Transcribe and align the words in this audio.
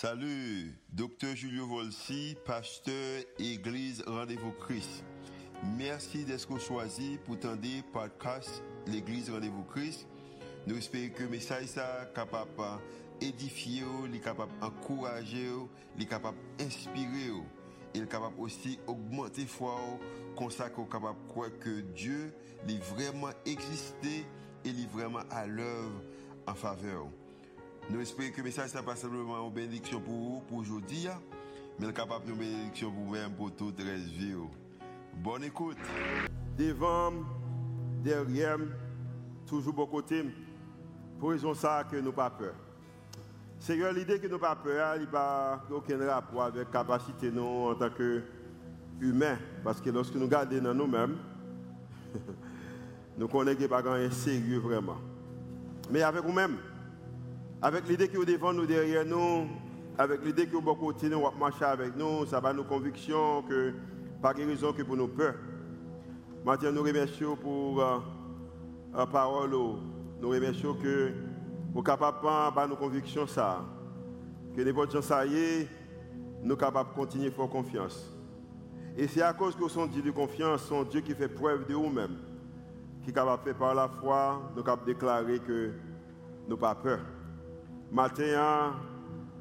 Salut, 0.00 0.78
docteur 0.92 1.34
Julio 1.34 1.66
Volsi, 1.66 2.36
pasteur 2.44 3.20
Église 3.40 4.04
Rendez-vous 4.06 4.52
Christ. 4.52 5.02
Merci 5.76 6.24
d'être 6.24 6.56
choisi 6.60 7.18
pour 7.24 7.36
tendre 7.40 7.66
podcast 7.92 8.62
l'Église 8.86 9.28
Rendez-vous 9.28 9.64
Christ. 9.64 10.06
Nous 10.68 10.76
espérons 10.76 11.12
que 11.12 11.24
le 11.24 11.30
message 11.30 11.64
est 11.76 12.14
capable 12.14 12.48
d'édifier, 13.18 13.82
capable 14.22 14.52
d'encourager, 14.60 15.50
d'inspirer. 15.98 17.32
Il 17.92 18.04
est 18.04 18.08
capable 18.08 18.38
aussi 18.38 18.78
d'augmenter 18.86 19.46
foi, 19.46 19.80
qu'on 20.36 20.46
capable 20.46 21.18
de 21.26 21.28
croire 21.28 21.50
que 21.58 21.80
Dieu 21.80 22.32
est 22.68 22.84
vraiment 22.94 23.30
existé 23.44 24.24
et 24.64 24.68
est 24.68 24.92
vraiment 24.92 25.24
à 25.28 25.44
l'œuvre 25.44 26.04
en 26.46 26.54
faveur. 26.54 27.08
Nous 27.90 28.00
espérons 28.02 28.30
que 28.30 28.36
le 28.38 28.42
message 28.42 28.74
n'est 28.74 28.82
pas 28.82 28.96
simplement 28.96 29.46
une 29.46 29.52
bénédiction 29.54 29.98
pour 29.98 30.12
vous, 30.14 30.40
pour 30.46 30.58
aujourd'hui, 30.58 31.08
mais 31.78 31.90
capable 31.90 32.26
de 32.26 32.32
bénédiction 32.32 32.90
pour 32.90 33.04
vous-même, 33.04 33.32
pour 33.32 33.50
toute 33.52 33.78
la 33.78 33.94
vie. 33.94 34.34
Bonne 35.14 35.44
écoute. 35.44 35.78
Devant, 36.58 37.12
derrière, 38.04 38.58
toujours 39.46 39.72
bon 39.72 39.86
côté, 39.86 40.22
pour 41.18 41.30
raison 41.30 41.54
ça 41.54 41.82
que 41.90 41.96
nous 41.96 42.12
pas 42.12 42.28
peur. 42.28 42.52
C'est 43.58 43.74
l'idée 43.92 44.20
que 44.20 44.26
nous 44.26 44.38
pas 44.38 44.54
peur, 44.54 44.96
il 44.96 45.08
n'y 45.08 45.16
a 45.16 45.58
aucun 45.70 46.06
rapport 46.06 46.42
avec 46.42 46.56
la 46.58 46.64
capacité 46.66 47.30
nous 47.30 47.70
en 47.70 47.74
tant 47.74 47.88
qu'humains. 47.88 49.38
Parce 49.64 49.80
que 49.80 49.88
lorsque 49.88 50.14
nous 50.14 50.26
regardons 50.26 50.60
dans 50.60 50.74
nous-mêmes, 50.74 51.16
nous 53.18 53.28
connaissons 53.28 53.66
pas 53.66 53.80
grand 53.80 54.10
sérieux 54.10 54.58
vraiment. 54.58 54.98
Mais 55.90 56.02
avec 56.02 56.22
nous-mêmes, 56.22 56.58
avec 57.60 57.88
l'idée 57.88 58.08
que 58.08 58.16
vous 58.16 58.24
devant 58.24 58.52
nous 58.52 58.66
derrière 58.66 59.04
nous, 59.04 59.48
avec 59.96 60.24
l'idée 60.24 60.46
que 60.46 60.56
vous 60.56 60.74
côté 60.74 61.08
nous 61.08 61.22
marcher 61.38 61.64
avec 61.64 61.96
nous, 61.96 62.24
ça 62.26 62.38
va 62.38 62.52
nos 62.52 62.64
convictions 62.64 63.42
que 63.42 63.74
pas 64.22 64.32
de 64.32 64.72
que 64.72 64.82
pour 64.82 64.96
nos 64.96 65.08
peurs. 65.08 65.34
Maintenant, 66.44 66.72
nous 66.72 66.82
remercions 66.82 67.36
pour 67.36 67.82
euh, 67.82 67.98
la 68.94 69.06
parole, 69.06 69.50
nous 69.50 70.28
remercions 70.28 70.74
que 70.74 71.12
vous 71.72 71.82
capables 71.82 72.18
de 72.22 72.70
nos 72.70 72.76
convictions 72.76 73.26
ça, 73.26 73.64
que 74.56 74.62
n'importe 74.62 74.92
gens 74.92 75.02
ça 75.02 75.26
y 75.26 75.36
est, 75.36 75.68
nous 76.42 76.56
capables 76.56 76.90
de 76.90 76.94
continuer 76.94 77.28
à 77.28 77.30
faire 77.32 77.48
confiance. 77.48 78.12
Et 78.96 79.08
c'est 79.08 79.22
à 79.22 79.32
cause 79.32 79.56
que 79.56 79.68
son 79.68 79.86
Dieu 79.86 80.02
de 80.02 80.10
confiance, 80.12 80.62
son 80.62 80.84
Dieu 80.84 81.00
qui 81.00 81.14
fait 81.14 81.28
preuve 81.28 81.66
de 81.66 81.74
vous-même, 81.74 82.18
qui 83.02 83.10
est 83.10 83.12
capable 83.12 83.42
de 83.42 83.48
faire 83.48 83.58
par 83.58 83.74
la 83.74 83.88
foi, 83.88 84.40
nous 84.50 84.56
sommes 84.56 84.64
capables 84.64 84.86
de 84.86 84.92
déclarer 84.92 85.38
que 85.40 85.72
nous 86.46 86.56
n'avons 86.56 86.60
pas 86.60 86.74
peur. 86.76 87.00
Matin, 87.90 88.74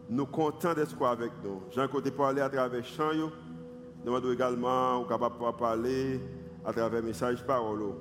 nous 0.10 0.26
contents 0.26 0.74
d'être 0.74 1.06
avec 1.06 1.32
nous. 1.44 1.64
Jean 1.72 1.88
côté 1.90 2.12
parler 2.12 2.42
à 2.42 2.50
travers 2.50 2.86
chant, 2.86 3.14
nous 3.14 3.30
demandons 4.06 4.32
également 4.32 5.04
capable 5.04 5.36
de 5.38 5.52
parler 5.52 6.22
à 6.66 6.72
travers 6.72 7.04
message 7.04 7.46
parole. 7.46 7.94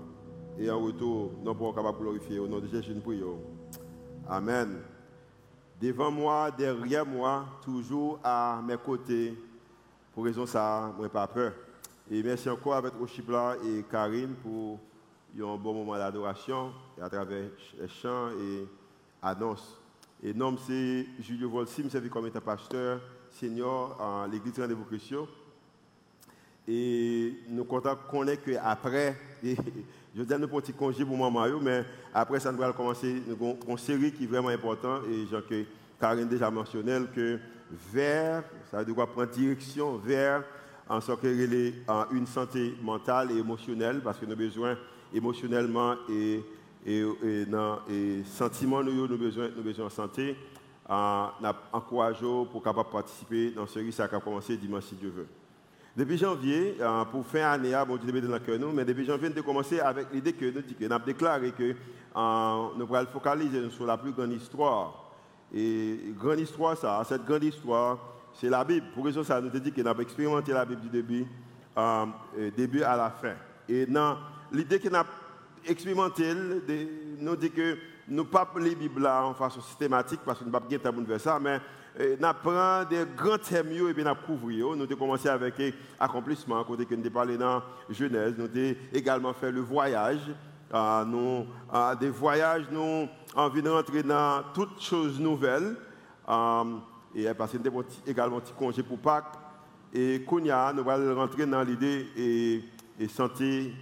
Et 0.56 0.70
en 0.70 0.80
retour, 0.80 1.32
nous 1.42 1.52
sommes 1.52 1.74
capables 1.74 1.98
de 1.98 2.02
glorifier 2.02 2.38
au 2.38 2.46
nom 2.46 2.60
de 2.60 2.68
Jésus, 2.68 2.94
nous. 2.94 3.40
Amen. 4.28 4.82
Devant 5.80 6.12
moi, 6.12 6.50
derrière 6.50 7.04
moi, 7.04 7.44
toujours 7.62 8.20
à 8.22 8.62
mes 8.64 8.76
côtés. 8.76 9.36
Pour 10.14 10.24
raison 10.24 10.46
ça, 10.46 10.92
moi 10.96 11.08
pas 11.08 11.26
peur. 11.26 11.52
Et 12.08 12.22
merci 12.22 12.48
encore 12.48 12.74
avec 12.74 12.92
Oshipla 13.00 13.56
et 13.64 13.82
Karine 13.90 14.34
pour 14.42 14.78
un 15.38 15.56
bon 15.56 15.74
moment 15.74 15.98
d'adoration 15.98 16.72
à 17.02 17.10
travers 17.10 17.50
les 17.78 17.88
chants 17.88 18.30
et 18.30 18.66
annonces. 19.20 19.78
Et 20.22 20.32
nom 20.32 20.56
c'est 20.66 21.06
Julio 21.20 21.50
Volsi, 21.50 21.82
je 21.82 21.98
suis 21.98 22.08
comme 22.08 22.26
étant 22.26 22.40
pasteur 22.40 23.00
senior 23.30 24.00
à 24.00 24.26
l'église 24.26 24.54
de 24.54 24.74
vous 24.74 24.86
Et 26.66 27.34
nous 27.48 27.64
comptons 27.64 27.96
connaître 28.10 28.44
qu'après, 28.44 29.14
je 29.44 30.22
dis 30.22 30.34
nous 30.38 30.44
un 30.44 30.48
petit 30.48 30.72
congé 30.72 31.04
pour 31.04 31.18
maman, 31.18 31.60
mais 31.60 31.84
après 32.14 32.40
ça, 32.40 32.50
nous 32.50 32.62
allons 32.62 32.72
commencer 32.72 33.22
une, 33.28 33.78
série 33.78 34.12
qui 34.12 34.24
est 34.24 34.26
vraiment 34.26 34.48
importante. 34.48 35.02
Et 35.10 35.26
Jean 35.26 35.42
que 35.42 35.64
Karine 36.00 36.28
déjà 36.28 36.50
mentionné 36.50 36.98
que 37.14 37.38
vers, 37.70 38.42
ça 38.70 38.78
veut 38.78 38.84
dire 38.86 39.06
prendre 39.06 39.30
direction 39.30 39.98
vers 39.98 40.42
en 40.88 41.00
sorte 41.00 41.24
une 41.24 42.26
santé 42.26 42.74
mentale 42.82 43.32
et 43.32 43.38
émotionnelle, 43.38 44.00
parce 44.02 44.18
que 44.18 44.24
nous 44.24 44.32
avons 44.32 44.40
besoin 44.40 44.76
émotionnellement 45.12 45.94
et 46.08 46.42
et, 46.86 47.00
et, 47.24 47.46
et 47.90 48.24
sentiments 48.24 48.82
nous 48.82 49.04
avons 49.04 49.16
besoin, 49.16 49.48
nous 49.54 49.62
besoin 49.62 49.86
de 49.86 49.90
santé, 49.90 50.36
euh, 50.88 51.26
encourageons 51.72 52.46
pour 52.46 52.62
capable 52.62 52.90
participer 52.90 53.50
dans 53.50 53.66
ce 53.66 53.80
risque 53.80 54.08
qui 54.08 54.14
a 54.14 54.20
commencé 54.20 54.56
dimanche 54.56 54.84
si 54.84 54.94
Dieu 54.94 55.12
veut. 55.14 55.26
Depuis 55.96 56.16
janvier, 56.16 56.76
euh, 56.80 57.04
pour 57.06 57.26
fin 57.26 57.40
année, 57.40 57.74
ah, 57.74 57.84
bon 57.84 57.96
Dieu 57.96 58.20
dans 58.20 58.38
le 58.46 58.58
nous, 58.58 58.70
mais 58.70 58.84
depuis 58.84 59.04
janvier, 59.04 59.30
nous 59.30 59.38
avons 59.38 59.46
commencé 59.46 59.80
avec 59.80 60.08
l'idée 60.12 60.32
que 60.32 60.44
nous, 60.44 60.92
avons 60.92 61.04
déclaré 61.04 61.50
que 61.50 61.74
euh, 62.16 62.68
nous 62.76 62.94
allons 62.94 63.08
focaliser 63.12 63.68
sur 63.70 63.86
la 63.86 63.96
plus 63.96 64.12
grande 64.12 64.32
histoire. 64.32 65.10
Et 65.52 66.14
grande 66.16 66.40
histoire, 66.40 66.76
ça, 66.76 67.02
cette 67.08 67.24
grande 67.24 67.44
histoire, 67.44 67.98
c'est 68.34 68.50
la 68.50 68.62
Bible. 68.62 68.86
Pour 68.94 69.06
raison 69.06 69.24
ça, 69.24 69.40
nous 69.40 69.48
avons 69.48 69.58
dit 69.58 69.72
que 69.72 69.80
nous 69.80 69.88
avons 69.88 70.02
expérimenté 70.02 70.52
la 70.52 70.64
Bible 70.64 70.82
du 70.82 70.88
début, 70.90 71.26
euh, 71.76 72.06
début 72.56 72.82
à 72.82 72.96
la 72.96 73.10
fin. 73.10 73.34
Et 73.68 73.88
l'idée 74.52 74.78
que 74.78 74.88
nous 74.88 74.96
avons 74.96 75.08
expérimenté, 75.68 76.32
nous 77.18 77.36
dit 77.36 77.50
que 77.50 77.76
nous 78.08 78.22
ne 78.22 78.28
pas 78.28 78.48
la 78.56 78.74
Bible 78.74 79.06
en 79.06 79.34
façon 79.34 79.60
systématique 79.60 80.20
parce 80.24 80.38
que 80.38 80.44
nous 80.44 80.50
ne 80.50 80.58
pouvons 80.58 81.02
pas 81.02 81.06
faire 81.06 81.20
ça, 81.20 81.40
mais 81.40 81.60
eh, 81.98 82.16
nous 82.20 82.28
prenons 82.42 82.88
des 82.88 83.04
grands 83.16 83.38
thèmes 83.38 83.72
et 83.72 83.78
nous 83.78 84.14
couvrons. 84.26 84.76
Nous 84.76 84.84
avons 84.84 84.96
commencé 84.96 85.28
avec 85.28 85.54
accomplissement, 85.98 86.62
côté 86.64 86.86
que 86.86 86.94
nous 86.94 87.06
avons 87.06 87.14
parlé 87.14 87.36
dans 87.36 87.62
Genèse, 87.90 88.34
nous 88.36 88.44
avons 88.44 88.76
également 88.92 89.32
fait 89.32 89.50
le 89.50 89.60
voyage. 89.60 90.20
Euh, 90.74 91.04
nous, 91.04 91.46
euh, 91.72 91.94
des 91.94 92.10
voyages, 92.10 92.66
nous 92.70 93.08
envie 93.34 93.62
de 93.62 93.70
rentrer 93.70 94.02
dans 94.02 94.42
toutes 94.52 94.80
choses 94.80 95.18
nouvelles. 95.20 95.76
Euh, 96.28 96.64
et 97.14 97.32
parce 97.34 97.52
que 97.52 97.58
nous 97.58 97.66
avons 97.66 97.84
également 98.06 98.38
un 98.38 98.40
petit 98.40 98.52
congé 98.52 98.82
pour 98.82 98.98
Pâques. 98.98 99.34
Et 99.94 100.22
Kounia, 100.26 100.72
nous 100.74 100.88
allons 100.90 101.14
rentrer 101.14 101.46
dans 101.46 101.62
l'idée 101.62 102.06
et, 102.16 102.64
et 102.98 103.08
santé 103.08 103.72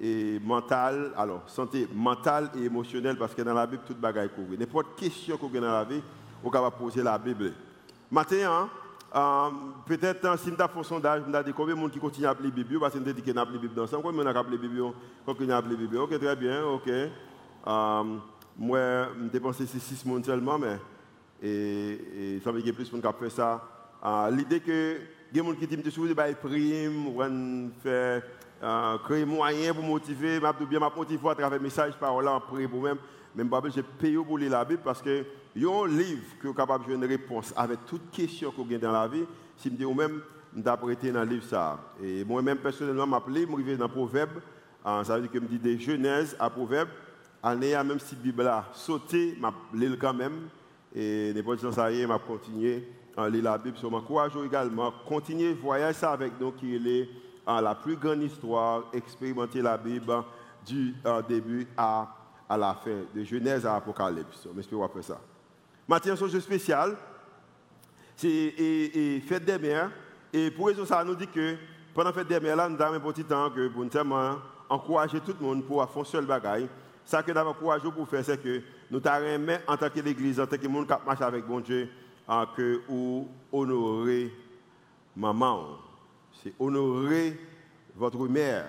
et 0.00 0.40
mentale, 0.42 1.12
alors 1.16 1.42
santé 1.46 1.86
mentale 1.94 2.50
et 2.56 2.64
émotionnelle, 2.64 3.18
parce 3.18 3.34
que 3.34 3.42
dans 3.42 3.52
la 3.52 3.66
Bible, 3.66 3.82
tout 3.86 3.94
bagaille 3.94 4.30
couvre. 4.30 4.56
N'importe 4.58 4.98
question 4.98 5.36
qu'on 5.36 5.48
a 5.48 5.60
dans 5.60 5.72
la 5.72 5.84
vie, 5.84 6.02
on 6.42 6.48
va 6.48 6.70
poser 6.70 7.02
la 7.02 7.18
Bible. 7.18 7.52
Maintenant, 8.10 8.68
euh, 9.14 9.48
peut-être 9.84 10.38
si 10.38 10.50
nous 10.50 10.60
avons 10.60 10.72
fait 10.72 10.78
un 10.78 10.82
sondage, 10.82 11.22
nous 11.26 11.34
avons 11.34 11.46
dit 11.46 11.52
combien 11.52 11.74
de 11.74 11.80
monde 11.80 11.90
qui 11.90 11.98
continue 11.98 12.26
à 12.26 12.30
appeler 12.30 12.48
la 12.48 12.54
Bible, 12.54 12.80
parce 12.80 12.94
nous 12.94 13.02
avons 13.02 13.12
dit 13.12 13.22
qu'on 13.22 13.38
a 13.38 13.42
appelé 13.42 13.56
la 13.56 13.62
Bible 13.68 13.80
ensemble. 13.80 14.02
Combien 14.02 14.22
de 14.22 14.28
monde 14.28 14.36
a 14.36 14.40
appelé 14.40 14.56
la 14.56 14.62
Bible? 14.62 14.92
Combien 15.26 15.40
de 15.40 15.40
monde 15.40 15.50
a 15.52 15.56
appelé 15.58 15.74
la 15.74 15.80
Bible? 15.80 15.96
Ok, 15.98 16.18
très 16.18 16.36
bien, 16.36 16.64
ok. 16.64 16.88
Euh, 16.88 18.02
moi, 18.56 18.78
je 19.18 19.28
dépensé 19.28 19.66
6 19.66 20.02
personnes 20.02 20.24
seulement, 20.24 20.58
mais 20.58 20.78
ça 22.42 22.52
veut 22.52 22.62
dire 22.62 22.74
plus 22.74 22.90
de 22.90 22.96
monde 22.96 23.14
qui 23.14 23.24
fait 23.24 23.30
ça. 23.30 23.62
Euh, 24.04 24.30
L'idée 24.30 24.60
que 24.60 24.96
il 25.32 25.36
y 25.36 25.40
a 25.40 25.42
des 25.44 25.48
gens 25.48 25.54
qui 25.54 25.66
disent 25.66 25.94
que 25.94 26.00
vous 26.00 26.10
avez 26.18 26.34
prime, 26.34 27.06
ou 27.06 27.70
faire 27.82 28.22
euh, 28.62 28.98
créer 28.98 29.24
moyens 29.24 29.74
pour 29.74 29.84
motiver, 29.84 30.40
m'a 30.40 30.52
bien 30.52 30.78
m'a 30.78 30.92
motiver 30.94 31.28
à 31.28 31.34
travers 31.34 31.60
message 31.60 31.94
parole 31.98 32.28
en 32.28 32.40
prier 32.40 32.68
pour 32.68 32.82
même 32.82 32.98
même 33.34 33.48
j'ai 33.72 33.82
payé 33.82 34.16
pour 34.16 34.38
lire 34.38 34.50
la 34.50 34.64
Bible 34.64 34.80
parce 34.84 35.00
que 35.00 35.24
y 35.54 35.64
a 35.64 35.70
un 35.70 35.86
livre 35.86 36.22
qui 36.40 36.48
est 36.48 36.54
capable 36.54 36.86
de 36.86 36.94
une 36.94 37.04
réponse 37.04 37.52
avec 37.56 37.84
toutes 37.86 38.10
questions 38.10 38.50
qu'on 38.50 38.68
a 38.74 38.78
dans 38.78 38.92
la 38.92 39.06
vie. 39.06 39.24
Si 39.56 39.68
je 39.68 39.74
dis 39.74 39.84
ou 39.84 39.94
même 39.94 40.20
d'aprêter 40.52 41.12
dans 41.12 41.22
le 41.22 41.30
livre 41.30 41.44
ça. 41.44 41.78
Et 42.02 42.24
moi-même 42.24 42.58
personnellement 42.58 43.06
m'a 43.06 43.18
appelé, 43.18 43.46
je 43.46 43.74
dans 43.74 43.88
Proverbe, 43.88 44.40
euh, 44.84 45.04
ça 45.04 45.14
veut 45.14 45.22
dire 45.22 45.30
que 45.30 45.38
me 45.38 45.46
dit 45.46 45.58
des 45.58 45.78
Genèse 45.78 46.36
à 46.40 46.50
Proverbe, 46.50 46.88
en 47.42 47.62
ayant 47.62 47.84
même 47.84 48.00
si 48.00 48.16
Bible 48.16 48.46
a 48.46 48.66
sauté, 48.72 49.36
m'a 49.38 49.54
lire 49.72 49.96
quand 50.00 50.14
même 50.14 50.48
et 50.94 51.32
n'importe 51.32 51.60
quoi 51.60 51.72
ça 51.72 51.92
y 51.92 52.04
m'a 52.04 52.18
continué 52.18 52.88
à 53.16 53.28
lire 53.28 53.44
la 53.44 53.58
Bible. 53.58 53.76
Je 53.80 53.86
m'encourage 53.86 54.32
également 54.44 54.92
continuer 55.06 55.52
voyager 55.52 55.98
ça 55.98 56.12
avec 56.12 56.32
nous 56.40 56.50
qui 56.50 56.74
est 56.74 57.08
la 57.46 57.74
plus 57.74 57.96
grande 57.96 58.22
histoire, 58.22 58.84
expérimenter 58.92 59.62
la 59.62 59.76
Bible 59.76 60.12
du 60.66 60.94
euh, 61.06 61.22
début 61.22 61.66
à, 61.76 62.08
à 62.48 62.56
la 62.56 62.74
fin, 62.74 63.02
de 63.14 63.24
Genèse 63.24 63.66
à 63.66 63.76
Apocalypse. 63.76 64.46
Mais 64.54 64.62
je 64.62 64.68
faire 64.68 65.04
ça. 65.04 65.20
Maintenant, 65.88 66.12
un 66.12 66.28
jeu 66.28 66.40
spécial, 66.40 66.96
c'est 68.16 68.28
et, 68.28 69.22
fête 69.26 69.44
des 69.44 69.58
mères. 69.58 69.90
Et 70.32 70.50
pour 70.50 70.68
raison 70.68 70.84
ça, 70.84 71.02
nous 71.02 71.14
dit 71.14 71.26
que 71.26 71.56
pendant 71.94 72.12
fête 72.12 72.28
des 72.28 72.38
mères, 72.38 72.68
nous 72.68 72.80
avons 72.80 72.94
un 72.94 73.00
petit 73.00 73.24
temps 73.24 73.50
que 73.50 73.68
pour 73.68 73.84
nous 73.84 73.90
encourager 74.68 75.20
tout 75.20 75.34
le 75.40 75.46
monde 75.46 75.64
pour 75.64 75.88
faire 75.90 76.06
seul 76.06 76.26
bagaille. 76.26 76.68
Ça 77.04 77.22
que 77.22 77.32
nous 77.32 77.38
avons 77.38 77.50
encouragé 77.50 77.90
pour 77.90 78.08
faire, 78.08 78.24
c'est 78.24 78.40
que 78.40 78.62
nous 78.90 79.00
avons 79.04 79.58
en 79.66 79.76
tant 79.76 79.90
qu'Église, 79.90 80.38
en 80.38 80.46
tant 80.46 80.56
que 80.56 80.68
monde 80.68 80.86
qui 80.86 80.94
marche 81.04 81.22
avec 81.22 81.44
bon 81.46 81.60
Dieu, 81.60 81.88
que 82.56 82.80
ou 82.88 83.26
honorer 83.50 84.32
maman 85.16 85.89
c'est 86.42 86.52
honorer 86.58 87.38
votre 87.96 88.26
mère. 88.28 88.66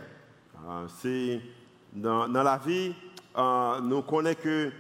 Euh, 0.68 0.88
c'est 1.00 1.42
dans, 1.94 2.28
la 2.28 2.58
vie, 2.58 2.94
euh, 3.38 3.80
nous 3.82 4.02
connaissons 4.02 4.40
que 4.42 4.72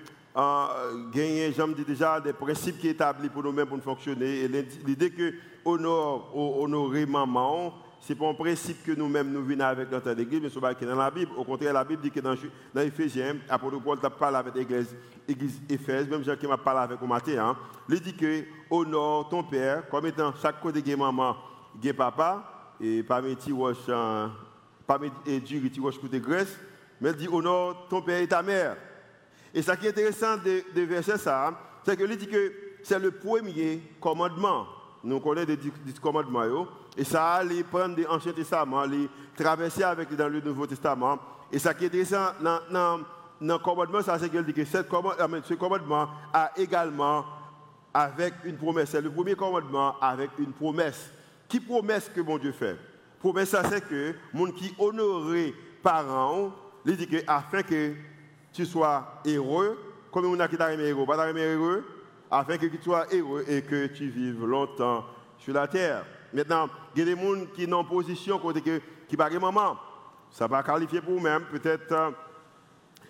gagner, 1.14 1.52
j'aime 1.52 1.74
déjà, 1.74 2.20
des 2.22 2.34
principes 2.34 2.78
qui 2.78 2.88
sont 2.88 2.94
établis 2.94 3.30
pour 3.30 3.44
nous-mêmes 3.44 3.68
pour 3.68 3.78
nous 3.78 3.84
fonctionner. 3.84 4.42
Et 4.42 4.48
l'idée 4.48 5.12
que 5.12 5.34
honorer 5.66 7.06
maman, 7.06 7.74
ce 8.02 8.14
n'est 8.14 8.20
pas 8.20 8.30
un 8.30 8.34
principe 8.34 8.84
que 8.84 8.94
nous-mêmes 8.94 9.32
nous 9.32 9.44
venons 9.44 9.64
avec 9.64 9.92
notre 9.92 10.18
église, 10.20 10.42
mais 10.42 10.50
ce 10.50 10.60
n'est 10.60 10.92
dans 10.92 10.96
la 10.96 11.12
Bible. 11.12 11.32
Au 11.38 11.44
contraire, 11.44 11.72
la 11.72 11.84
Bible 11.84 12.02
dit 12.02 12.10
que 12.10 12.20
dans, 12.20 12.34
dans 12.74 12.82
Ephésiens, 12.82 13.36
apôtre 13.48 13.80
Paul 13.80 14.00
a 14.02 14.10
parlé 14.10 14.38
avec 14.38 14.56
l'église 15.28 15.62
Éphèse, 15.70 16.10
même 16.10 16.24
Jean 16.24 16.36
qui 16.36 16.48
m'a 16.48 16.58
parlé 16.58 16.82
avec 16.82 17.02
au 17.02 17.06
matin, 17.06 17.50
hein, 17.50 17.58
il 17.88 18.00
dit 18.00 18.16
que 18.16 18.44
honore 18.72 19.30
ton 19.30 19.44
père, 19.44 19.88
comme 19.88 20.08
étant 20.08 20.34
chaque 20.42 20.60
côté 20.60 20.82
de 20.82 20.96
maman, 20.96 21.36
de 21.76 21.92
papa, 21.92 22.61
et 22.82 23.04
parmi 23.04 23.36
les 23.36 23.94
hein, 23.94 24.32
parmi 24.88 25.12
les 25.26 25.40
durs, 25.40 25.62
les 25.64 26.00
côté 26.00 26.20
Grèce, 26.20 26.58
mais 27.00 27.12
il 27.12 27.16
dit 27.16 27.28
honore 27.28 27.88
ton 27.90 28.02
père 28.02 28.22
et 28.22 28.28
ta 28.28 28.42
mère. 28.42 28.76
Et 29.54 29.62
ce 29.62 29.72
qui 29.74 29.86
est 29.86 29.90
intéressant 29.90 30.38
de, 30.38 30.64
de 30.74 30.82
verset 30.82 31.18
ça, 31.18 31.54
c'est 31.86 31.98
que 31.98 32.04
dit 32.06 32.28
que 32.28 32.54
c'est 32.84 33.00
le 33.00 33.12
premier 33.12 33.82
commandement. 34.00 34.66
Nous 35.04 35.20
connaissons 35.20 35.48
des, 35.48 35.58
des 35.58 36.00
commandements. 36.02 36.68
Et 36.98 37.04
ça, 37.04 37.34
allait 37.34 37.64
prendre 37.64 38.00
l'Ancien 38.02 38.34
Testament, 38.34 38.86
les 38.86 39.10
traverser 39.36 39.84
avec 39.84 40.14
dans 40.16 40.28
le 40.28 40.42
Nouveau 40.42 40.68
Testament. 40.68 41.20
Et 41.52 41.60
ça 41.60 41.74
qui 41.74 41.84
est 41.84 41.88
intéressant 41.88 42.34
dans, 42.42 43.00
le 43.42 43.58
commandement, 43.58 44.00
c'est 44.02 44.30
qu'il 44.30 44.44
dit 44.44 44.54
que 44.54 44.66
ce 44.66 45.54
commandement 45.56 46.08
a 46.34 46.52
également 46.58 47.26
avec 47.94 48.34
une 48.46 48.58
promesse. 48.58 48.90
C'est 48.92 49.02
le 49.02 49.12
premier 49.12 49.36
commandement 49.36 49.96
avec 50.00 50.32
une 50.40 50.54
promesse. 50.54 51.12
Qui 51.52 51.60
promesse 51.60 52.08
que 52.08 52.22
mon 52.22 52.38
Dieu 52.38 52.54
fait? 52.54 52.78
Promesse, 53.20 53.50
ça 53.50 53.62
c'est 53.70 53.86
que 53.86 54.16
monde 54.32 54.56
qui 54.56 54.74
honorait 54.80 55.54
parents, 55.84 56.54
il 56.86 56.96
dit 56.96 57.06
que 57.06 57.18
afin 57.28 57.62
que 57.62 57.94
tu 58.54 58.66
sois 58.66 59.22
heureux, 59.28 59.78
comme 60.14 60.28
on 60.28 60.40
a 60.40 60.48
qui 60.48 60.56
t'a 60.56 60.74
heureux, 60.74 61.06
pas 61.06 61.30
heureux, 61.30 61.84
afin 62.32 62.58
que 62.58 62.68
tu 62.68 62.82
sois 62.82 63.06
heureux 63.14 63.44
et 63.50 63.64
que 63.64 63.88
tu 63.88 64.08
vives 64.08 64.46
longtemps 64.46 65.06
sur 65.38 65.54
la 65.54 65.68
terre. 65.68 66.06
Maintenant, 66.34 66.70
il 66.96 67.00
y 67.00 67.02
a 67.02 67.06
des 67.14 67.22
gens 67.22 67.46
qui 67.54 67.66
sont 67.66 67.74
en 67.74 67.84
position 67.84 68.40
qui 69.10 69.18
pas 69.18 69.30
maman. 69.30 69.78
Ça 70.30 70.48
va 70.48 70.64
qualifier 70.64 71.02
pour 71.02 71.16
vous-même. 71.16 71.44
Peut-être, 71.52 71.92
euh, 71.92 72.12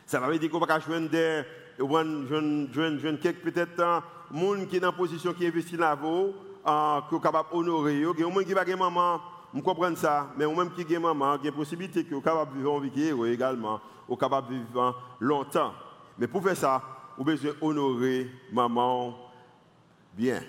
ça 0.07 0.19
va 0.19 0.35
dire 0.35 0.49
qu'on 0.49 0.57
va 0.57 0.79
joindre 0.79 1.11
des 1.11 1.43
peut-être 1.77 3.77
des 3.77 4.01
gens 4.31 4.65
qui 4.67 4.79
sont 4.79 4.85
en 4.85 4.93
position 4.93 5.31
qui 5.31 5.45
investit 5.45 5.77
dans 5.77 5.95
vous, 5.95 6.07
euh, 6.07 6.31
qui 6.63 7.15
sont 7.15 7.19
capables 7.19 7.49
d'honorer. 7.51 7.95
Il 7.95 8.01
y 8.01 8.05
a 8.05 8.13
des 8.13 8.21
gens 8.21 8.63
qui 8.65 8.75
maman. 8.75 9.21
Je 9.53 9.59
comprends 9.59 9.95
ça, 9.95 10.27
mais 10.37 10.47
même 10.47 10.71
qui 10.71 10.95
a 10.95 10.99
maman, 10.99 11.37
il 11.41 11.45
y 11.45 11.49
a 11.49 11.51
possibilité 11.51 12.05
que 12.05 12.15
vous 12.15 12.21
capable 12.21 12.53
de 12.53 12.57
vivre 12.57 12.73
en 12.73 12.79
vie 12.79 13.33
également, 13.33 13.81
vous 14.07 14.15
capable 14.15 14.47
de 14.47 14.53
vivre 14.53 14.95
longtemps. 15.19 15.73
Mais 16.17 16.27
pour 16.27 16.41
faire 16.41 16.55
ça, 16.55 16.81
vous 17.17 17.29
avez 17.29 17.37
besoin 17.37 17.53
d'honorer 17.59 18.31
maman 18.51 19.13
bien. 20.13 20.41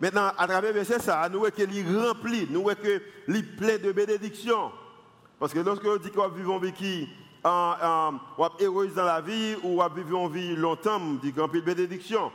Maintenant, 0.00 0.32
à 0.36 0.46
travers 0.48 0.72
verset 0.72 0.98
ça, 0.98 1.28
nous 1.28 1.40
voyons 1.40 1.54
qu'il 1.54 1.76
est 1.78 1.84
rempli, 1.84 2.48
nous 2.50 2.62
voyons 2.62 2.78
qu'il 2.80 3.36
est 3.36 3.56
plein 3.56 3.78
de 3.78 3.92
bénédictions. 3.92 4.72
Parce 5.38 5.52
que 5.52 5.60
lorsque 5.60 5.84
on 5.84 5.96
dit 5.96 6.10
qu'on 6.10 6.28
vit 6.28 6.50
en 6.50 6.58
vie 6.58 6.72
qui 6.72 7.02
est 7.02 7.08
dans 7.44 9.04
la 9.04 9.20
vie 9.20 9.56
ou 9.62 9.82
on 9.82 9.88
vit 9.88 10.14
en 10.14 10.28
vie 10.28 10.56
longtemps, 10.56 11.00
on 11.00 11.14
dit 11.14 11.32
qu'on 11.32 11.44
a 11.44 11.48
de 11.48 11.60
bénédictions. 11.60 12.32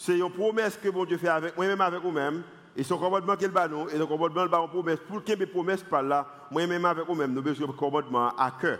C'est 0.00 0.18
une 0.18 0.30
promesse 0.30 0.78
que 0.82 0.88
bon 0.88 1.04
Dieu 1.04 1.18
fait 1.18 1.28
avec 1.28 1.54
moi-même, 1.58 1.78
avec 1.82 2.00
vous-même. 2.00 2.42
Et 2.74 2.82
son 2.82 2.96
commandement 2.96 3.36
qu'il 3.36 3.50
bat 3.50 3.68
nous, 3.68 3.86
et 3.90 3.98
le 3.98 4.06
commandement 4.06 4.46
bat 4.46 4.60
une 4.62 4.68
promesse. 4.70 4.98
Pour 5.06 5.22
qu'il 5.22 5.32
y 5.32 5.32
ait 5.34 5.36
des 5.36 5.46
promesses 5.46 5.82
par 5.82 6.02
là, 6.02 6.26
moi-même 6.50 6.86
avec 6.86 7.06
vous-même, 7.06 7.32
nous 7.32 7.40
avons 7.40 7.50
besoin 7.50 7.66
de 7.66 7.72
commandement 7.72 8.28
à 8.30 8.50
cœur. 8.58 8.78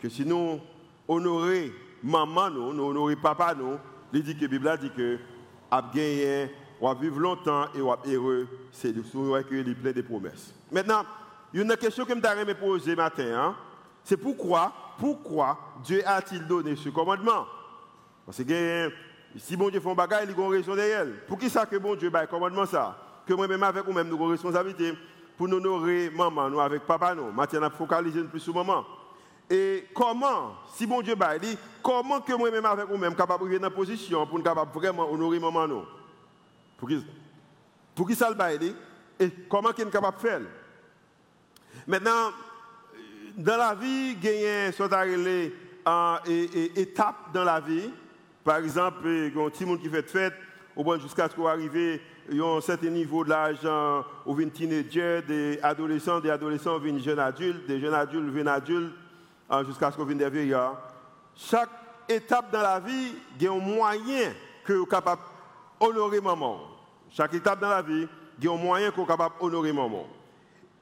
Que 0.00 0.08
si 0.08 0.26
nous 0.26 0.58
honorons 1.06 1.70
maman, 2.02 2.50
nous, 2.50 2.72
nous 2.72 2.82
honorons 2.86 3.14
papa, 3.22 3.54
nous, 3.54 3.78
il 4.12 4.24
dit 4.24 4.34
que 4.36 4.42
la 4.42 4.48
Bible 4.48 4.78
dit 4.80 4.90
que 4.90 5.18
a 5.70 5.80
gagné 5.80 6.50
on 6.80 6.92
va 6.92 7.00
vivre 7.00 7.20
longtemps 7.20 7.66
et 7.76 7.80
on 7.80 7.90
va 7.90 7.98
heureux. 8.04 8.48
C'est 8.72 8.92
vrai 8.96 9.44
qu'il 9.44 9.68
est 9.68 9.74
plein 9.76 9.92
de 9.92 10.02
promesses. 10.02 10.52
Maintenant, 10.72 11.04
il 11.54 11.60
y 11.60 11.62
a 11.62 11.64
une 11.64 11.76
question 11.76 12.04
que 12.04 12.14
je 12.14 12.44
me 12.44 12.54
poser 12.54 12.90
ce 12.90 12.96
matin. 12.96 13.32
Hein? 13.32 13.56
C'est 14.02 14.16
pourquoi, 14.16 14.72
pourquoi 14.98 15.56
Dieu 15.84 16.02
a-t-il 16.04 16.44
donné 16.48 16.74
ce 16.74 16.88
commandement? 16.88 17.46
Parce 18.26 18.42
que 18.42 18.90
si 19.38 19.56
bon 19.56 19.70
Dieu 19.70 19.80
fait 19.80 19.90
un 19.90 19.94
bagage, 19.94 20.24
il 20.28 20.36
y 20.36 20.40
a 20.40 20.44
une 20.44 20.50
raison 20.50 20.74
derrière. 20.74 21.06
Pour 21.26 21.38
qui 21.38 21.48
ça 21.48 21.64
que 21.66 21.76
bon 21.76 21.94
Dieu 21.94 22.10
un 22.12 22.26
commandement 22.26 22.66
ça? 22.66 22.96
Que 23.26 23.34
moi-même 23.34 23.62
avec 23.62 23.84
vous-même, 23.84 24.08
nous 24.08 24.16
avons 24.16 24.26
une 24.26 24.32
responsabilité 24.32 24.92
pour 25.36 25.48
nous 25.48 25.56
honorer 25.56 26.10
maman, 26.10 26.50
nous 26.50 26.60
avec 26.60 26.82
papa, 26.82 27.14
nous. 27.14 27.30
Maintenant, 27.30 27.70
focalisé 27.70 28.22
plus 28.24 28.40
sur 28.40 28.54
maman. 28.54 28.84
Et 29.48 29.86
comment, 29.94 30.54
si 30.74 30.86
bon 30.86 31.02
Dieu 31.02 31.14
dit, 31.40 31.56
comment 31.82 32.20
que 32.20 32.32
moi-même 32.32 32.64
avec 32.64 32.86
vous-même 32.88 33.14
capable 33.14 33.48
de 33.48 33.58
dans 33.58 33.68
une 33.68 33.74
position 33.74 34.26
pour 34.26 34.38
nous 34.38 34.44
capable 34.44 34.72
vraiment 34.72 35.10
honorer 35.10 35.38
maman 35.38 35.68
nous? 35.68 35.84
Pour 36.76 36.88
qui, 36.88 37.04
pour 37.94 38.08
qui 38.08 38.14
ça 38.14 38.28
le 38.28 38.34
bail 38.34 38.74
et 39.18 39.30
comment 39.48 39.72
qu'il 39.72 39.86
est 39.86 39.90
capable 39.90 40.16
de 40.16 40.22
faire? 40.22 40.40
Maintenant, 41.86 42.30
dans 43.36 43.56
la 43.56 43.74
vie, 43.74 44.16
il 44.22 44.24
y 44.24 44.46
a 44.46 46.20
une 46.26 46.76
étape 46.76 47.32
dans 47.32 47.44
la 47.44 47.60
vie. 47.60 47.90
Par 48.44 48.56
exemple, 48.56 49.06
il 49.06 49.34
y 49.34 49.38
a 49.38 49.66
monde 49.66 49.80
qui 49.80 49.88
fait 49.88 50.08
fête, 50.08 50.34
jusqu'à 51.00 51.28
ce 51.28 51.34
qu'on 51.34 51.46
arrive 51.46 52.00
à 52.30 52.44
un 52.44 52.60
certain 52.60 52.88
niveau 52.88 53.24
de 53.24 53.30
l'âge, 53.30 53.58
où 54.26 54.34
viennent 54.34 54.50
teenagers, 54.50 55.22
des 55.22 55.60
adolescents, 55.62 56.20
des 56.20 56.30
adolescents 56.30 56.78
viennent 56.78 56.98
jeunes 56.98 57.18
adultes, 57.18 57.66
des 57.66 57.78
jeunes 57.80 57.94
adultes 57.94 58.32
viennent 58.32 58.48
adultes, 58.48 58.94
jusqu'à 59.66 59.90
ce 59.90 59.96
qu'on 59.96 60.04
vienne 60.04 60.18
des 60.18 60.30
vieillards. 60.30 60.80
Chaque 61.36 61.70
étape 62.08 62.50
dans 62.52 62.62
la 62.62 62.80
vie, 62.80 63.14
il 63.36 63.42
y 63.42 63.46
a 63.46 63.52
un 63.52 63.58
moyen 63.58 64.32
que 64.64 64.72
vous 64.72 64.86
capable 64.86 65.22
d'honorer 65.80 66.20
maman. 66.20 66.60
Chaque 67.10 67.34
étape 67.34 67.60
dans 67.60 67.68
la 67.68 67.82
vie, 67.82 68.08
il 68.38 68.44
y 68.44 68.48
a 68.48 68.52
un 68.52 68.56
moyen 68.56 68.90
qu'on 68.90 69.04
capable 69.04 69.34
d'honorer 69.40 69.72
maman. 69.72 70.06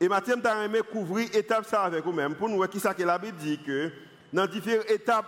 Et 0.01 0.09
maintenant, 0.09 0.35
je 0.43 0.65
aimé 0.65 0.81
couvrir 0.91 1.29
étape 1.35 1.67
ça 1.67 1.83
avec 1.83 2.05
vous-même 2.05 2.35
pour 2.35 2.49
nous 2.49 2.56
voir 2.56 2.71
qui 2.71 2.81
ça 2.81 2.95
que 2.95 3.03
la 3.03 3.19
Bible 3.19 3.37
dit 3.37 3.59
que 3.63 3.93
dans 4.33 4.47
différentes 4.47 4.91
étapes 4.91 5.27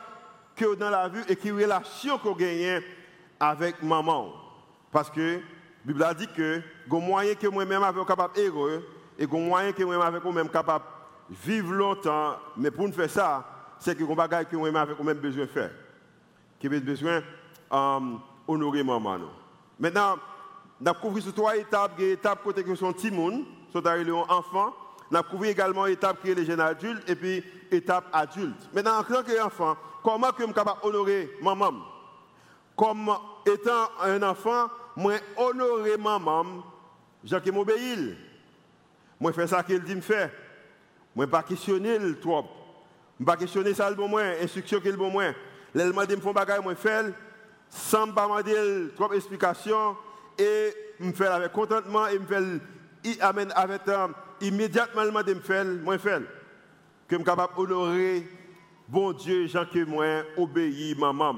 que 0.57 0.75
dans 0.75 0.91
la 0.91 1.09
vie 1.09 1.23
et 1.29 1.37
qui 1.37 1.51
relation 1.51 2.19
qu'on 2.19 2.35
gagne 2.35 2.83
avec 3.41 3.83
maman. 3.83 4.33
Parce 4.91 5.11
que 5.11 5.37
la 5.37 5.41
Bible 5.85 6.03
a 6.03 6.15
dit 6.15 6.29
que 6.29 6.61
un 6.91 6.99
moyen 7.01 7.35
que 7.35 7.47
moi-même 7.47 7.83
avec 7.83 8.07
capable 8.07 8.39
heureux 8.39 8.87
et 9.19 9.27
moyen 9.27 9.73
que 9.73 9.83
moi-même 9.83 10.07
avec 10.07 10.23
vous-même 10.23 10.49
capable 10.49 10.85
vivre 11.31 11.73
longtemps. 11.73 12.37
Mais 12.57 12.71
pour 12.71 12.87
nous 12.87 12.93
faire 12.93 13.11
ça, 13.11 13.45
c'est 13.79 13.97
que 13.97 14.05
y 14.05 14.07
a 14.07 14.13
un 14.13 14.15
bagage 14.15 14.47
que 14.47 14.57
moi-même 14.57 14.77
avec 14.77 14.97
vous-même 14.97 15.19
besoin 15.19 15.45
de 15.45 15.51
faire. 15.51 15.71
Qui 16.61 16.67
a 16.67 16.71
besoin 16.71 17.23
d'honorer 17.71 18.81
um, 18.81 18.87
maman. 18.87 19.19
Maintenant, 19.79 20.17
nous 20.81 20.89
avons 20.89 21.01
couvert 21.01 21.35
trois 21.35 21.57
étapes. 21.57 21.99
L'étape 21.99 22.43
côté 22.43 22.63
que 22.63 22.75
sont 22.75 22.93
Timoun, 22.93 23.45
sont 23.73 23.85
arrivés 23.87 24.13
enfants. 24.13 24.75
Nous 25.11 25.19
avons 25.19 25.29
couvert 25.29 25.51
également 25.51 25.87
l'étape 25.87 26.23
qui 26.23 26.31
est 26.31 26.35
les 26.35 26.45
jeunes 26.45 26.61
adultes 26.61 27.09
et 27.09 27.17
puis 27.17 27.43
l'étape 27.71 28.05
adulte. 28.13 28.69
Maintenant, 28.73 28.99
en 28.99 29.03
tant 29.03 29.23
qu'enfant, 29.23 29.77
comment 30.03 30.29
je 30.39 30.45
suis 30.45 30.53
capable 30.53 30.81
d'honorer 30.83 31.31
maman? 31.41 31.73
Comme 32.77 33.11
étant 33.47 33.89
un 34.01 34.23
enfant, 34.23 34.69
moi 34.97 35.15
honorer 35.37 35.97
maman, 35.97 36.45
j'ai 37.25 37.41
que 37.41 37.51
m'obéir. 37.51 38.17
Moi 39.21 39.33
fais 39.33 39.47
ça 39.47 39.63
qu'il 39.63 39.83
dit 39.83 39.95
me 39.95 40.01
faire. 40.01 40.31
Moi 41.15 41.27
pas 41.27 41.43
questionner 41.43 41.99
le 41.99 42.19
trop. 42.19 42.45
Je 43.21 43.25
pas 43.25 43.37
questionner 43.37 43.75
ça 43.75 43.89
le 43.89 43.97
bon 43.97 44.09
moins, 44.09 44.33
instruction 44.43 44.81
qu'il 44.81 44.97
bon 44.97 45.11
moins. 45.11 45.33
L'élément 45.75 46.05
de 46.05 46.17
me 46.17 46.21
faire 46.21 46.35
bagaille 46.35 46.63
moi 46.63 46.75
faire 46.75 47.05
sans 47.69 48.11
pas 48.13 48.25
demander 48.25 48.93
trop 48.95 49.13
explication 49.13 49.97
et 50.39 50.75
me 51.01 51.13
faire 51.13 51.33
avec 51.33 51.53
contentement 51.53 52.07
et 52.09 52.19
me 52.19 52.27
faire 52.27 52.43
amène 53.21 53.53
avec 53.55 53.89
euh, 53.89 54.09
immédiatement 54.41 55.05
de 55.05 55.35
me 55.35 55.41
faire 55.41 55.65
moi 55.65 55.99
faire 55.99 56.21
que 57.09 57.17
me 57.17 57.25
capable 57.25 57.53
honorer 57.57 58.27
bon 58.89 59.13
Dieu 59.13 59.47
Jean 59.47 59.65
que 59.65 59.85
moi 59.85 60.23
obéis 60.37 60.95
maman. 60.99 61.37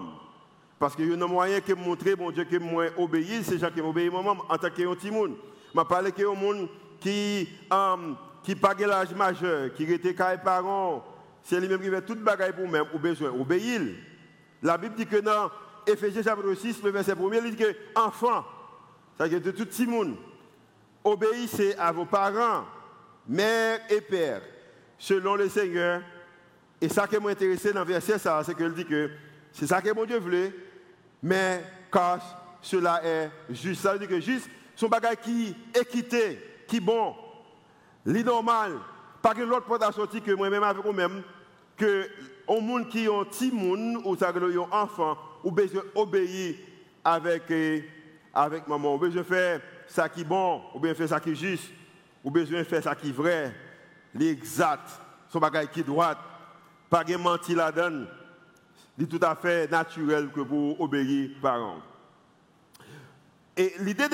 Parce 0.79 0.97
que 0.97 1.03
y 1.03 1.11
a 1.11 1.15
un 1.15 1.29
moyen 1.29 1.61
que 1.61 1.73
montrer 1.73 2.17
bon 2.17 2.31
Dieu 2.31 2.45
que 2.45 2.57
moi 2.59 2.87
obéis 2.97 3.45
c'est 3.45 3.59
Jean 3.59 3.71
qui 3.71 3.81
m'obéit 3.81 4.13
maman 4.13 4.37
en 4.49 4.59
tant 4.59 4.71
que 4.71 4.95
petit 4.95 5.11
monde. 5.11 5.37
M'a 5.75 5.85
parlé 5.85 6.13
que 6.13 6.23
un 6.23 6.39
monde 6.39 6.69
qui 7.01 7.49
um, 7.71 8.17
qui 8.43 8.55
pas 8.55 8.75
l'âge 8.75 9.15
majeur 9.15 9.73
qui 9.75 9.85
était 9.85 10.15
caille 10.15 10.43
parents 10.43 11.05
c'est 11.43 11.61
lui-même 11.61 11.81
qui 11.81 11.91
fait 11.91 12.03
toute 12.03 12.21
bagaille 12.21 12.53
pour 12.53 12.69
même 12.69 12.87
ou 12.95 12.99
besoin 12.99 13.31
obéir 13.31 13.81
la 14.63 14.79
Bible 14.79 14.95
dit 14.95 15.07
que 15.07 15.17
dans 15.17 15.51
Éphésiens 15.87 16.23
chapitre 16.23 16.55
6 16.55 16.83
le 16.83 16.91
verset 16.91 17.13
1 17.13 17.45
il 17.45 17.55
dit 17.55 17.57
que 17.57 17.75
enfant 17.95 18.45
c'est-à-dire 19.17 19.41
de 19.41 19.51
tout 19.53 19.69
le 19.79 19.87
monde, 19.87 20.17
obéissez 21.03 21.75
à 21.79 21.93
vos 21.93 22.05
parents, 22.05 22.65
mère 23.29 23.81
et 23.89 24.01
père, 24.01 24.43
selon 24.99 25.37
le 25.37 25.49
Seigneur. 25.49 26.03
Et 26.85 26.89
ça 26.91 27.07
qui 27.07 27.17
m'a 27.17 27.31
intéressé 27.31 27.73
dans 27.73 27.81
le 27.81 27.87
verset, 27.87 28.19
c'est 28.19 28.55
qu'il 28.55 28.75
dit 28.75 28.85
que 28.85 29.11
c'est 29.53 29.67
ça 29.67 29.81
que 29.81 29.91
mon 29.95 30.05
Dieu 30.05 30.19
voulait, 30.19 30.53
mais 31.23 31.65
car 31.91 32.19
cela 32.61 33.03
est 33.03 33.31
juste. 33.49 33.81
Ça 33.81 33.95
veut 33.95 33.99
dire 33.99 34.09
que 34.09 34.21
juste, 34.21 34.51
son 34.77 34.89
bagage 34.89 35.17
qui 35.23 35.57
est 35.73 35.81
équité, 35.81 36.39
qui 36.69 36.77
est 36.77 36.81
bon, 36.81 37.15
l'inormal, 38.05 38.73
pas 39.23 39.33
que 39.33 39.41
l'autre 39.41 39.65
porte 39.65 39.83
à 39.83 39.93
sortir 39.93 40.23
que 40.23 40.33
moi-même 40.33 40.63
avec 40.63 40.85
vous-même, 40.85 41.23
que 41.75 42.07
au 42.47 42.61
monde 42.61 42.91
qui 42.91 43.09
ont 43.09 43.25
petit 43.25 43.51
monde 43.51 44.03
ou 44.05 44.15
ça 44.15 44.31
ont 44.31 44.69
enfant 44.71 45.17
ou 45.43 45.51
besoin 45.51 45.85
obéir 45.95 46.57
avec, 47.03 47.51
euh, 47.51 47.81
avec 48.35 48.69
maman. 48.69 48.97
Ou 48.97 48.99
besoin 48.99 49.25
faire 49.25 49.63
ça 49.87 50.07
qui 50.11 50.21
est 50.21 50.25
bon, 50.25 50.61
ou 50.75 50.81
bien 50.81 50.93
faire 50.93 51.09
ça 51.09 51.19
qui 51.19 51.31
est 51.31 51.35
juste, 51.35 51.71
ou 52.23 52.31
besoin 52.31 52.63
faire 52.63 52.83
ça 52.83 52.95
qui 52.95 53.09
est 53.09 53.13
vrai, 53.13 53.55
l'exact, 54.15 54.91
son 55.31 55.39
bagage 55.39 55.69
qui 55.69 55.81
est 55.81 55.85
droit, 55.85 56.15
pas 56.95 57.03
de 57.03 57.17
mentir 57.17 57.57
la 57.57 57.73
donne. 57.73 58.07
C'est 58.97 59.09
tout 59.09 59.19
à 59.21 59.35
fait 59.35 59.69
naturel 59.69 60.31
que 60.31 60.43
pour 60.43 60.81
obéir 60.81 61.31
parents. 61.43 61.81
Et 63.57 63.75
l'idée 63.81 64.07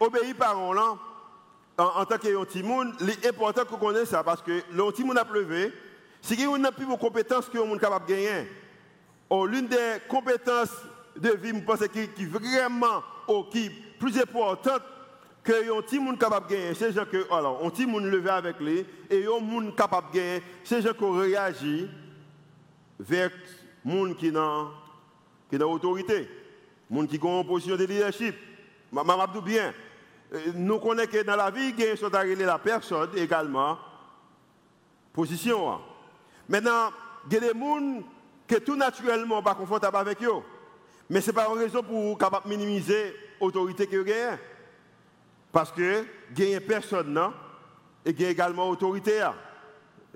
d'obéir 0.00 0.34
parents 0.34 0.72
là, 0.72 0.94
en, 1.76 2.02
tant 2.06 2.16
que 2.16 2.44
petit 2.46 2.62
monde, 2.62 2.94
est 3.02 3.26
important 3.26 3.66
qu'on 3.66 3.76
connaisse 3.76 4.08
ça 4.08 4.24
parce 4.24 4.40
que 4.40 4.62
le 4.72 4.90
petit 4.90 5.04
monde 5.04 5.18
a 5.18 5.26
pleuvé, 5.26 5.70
si 6.22 6.42
on 6.46 6.56
n'a 6.56 6.72
plus 6.72 6.86
de 6.86 6.94
compétences 6.94 7.50
que 7.50 7.58
on 7.58 7.76
est 7.76 7.78
capable 7.78 8.06
de 8.06 8.14
gagner. 8.14 8.48
Oh, 9.28 9.44
l'une 9.44 9.66
des 9.66 9.98
compétences 10.08 10.72
de 11.18 11.28
vie, 11.28 11.52
je 11.54 11.62
pense, 11.62 11.86
qui, 11.88 12.08
qui 12.08 12.24
vraiment, 12.24 13.02
oh, 13.28 13.46
plus 13.98 14.18
importante 14.18 14.82
que 15.42 15.78
un 15.78 15.82
petit 15.82 15.98
monde 15.98 16.18
capable 16.18 16.46
de 16.46 16.54
gagner, 16.54 16.74
c'est 16.74 16.90
gens 16.90 17.04
que, 17.04 17.30
alors, 17.30 17.60
un 17.62 17.68
petit 17.68 17.84
monde 17.84 18.04
levé 18.04 18.30
avec 18.30 18.58
lui, 18.60 18.86
et 19.10 19.26
un 19.26 19.40
monde 19.44 19.76
capable 19.76 20.10
de 20.10 20.16
gagner, 20.16 20.42
c'est 20.64 20.80
gens 20.80 20.94
qui 20.94 21.04
réagit 21.04 21.90
vers 22.98 23.30
qui 24.16 24.30
n'a 24.30 24.66
qui 25.50 25.56
a 25.56 25.66
autorité, 25.66 26.28
monde 26.90 27.08
qui 27.08 27.20
a 27.22 27.28
une 27.28 27.46
position 27.46 27.76
de 27.76 27.84
leadership. 27.84 28.34
Je 28.92 29.32
dis 29.32 29.40
bien, 29.44 29.74
euh, 30.32 30.40
nous 30.54 30.78
connaissons 30.78 31.10
que 31.10 31.22
dans 31.22 31.36
la 31.36 31.50
vie, 31.50 31.74
il 31.76 31.84
y 31.84 32.42
a 32.42 32.46
la 32.46 32.58
personne 32.58 33.10
également, 33.16 33.78
position. 35.12 35.80
Maintenant, 36.48 36.90
il 37.26 37.34
y 37.34 37.36
a 37.36 37.40
des 37.40 37.58
gens 37.58 38.02
qui 38.46 38.60
tout 38.60 38.76
naturellement 38.76 39.42
pas 39.42 39.54
confortable 39.54 39.96
avec 39.96 40.22
eux. 40.22 40.42
Mais 41.08 41.20
ce 41.20 41.28
n'est 41.28 41.34
pas 41.34 41.48
une 41.48 41.58
raison 41.58 41.82
pour 41.82 42.18
minimiser 42.46 43.14
l'autorité 43.40 43.86
que 43.86 43.96
vous. 43.96 44.38
Parce 45.52 45.70
que 45.70 46.04
il 46.36 46.48
y 46.48 46.54
a 46.54 46.60
personne 46.60 47.18
et 48.04 48.10
il 48.10 48.20
y 48.20 48.24
également 48.24 48.68
l'autorité. 48.68 49.20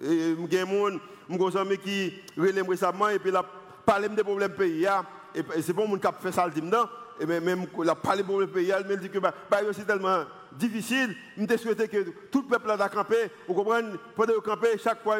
Il 0.02 0.40
y 0.40 0.44
a 0.44 0.47
des 0.47 0.61
gens 0.61 0.99
qui 1.78 2.14
relèvent 2.37 2.68
récemment 2.68 3.08
et 3.08 3.18
puis 3.18 3.30
la 3.30 3.44
parlé 3.85 4.08
des 4.08 4.23
problèmes 4.23 4.52
pays. 4.52 4.87
Et 5.35 5.62
c'est 5.62 5.75
monde 5.75 6.00
qui 6.00 6.06
a 6.06 6.12
fait 6.12 6.32
ça 6.32 6.47
le 6.47 6.61
non. 6.61 6.88
Et 7.20 7.26
même 7.26 7.66
la 7.82 7.94
parlé 7.94 8.23
des 8.23 8.28
problèmes 8.28 8.50
pays, 8.50 8.73
il 8.78 8.87
me 8.87 8.97
dit 8.97 9.11
que 9.11 9.18
bah, 9.18 9.35
bah 9.50 9.58
c'est 9.73 9.87
tellement 9.87 10.25
difficile. 10.52 11.14
Je 11.37 11.56
souhaité 11.56 11.88
que 11.88 12.04
tout 12.30 12.42
le 12.42 12.49
peuple 12.49 12.70
a 12.70 12.88
campé. 12.88 13.30
Vous 13.47 13.54
comprenez? 13.54 13.88
Pendant 14.14 14.35
que 14.35 14.40
camper, 14.40 14.78
chaque 14.78 15.02
fois, 15.02 15.16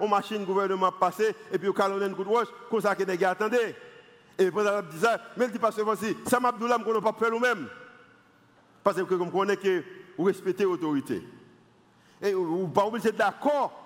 on 0.00 0.08
machine 0.08 0.44
gouvernement 0.44 0.92
passer 0.92 1.34
et 1.52 1.58
puis 1.58 1.68
on 1.68 1.72
calonne 1.72 2.02
un 2.02 2.14
coup 2.14 2.24
de 2.24 2.28
roche, 2.28 2.48
comme 2.70 2.80
ça 2.80 2.94
que 2.94 3.04
les 3.04 3.16
gars 3.16 3.30
attendaient. 3.30 3.74
Et 4.38 4.50
pendant 4.50 4.82
que 4.82 4.92
je 4.92 4.98
ça, 4.98 5.18
mais 5.36 5.46
il 5.46 5.52
dit 5.52 5.58
pas 5.58 5.70
voici, 5.70 6.16
ça 6.26 6.38
m'a 6.38 6.52
dit 6.52 6.58
qu'on 6.58 6.92
n'a 6.92 7.00
pas 7.00 7.16
fait 7.18 7.30
nous-mêmes. 7.30 7.68
Parce 8.84 9.02
que 9.02 9.14
vous 9.14 9.30
connaissez 9.30 9.56
que 9.58 9.84
vous 10.18 10.24
respectez 10.24 10.64
l'autorité. 10.64 11.22
Et 12.20 12.32
vous 12.32 12.68
pas 12.68 12.86
obligé 12.86 13.12
d'accord 13.12 13.85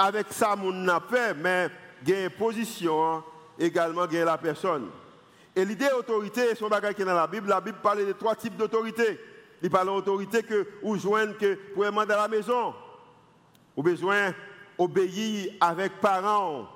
avec 0.00 0.28
ça, 0.30 0.56
mon 0.56 0.88
a 0.88 0.98
fait, 0.98 1.34
mais 1.34 1.68
il 2.02 2.08
y 2.08 2.14
a 2.14 2.24
une 2.24 2.30
position 2.30 3.04
hein, 3.04 3.24
également, 3.58 4.06
il 4.10 4.16
y 4.18 4.24
la 4.24 4.38
personne. 4.38 4.88
Et 5.54 5.62
l'idée 5.62 5.88
d'autorité, 5.90 6.54
c'est 6.54 6.64
un 6.64 6.68
bagage 6.68 6.94
qui 6.94 7.02
est 7.02 7.04
dans 7.04 7.14
la 7.14 7.26
Bible. 7.26 7.48
La 7.48 7.60
Bible 7.60 7.78
parle 7.82 8.06
de 8.06 8.12
trois 8.12 8.34
types 8.34 8.56
d'autorité. 8.56 9.20
Il 9.62 9.68
parle 9.68 9.88
d'autorité 9.88 10.42
que 10.42 10.66
vous 10.82 10.96
joignez 10.96 11.34
que 11.34 11.54
pour 11.74 11.84
dans 11.84 12.06
la 12.06 12.28
maison. 12.28 12.72
Vous 13.76 13.82
besoin 13.82 14.32
d'obéir 14.78 15.52
avec 15.60 16.00
parents. 16.00 16.66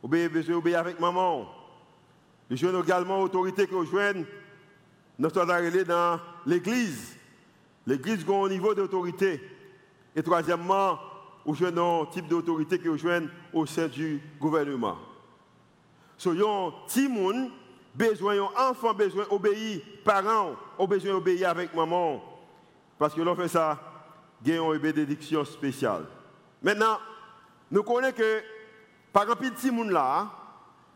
Vous 0.00 0.08
besoin 0.08 0.54
d'obéir 0.54 0.78
avec 0.78 1.00
maman. 1.00 1.48
Vous 2.48 2.56
joignez 2.56 2.78
également 2.78 3.18
l'autorité 3.18 3.66
que 3.66 3.74
vous 3.74 3.86
joignez 3.86 4.24
dans 5.18 6.20
l'église. 6.46 7.16
L'église 7.88 8.24
a 8.28 8.32
un 8.32 8.48
niveau 8.48 8.72
d'autorité. 8.72 9.40
Et 10.14 10.22
troisièmement, 10.22 10.98
vous 11.44 11.54
joignez 11.54 11.80
un 11.80 12.06
type 12.06 12.28
d'autorité 12.28 12.78
que 12.78 12.88
vous 12.88 12.98
joignez 12.98 13.28
au 13.52 13.66
sein 13.66 13.88
du 13.88 14.20
gouvernement. 14.40 14.98
Soyons 16.16 16.72
Timoun 16.86 17.50
besoin, 17.94 18.36
enfant 18.56 18.94
besoin 18.94 19.24
d'obéir, 19.28 19.80
parents 20.04 20.54
ont 20.78 20.86
besoin 20.86 21.12
d'obéir 21.12 21.50
avec 21.50 21.74
maman. 21.74 22.22
Parce 22.98 23.14
que 23.14 23.20
l'on 23.20 23.34
fait 23.34 23.48
ça, 23.48 23.78
a 24.46 24.50
une 24.50 24.78
bénédiction 24.78 25.44
spéciale. 25.44 26.04
Maintenant, 26.62 26.98
nous 27.70 27.82
connaissons 27.82 28.16
que, 28.16 28.42
par 29.12 29.24
exemple, 29.24 29.50
petit 29.50 29.70
monde 29.70 29.90
là, 29.90 30.30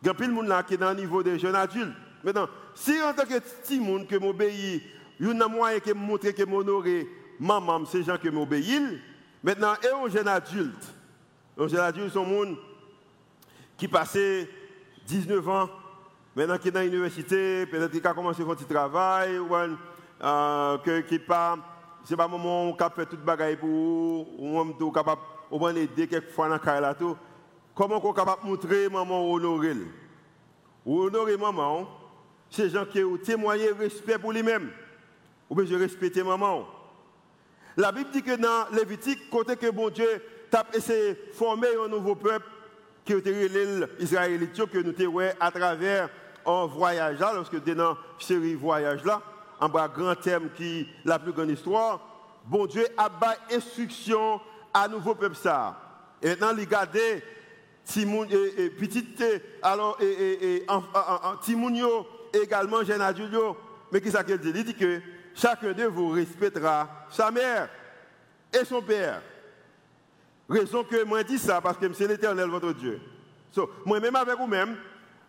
il 0.03 0.07
y 0.07 0.11
a 0.11 0.15
de 0.15 0.33
monde 0.33 0.47
là 0.47 0.63
qui 0.63 0.75
est 0.75 0.79
dans 0.79 0.95
niveau 0.95 1.23
des 1.23 1.39
jeunes 1.39 1.57
adultes. 1.57 1.95
Maintenant, 2.23 2.49
si 2.75 3.01
en 3.03 3.13
tant 3.13 3.25
que 3.25 3.39
petit 3.39 3.81
monde 3.81 4.07
que 4.07 4.17
m'obéis, 4.17 4.83
il 5.19 5.27
y 5.27 5.31
a 5.31 5.45
un 5.45 5.49
moyen 5.49 5.81
qui 5.81 5.93
montre 5.93 6.31
que 6.31 6.45
m'honorer 6.45 7.09
maman, 7.41 7.85
c'est 7.87 8.03
gens 8.03 8.19
qui 8.19 8.31
m'obéissent. 8.31 9.01
Maintenant, 9.47 9.75
et 9.81 10.05
un 10.05 10.09
jeune 10.09 10.27
adulte. 10.27 10.93
Un 11.57 11.69
jeune 11.69 11.81
adulte, 11.81 12.11
c'est 12.13 12.19
un 12.19 12.25
monde 12.25 12.57
qui 13.79 13.87
passait 13.87 14.51
19 15.07 15.49
ans 15.49 15.69
Maintenant 16.35 16.59
qu'il 16.59 16.69
est 16.69 16.73
dans 16.73 16.81
l'université, 16.81 17.65
peut-être 17.65 17.93
qu'il 17.93 18.07
a 18.07 18.13
commencé 18.13 18.43
à 18.43 18.45
faire 18.45 18.57
du 18.57 18.65
travail, 18.67 19.39
ou 19.39 19.49
euh, 19.55 20.79
que, 20.79 21.01
qui 21.01 21.19
pas, 21.19 21.57
c'est 22.05 22.15
pas 22.15 22.25
le 22.25 22.31
moment 22.33 22.69
où 22.69 22.77
on 22.79 22.91
fait 22.91 23.07
toute 23.07 23.25
bagaille 23.25 23.57
pour 23.57 23.71
ou 23.71 24.59
on 24.59 24.91
capable 24.91 25.23
ou 25.51 25.67
aider 25.69 26.07
quelquefois 26.07 26.49
dans 26.49 26.81
la 26.81 26.95
tout. 26.95 27.17
Comment 27.75 28.05
on 28.05 28.13
est 28.13 28.17
capable 28.17 28.43
de 28.43 28.49
montrer 28.49 28.89
maman 28.91 29.33
honorer 29.33 29.77
honorer 30.85 31.39
maman, 31.39 31.89
c'est 32.51 32.69
gens 32.69 32.85
qui 32.85 33.03
ont 33.03 33.17
témoigné 33.17 33.71
respect 33.71 34.19
pour 34.19 34.33
lui-même. 34.33 34.71
Ou 35.49 35.55
bien 35.55 35.65
je 35.65 35.75
respecte 35.75 36.19
maman. 36.19 36.67
La 37.77 37.93
Bible 37.93 38.11
dit 38.11 38.23
que 38.23 38.37
dans 38.37 38.75
Lévitique, 38.75 39.29
côté 39.31 39.57
que 39.57 39.71
bon 39.71 39.91
Dieu 39.91 40.09
t'a 40.51 40.65
essayé 40.73 41.11
de 41.11 41.19
former 41.35 41.69
un 41.85 41.89
nouveau 41.89 42.15
peuple 42.15 42.47
qui 43.05 43.13
était 43.13 43.49
l'île 43.49 43.89
israélite 43.99 44.55
que 44.67 44.79
nous 44.79 45.19
avons 45.19 45.35
à 45.39 45.51
travers 45.51 46.09
en 46.45 46.67
voyage 46.67 47.19
là, 47.19 47.33
lorsque 47.35 47.63
dans 47.65 47.97
série 48.19 48.55
voyage 48.55 49.05
là, 49.05 49.21
en 49.61 49.69
bas 49.69 49.89
grand 49.89 50.15
thème 50.15 50.51
qui 50.57 50.89
la 51.05 51.19
plus 51.19 51.33
grande 51.33 51.51
histoire, 51.51 52.01
bon 52.47 52.67
Dieu 52.67 52.87
a 52.97 53.09
bas 53.09 53.37
instruction 53.53 54.41
à 54.73 54.89
nouveau 54.89 55.15
peuple 55.15 55.37
ça. 55.37 55.79
Et 56.23 56.29
maintenant, 56.31 56.55
regardez, 56.59 57.23
Timoun, 57.85 58.27
et, 58.31 58.65
et, 58.65 59.47
alors, 59.63 59.99
et, 60.01 60.67
Timounio, 61.43 62.07
également 62.33 62.83
jeune 62.83 63.03
mais 63.93 64.01
qui 64.01 64.11
ça 64.11 64.25
qu'il 64.25 64.39
dit? 64.39 64.53
Il 64.55 64.65
dit 64.65 64.75
que 64.75 65.01
chacun 65.37 65.73
de 65.73 65.85
vous 65.85 66.09
respectera 66.11 67.07
sa 67.11 67.31
mère 67.31 67.69
et 68.53 68.65
son 68.65 68.83
père. 68.83 69.23
Raison 70.49 70.83
que 70.83 71.05
moi 71.05 71.23
dis 71.23 71.39
ça, 71.39 71.61
parce 71.61 71.77
que 71.77 71.93
c'est 71.93 72.09
l'éternel 72.09 72.49
votre 72.49 72.73
Dieu. 72.73 73.01
Moi-même 73.85 74.17
avec 74.17 74.37
vous-même, 74.37 74.77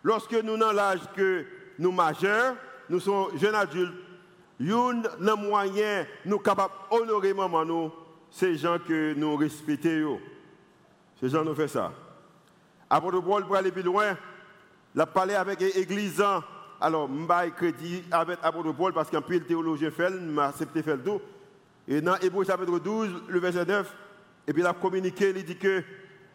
Lorsque 0.07 0.33
nous, 0.41 0.57
dans 0.57 0.71
l'âge 0.71 1.01
que 1.15 1.45
nous 1.79 1.91
majeurs, 1.91 2.55
nous 2.89 3.01
sommes 3.01 3.37
jeunes 3.37 3.55
adultes, 3.55 3.93
un 4.61 5.35
moyen 5.35 6.05
nous 6.25 6.39
capables 6.39 6.73
d'honorer 6.89 7.33
maman 7.33 7.65
nous, 7.65 7.91
gens 8.55 8.77
que 8.79 9.13
nous 9.13 9.35
respectons. 9.35 10.19
Ces 11.19 11.27
gens 11.27 11.43
nous 11.43 11.55
font 11.55 11.67
ça. 11.67 11.91
Apôtre 12.89 13.19
Paul, 13.21 13.45
pour 13.45 13.57
aller 13.57 13.71
plus 13.71 13.83
loin, 13.83 14.17
il 14.95 15.01
a 15.01 15.39
avec 15.39 15.59
l'Église. 15.59 16.23
Alors, 16.79 17.09
je 17.09 17.49
crédit 17.51 18.03
avec 18.11 18.39
Apôtre 18.43 18.71
Paul 18.73 18.93
parce 18.93 19.09
qu'un 19.09 19.21
peu 19.21 19.33
le 19.33 19.45
théologien 19.45 19.89
fait, 19.89 20.11
m'a 20.11 20.47
accepté 20.47 20.83
faire 20.83 21.01
tout. 21.03 21.19
Et 21.87 22.01
dans 22.01 22.17
Hébreu 22.17 22.45
chapitre 22.45 22.77
12, 22.77 23.23
le 23.27 23.39
verset 23.39 23.65
9, 23.65 23.95
et 24.47 24.53
puis 24.53 24.61
il 24.61 24.67
a 24.67 24.73
communiqué, 24.73 25.33
il 25.35 25.43
dit 25.43 25.57
que, 25.57 25.83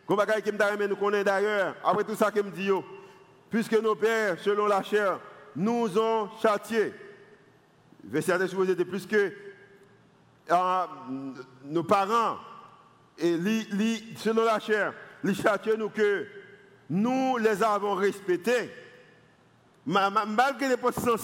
comme 0.06 0.20
qui 0.42 0.52
me 0.52 0.86
nous 0.86 0.96
connaît 0.96 1.22
d'ailleurs, 1.22 1.76
après 1.84 2.04
tout 2.04 2.14
ça 2.14 2.30
qu'il 2.32 2.42
me 2.42 2.50
dit, 2.50 2.70
puisque 3.50 3.74
nos 3.74 3.94
pères, 3.94 4.38
selon 4.40 4.66
la 4.66 4.82
chair, 4.82 5.20
nous 5.54 5.96
ont 5.98 6.28
châtiés. 6.40 6.92
Verset 8.04 8.38
de 8.38 8.84
plus 8.84 9.06
que 9.06 9.32
euh, 10.50 10.84
nos 11.66 11.84
parents, 11.84 12.38
et 13.16 13.38
selon 14.16 14.44
la 14.44 14.58
chair, 14.58 14.92
les 15.22 15.34
châtiés 15.34 15.76
nous 15.76 15.90
que 15.90 16.26
nous 16.90 17.36
les 17.36 17.62
avons 17.62 17.94
respectés. 17.94 18.70
Malgré 19.84 20.68
les 20.68 20.76
positions 20.76 21.16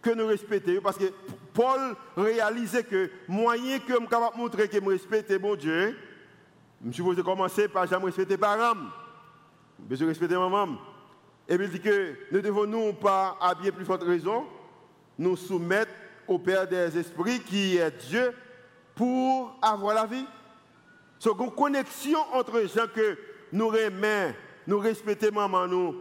que 0.00 0.10
nous 0.10 0.26
respectons, 0.26 0.80
parce 0.82 0.98
que 0.98 1.12
Paul 1.52 1.96
réalisait 2.16 2.84
que 2.84 3.10
moyen 3.28 3.78
que 3.78 3.92
je 3.92 4.06
capable 4.06 4.36
de 4.36 4.40
montrer 4.40 4.68
que 4.68 4.80
je 4.80 4.90
respecte 4.90 5.40
mon 5.40 5.54
Dieu, 5.54 5.96
je 6.84 6.90
suis 6.90 6.96
supposé 6.96 7.22
commencer 7.22 7.68
par 7.68 7.86
jamais 7.86 8.06
respecter 8.06 8.36
parents. 8.36 8.74
Je 9.90 10.04
respecter 10.04 10.36
maman. 10.36 10.76
Et 11.48 11.56
puis 11.56 11.66
il 11.66 11.72
dit 11.72 11.80
que 11.80 12.14
ne 12.32 12.40
devons-nous 12.40 12.94
pas, 12.94 13.36
à 13.40 13.54
bien 13.54 13.70
plus 13.70 13.84
forte 13.84 14.02
raison, 14.02 14.44
nous 15.18 15.36
soumettre 15.36 15.92
au 16.26 16.38
Père 16.38 16.66
des 16.66 16.98
esprits 16.98 17.40
qui 17.40 17.76
est 17.76 18.08
Dieu 18.08 18.32
pour 18.94 19.56
avoir 19.60 19.94
la 19.94 20.06
vie. 20.06 20.26
C'est 21.18 21.30
une 21.30 21.50
connexion 21.50 22.18
entre 22.32 22.58
les 22.58 22.68
gens 22.68 22.86
que 22.94 23.18
nous 23.52 23.72
aimons, 23.74 24.34
nous 24.66 24.78
respectons 24.78 25.32
maman, 25.32 25.66
nous, 25.66 25.94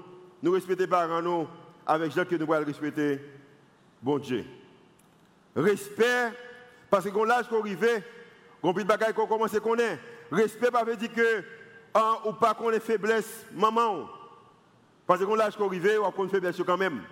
nous 0.44 0.52
respectons 0.52 0.88
parents, 0.88 1.22
nous, 1.22 1.48
avec 1.88 2.12
gens 2.12 2.26
que 2.26 2.36
nous 2.36 2.52
allons 2.52 2.66
respecter, 2.66 3.22
bon 4.02 4.20
Dieu. 4.20 4.44
Respect, 5.56 6.34
parce 6.90 7.10
qu'on 7.10 7.24
l'âge 7.24 7.48
qu'on 7.48 7.62
arrive, 7.62 8.04
qu'on 8.62 8.74
peut 8.74 8.84
bagaille 8.84 9.14
qu'on 9.14 9.26
commence 9.26 9.56
à 9.56 9.62
connaître. 9.62 10.04
Respect, 10.30 10.68
ça 10.74 10.84
veut 10.84 10.98
dire 10.98 11.14
que, 11.14 11.44
un, 11.96 12.18
ou 12.26 12.34
pas 12.34 12.54
qu'on 12.54 12.72
ait 12.72 12.82
faiblesse, 12.82 13.46
maman. 13.54 14.10
Parce 15.08 15.24
qu'on 15.24 15.36
l'âge 15.36 15.56
qu'on 15.56 15.68
arrive, 15.68 16.02
on 16.02 16.10
a 16.10 16.24
une 16.24 16.30
faiblesse 16.30 16.62
quand 16.66 16.78
même. 16.78 17.04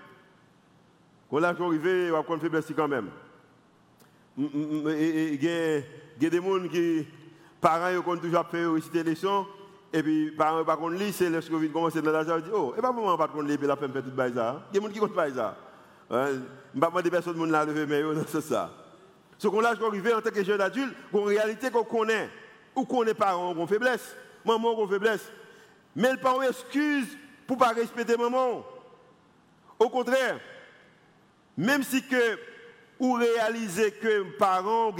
Qu'on 1.30 1.40
l'âge 1.40 1.56
qu'on 1.56 1.68
arrive, 1.68 2.14
on 2.14 2.32
a 2.32 2.34
une 2.36 2.42
faiblesse 2.42 2.74
quand 2.76 2.88
même. 2.90 3.10
Il 4.38 5.42
y 5.42 6.26
a 6.26 6.30
des 6.30 6.42
gens 6.42 6.68
qui, 6.70 7.08
parents, 7.62 7.96
ont 8.06 8.18
toujours 8.18 8.46
fait 8.50 8.66
réciter 8.66 9.04
les 9.04 9.12
leçons. 9.12 9.48
Et 9.94 10.02
puis, 10.02 10.32
par 10.32 10.64
par 10.66 10.78
contre, 10.78 10.96
c'est 11.12 11.30
lorsque 11.30 11.52
vous 11.52 11.70
commencez 11.70 12.02
dans 12.02 12.12
la 12.12 12.26
salle, 12.26 12.44
dit, 12.44 12.50
oh, 12.54 12.74
et 12.78 12.82
pas 12.82 12.94
pour 12.94 13.18
pas 13.18 13.28
contre 13.28 13.56
puis 13.58 13.68
la 13.68 13.76
femme 13.76 13.92
fait 13.92 14.02
tout 14.02 14.12
ça. 14.16 14.64
Il 14.72 14.76
y 14.76 14.78
a 14.78 14.80
des 14.80 14.82
gens 14.82 14.94
qui 14.94 15.00
comptent 15.00 15.16
ça. 15.16 15.56
Je 16.10 16.16
ne 16.76 16.86
pas 16.86 17.02
des 17.02 17.10
personnes 17.10 17.36
qui 17.36 17.42
ont 17.42 17.46
levé, 17.46 17.86
mais 17.86 18.02
c'est 18.28 18.42
ça. 18.42 18.72
Ce 19.38 19.48
qu'on 19.48 19.60
l'a 19.60 19.70
arrivé 19.70 20.14
en 20.14 20.22
tant 20.22 20.30
que 20.30 20.44
jeune 20.44 20.62
adulte, 20.62 20.96
en 21.14 21.24
réalité 21.24 21.72
qu'on 21.72 21.84
connaît, 21.84 22.30
ou 22.76 22.86
qu'on 22.86 23.04
est 23.04 23.14
parents, 23.14 23.54
qu'on 23.54 23.68
faiblesse, 23.68 24.16
maman 24.46 24.76
qu'on 24.76 24.88
faiblesse. 24.88 25.32
Mais 25.96 26.12
le 26.12 26.18
parent 26.18 26.44
excuse 26.44 27.18
pour 27.48 27.58
ne 27.58 27.62
pas 27.62 27.70
respecter 27.70 28.16
maman. 28.16 28.64
Au 29.80 29.90
contraire, 29.90 30.40
même 31.58 31.84
si 31.84 32.02
que 32.04 32.38
ou 33.00 33.14
réalisez 33.14 33.92
que 33.92 34.38
parents 34.38 34.94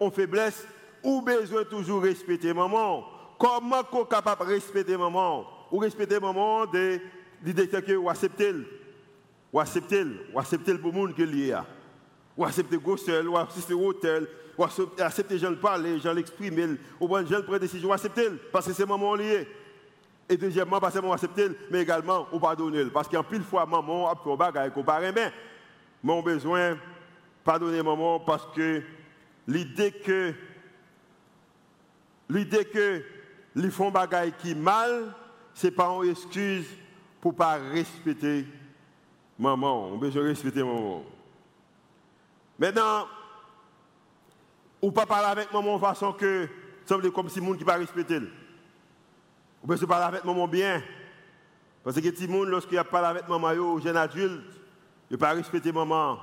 ont 0.00 0.10
faiblesse, 0.12 0.64
ou 1.02 1.22
besoin 1.22 1.64
toujours 1.64 2.02
respecter 2.02 2.54
maman. 2.54 3.04
Comment 3.38 3.84
qu'on 3.84 4.04
capable 4.04 4.46
de 4.46 4.54
respecter 4.54 4.96
maman 4.96 5.46
Ou 5.70 5.78
respecter 5.78 6.18
maman 6.18 6.66
de, 6.66 7.00
de 7.42 7.80
que 7.80 7.92
ou 7.92 8.08
accepter 8.08 8.54
ou 9.52 9.60
accepter 9.60 10.04
ou 10.32 10.38
accepter 10.38 10.76
pour 10.78 10.90
le 10.92 10.98
monde 10.98 11.14
que 11.14 11.22
lié 11.22 11.56
ou 12.36 12.44
accepter 12.44 12.76
gossel 12.78 13.28
ou 13.28 13.36
accepter 13.36 13.74
hôtel 13.74 14.26
ou 14.56 14.64
accepter 14.64 15.34
les 15.34 15.38
gens 15.40 15.54
parler 15.54 15.94
les 15.94 16.00
gens 16.00 16.12
l'exprimer 16.12 16.76
ou 16.98 17.16
les 17.16 17.26
gens 17.26 17.42
prendre 17.42 17.58
décision 17.58 17.92
accepter 17.92 18.30
parce 18.52 18.66
que 18.66 18.72
c'est 18.72 18.86
maman 18.86 19.14
lié. 19.14 19.46
Et 20.28 20.36
deuxièmement 20.36 20.80
parce 20.80 20.94
que 20.94 21.00
maman 21.00 21.12
accepter 21.12 21.48
mais 21.70 21.82
également 21.82 22.26
ou 22.32 22.40
pardonner 22.40 22.86
parce 22.86 23.08
qu'en 23.08 23.22
pile 23.22 23.42
fois 23.42 23.66
maman 23.66 24.08
a 24.08 24.16
fait 24.16 24.36
bagaille 24.36 24.72
qu'on 24.72 24.82
pas 24.82 25.00
mais 25.00 25.32
mon 26.02 26.22
besoin 26.22 26.78
pardonner 27.44 27.82
maman 27.82 28.20
parce 28.20 28.46
que 28.54 28.82
l'idée 29.46 29.92
que 29.92 30.32
l'idée 32.28 32.64
que 32.64 33.02
les 33.56 33.70
font 33.70 33.90
bagaille 33.90 34.34
qui 34.38 34.54
mal, 34.54 35.14
c'est 35.54 35.70
pas 35.70 35.88
une 35.88 36.10
excuse 36.10 36.66
pour 37.20 37.34
pas 37.34 37.54
respecter 37.54 38.46
maman. 39.38 39.88
On 39.88 39.96
besoin 39.96 40.24
respecter 40.24 40.62
maman. 40.62 41.02
Maintenant, 42.58 43.06
ou 44.82 44.92
pas 44.92 45.06
parler 45.06 45.28
avec 45.28 45.52
maman 45.52 45.76
de 45.76 45.80
façon 45.80 46.12
que 46.12 46.48
semble 46.84 47.10
comme 47.10 47.30
si 47.30 47.40
monde 47.40 47.56
qui 47.56 47.64
pas 47.64 47.76
respecter. 47.76 48.20
On 49.64 49.66
peut 49.66 49.86
parler 49.86 50.04
avec 50.04 50.24
maman 50.24 50.46
bien. 50.46 50.82
Parce 51.82 51.98
que 51.98 52.14
gens, 52.14 52.44
lorsqu'il 52.44 52.76
a 52.76 52.84
parlé 52.84 53.08
avec 53.08 53.28
maman, 53.28 53.48
un 53.48 53.80
jeune 53.80 53.96
adulte, 53.96 54.52
il 55.10 55.14
ne 55.14 55.16
pas 55.16 55.32
respecter 55.32 55.72
maman. 55.72 56.18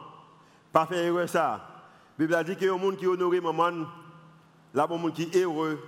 Pas 0.72 0.86
faire 0.86 1.28
ça. 1.28 1.68
La 2.18 2.25
Bible 2.25 2.36
a 2.36 2.44
dit 2.44 2.56
qu'il 2.56 2.68
y 2.68 2.70
a 2.70 2.74
un 2.74 2.78
monde 2.78 2.96
qui 2.96 3.08
honore 3.08 3.34
maman, 3.42 3.88
là, 4.74 4.88
un 4.88 4.98
monde 4.98 5.13
qui 5.13 5.24
est 5.24 5.42
heureux, 5.42 5.80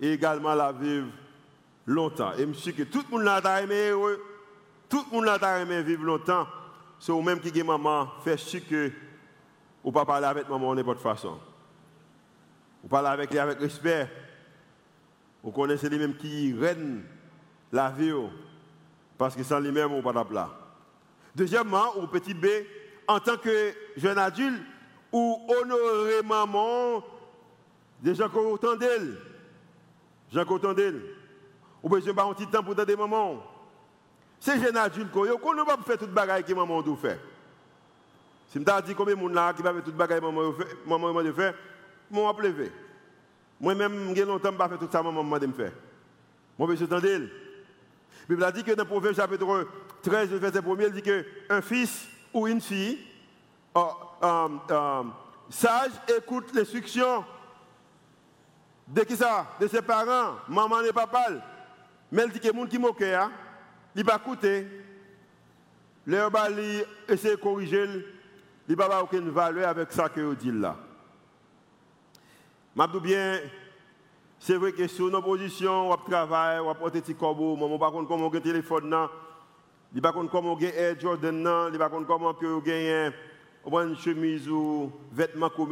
et 0.00 0.12
également 0.12 0.54
la 0.54 0.72
vivre 0.72 1.08
longtemps. 1.86 2.32
Et 2.38 2.46
je 2.46 2.52
suis 2.52 2.74
que 2.74 2.84
tout 2.84 3.04
le 3.10 3.18
monde 3.18 3.28
a 3.28 3.62
aimé 3.62 3.90
heureux, 3.90 4.22
tout 4.88 5.04
le 5.10 5.16
monde 5.16 5.28
a 5.28 5.60
aimé 5.60 5.82
vivre 5.82 6.04
longtemps. 6.04 6.46
C'est 7.00 7.12
vous 7.12 7.22
même 7.22 7.40
qui 7.40 7.56
est 7.56 7.62
maman, 7.62 8.08
fait 8.24 8.36
sûr 8.36 8.60
que 8.68 8.90
vous 9.82 9.90
ne 9.90 9.94
pas 9.94 10.04
parler 10.04 10.26
avec 10.26 10.48
maman 10.48 10.74
de 10.74 10.80
n'importe 10.80 11.00
façon. 11.00 11.38
Vous 12.82 12.88
parlez 12.88 13.08
avec 13.08 13.30
lui 13.30 13.38
avec 13.38 13.58
respect. 13.58 14.08
Vous 15.42 15.50
connaissez 15.50 15.88
les 15.88 15.98
mêmes 15.98 16.16
qui 16.16 16.54
règnent 16.58 17.02
la 17.72 17.90
vie. 17.90 18.12
Parce 19.16 19.34
que 19.34 19.42
sans 19.42 19.60
lui-même, 19.60 19.92
on 19.92 19.98
ne 19.98 20.02
pas. 20.02 20.70
Deuxièmement, 21.34 21.96
au 21.96 22.06
petit 22.06 22.34
B, 22.34 22.46
en 23.06 23.20
tant 23.20 23.36
que 23.36 23.72
jeune 23.96 24.18
adulte, 24.18 24.62
ou 25.12 25.40
honorer 25.48 26.22
maman, 26.22 27.02
déjà 28.00 28.28
qu'on 28.28 28.52
autant 28.52 28.76
d'elle. 28.76 29.16
Jean 30.32 30.44
Cotandel, 30.44 31.02
ou 31.82 31.88
besoin 31.88 32.12
de 32.12 32.20
un 32.20 32.34
petit 32.34 32.46
temps 32.46 32.62
pour 32.62 32.74
des 32.74 32.96
mamans. 32.96 33.42
C'est 34.40 34.60
jeune 34.60 34.76
adulte, 34.76 35.10
qu'on 35.10 35.54
ne 35.54 35.62
pas 35.64 35.78
faire 35.84 35.98
toute 35.98 36.12
bagaille 36.12 36.44
que 36.44 36.52
maman 36.52 36.82
doit 36.82 36.96
faire. 36.96 37.18
Si 38.48 38.58
je 38.58 38.82
dit 38.82 38.94
combien 38.94 39.14
de 39.14 39.20
monde 39.20 39.34
là 39.34 39.52
qui 39.52 39.62
va 39.62 39.72
faire 39.72 39.84
toute 39.84 39.96
bagaille 39.96 40.20
que 40.20 40.24
maman 40.24 40.52
maman 40.86 41.22
doit 41.22 41.32
faire, 41.32 41.54
moi 42.10 42.34
je 42.38 42.42
lever. 42.42 42.72
Moi-même, 43.60 44.14
j'ai 44.14 44.24
longtemps 44.24 44.52
pas 44.52 44.68
fait 44.68 44.78
tout 44.78 44.88
ça 44.90 45.02
maman 45.02 45.24
m'a 45.24 45.40
faire. 45.40 45.72
Moi 46.58 46.68
besoin 46.68 46.86
d'entendre. 46.86 47.28
La 48.28 48.36
Bible 48.36 48.52
dit 48.52 48.64
que 48.64 48.72
dans 48.72 48.82
le 48.82 48.88
Proverbe 48.88 49.16
chapitre 49.16 49.66
13, 50.02 50.28
verset 50.30 50.58
1 50.58 50.62
il 50.80 50.92
dit 50.92 51.02
qu'un 51.02 51.62
fils 51.62 52.06
ou 52.32 52.46
une 52.46 52.60
fille 52.60 52.98
euh, 53.76 53.80
euh, 54.22 54.48
euh, 54.70 55.02
sage 55.48 55.92
écoute 56.16 56.54
l'instruction 56.54 57.24
de 58.88 59.02
qui 59.02 59.16
ça? 59.16 59.46
De 59.60 59.66
ses 59.66 59.82
parents, 59.82 60.36
maman 60.48 60.80
et 60.80 60.92
papa. 60.92 61.26
Mais 62.10 62.22
elle 62.22 62.30
dit 62.30 62.40
que 62.40 62.48
les 62.48 62.58
gens 62.58 62.66
qui 62.66 62.78
moquent, 62.78 63.02
hein, 63.02 63.30
il 63.94 64.04
va 64.04 64.16
écouter. 64.16 64.66
Leur 66.06 66.30
bali 66.30 66.82
essayer 67.06 67.36
de 67.36 67.40
corriger, 67.40 67.86
il 68.66 68.76
va 68.76 68.88
pas 68.88 69.02
aucune 69.02 69.28
valeur 69.28 69.68
avec 69.68 69.92
ça 69.92 70.08
que 70.08 70.20
vous 70.20 70.34
dites 70.34 70.54
là. 70.54 70.76
Je 72.74 72.98
bien, 72.98 73.40
c'est 74.38 74.56
vrai 74.56 74.72
que 74.72 74.86
sur 74.86 75.10
nos 75.10 75.20
positions, 75.20 75.90
on 75.90 75.96
travaille, 75.96 76.60
on 76.60 76.74
porter 76.74 77.02
des 77.02 77.14
corbeaux, 77.14 77.56
maman 77.56 77.78
pas 77.78 77.90
comment 77.90 78.28
on 78.28 78.34
a 78.34 78.40
téléphone 78.40 78.88
là, 78.88 79.10
il 79.94 80.00
pas 80.00 80.12
comment 80.12 80.52
on 80.52 80.56
a 80.56 80.62
Air 80.62 80.98
Jordan 80.98 81.42
là, 81.42 81.68
il 81.70 81.78
pas 81.78 81.90
comment 81.90 82.34
on 82.40 82.58
gagne 82.60 83.12
une 83.66 83.96
chemise 83.96 84.48
ou 84.48 84.90
vêtements 85.12 85.50
qu'on 85.50 85.66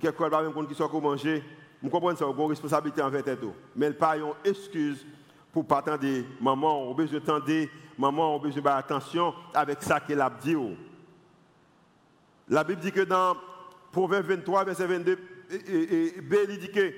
quelqu'un 0.00 0.28
va 0.28 0.42
même 0.42 0.66
qui 0.66 0.74
soit 0.74 0.90
manger, 1.00 1.42
je 1.82 1.88
comprends 1.88 2.16
ça, 2.16 2.24
une 2.24 2.48
responsabilité 2.48 3.02
envers 3.02 3.22
tête. 3.22 3.40
Mais 3.76 3.88
il 3.88 3.94
pas 3.94 4.16
une 4.16 4.32
excuse 4.44 5.04
pour 5.52 5.66
pas 5.66 5.78
attendre 5.78 6.06
maman, 6.40 6.88
on 6.88 6.94
besoin 6.94 7.20
d'attendre 7.20 7.68
maman, 7.98 8.36
on 8.36 8.38
besoin 8.38 8.62
d'attention 8.62 9.34
avec 9.52 9.82
ça 9.82 10.00
qu'elle 10.00 10.20
a 10.20 10.30
dit. 10.30 10.56
La 12.48 12.64
Bible 12.64 12.80
dit 12.80 12.92
que 12.92 13.02
dans 13.02 13.36
Proverbe 13.92 14.26
23, 14.26 14.64
verset 14.64 14.86
22, 14.86 15.18
et, 15.50 16.20
B, 16.20 16.34
dit 16.58 16.70
que 16.70 16.92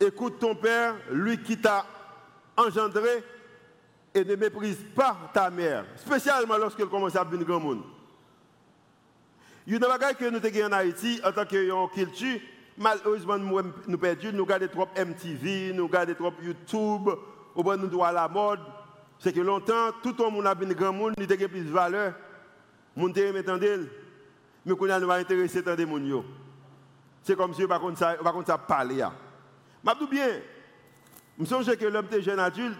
écoute 0.00 0.38
ton 0.38 0.54
père, 0.54 0.94
lui 1.10 1.42
qui 1.42 1.58
t'a 1.58 1.84
engendré, 2.56 3.22
et 4.14 4.24
ne 4.24 4.36
méprise 4.36 4.78
pas 4.94 5.16
ta 5.32 5.50
mère, 5.50 5.84
spécialement 5.96 6.56
lorsqu'elle 6.56 6.86
commence 6.86 7.16
à 7.16 7.24
venir 7.24 7.44
grand 7.44 7.60
monde. 7.60 7.82
Il 9.66 9.72
y 9.72 9.76
a 9.76 9.78
des 9.78 9.86
choses 9.86 10.14
que 10.18 10.30
nous 10.30 10.36
avons 10.36 10.66
en 10.68 10.72
Haïti 10.76 11.20
en 11.24 11.32
tant 11.32 11.44
que 11.46 11.94
culture. 11.94 12.40
Malheureusement, 12.76 13.38
nous 13.38 13.98
perdons, 13.98 14.32
nous 14.32 14.44
regardons 14.44 14.68
trop 14.68 14.88
MTV, 14.96 15.72
nous 15.74 15.86
regardons 15.86 16.14
trop 16.14 16.32
YouTube, 16.42 17.08
nous 17.56 17.86
doit 17.86 18.08
à 18.08 18.12
la 18.12 18.28
mode. 18.28 18.60
C'est 19.18 19.32
que 19.32 19.40
longtemps, 19.40 19.92
tout 20.02 20.14
le 20.18 20.28
monde 20.30 20.46
a 20.46 20.50
un 20.50 20.72
grand 20.74 20.92
monde, 20.92 21.14
il 21.16 21.32
a 21.32 21.48
plus 21.48 21.64
de 21.64 21.70
valeur. 21.70 22.14
Te 22.96 23.20
aime 23.20 23.42
tendel, 23.42 23.88
mais 24.66 24.76
qu'on 24.76 24.86
nous 24.86 25.06
va 25.06 25.14
intéresser 25.14 25.62
tant 25.62 25.74
de 25.74 25.86
gens. 25.86 26.24
C'est 27.22 27.36
comme 27.36 27.54
si 27.54 27.64
on 27.64 27.90
ne 27.90 27.96
ça, 27.96 28.16
pas 28.16 28.58
parler. 28.58 29.04
Je 29.84 29.90
dis 29.98 30.06
bien, 30.10 30.28
je 31.38 31.44
songe 31.44 31.76
que 31.76 31.86
l'homme 31.86 32.06
était 32.06 32.22
jeune 32.22 32.40
adulte, 32.40 32.76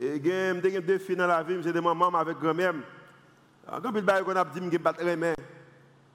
et 0.00 0.14
a 0.16 0.80
deux 0.80 0.98
filles 0.98 1.16
dans 1.16 1.26
la 1.26 1.42
vie, 1.42 1.58
c'est 1.62 1.72
des 1.72 1.80
mamans 1.80 2.08
avec 2.14 2.38
grand-mère. 2.38 2.74
Quand 3.66 3.80
il 3.94 4.04
y 4.04 4.10
a 4.10 4.22
des 4.22 4.34
gens 4.34 4.44
qui 4.54 4.60
me 4.60 4.78
battent 4.78 5.02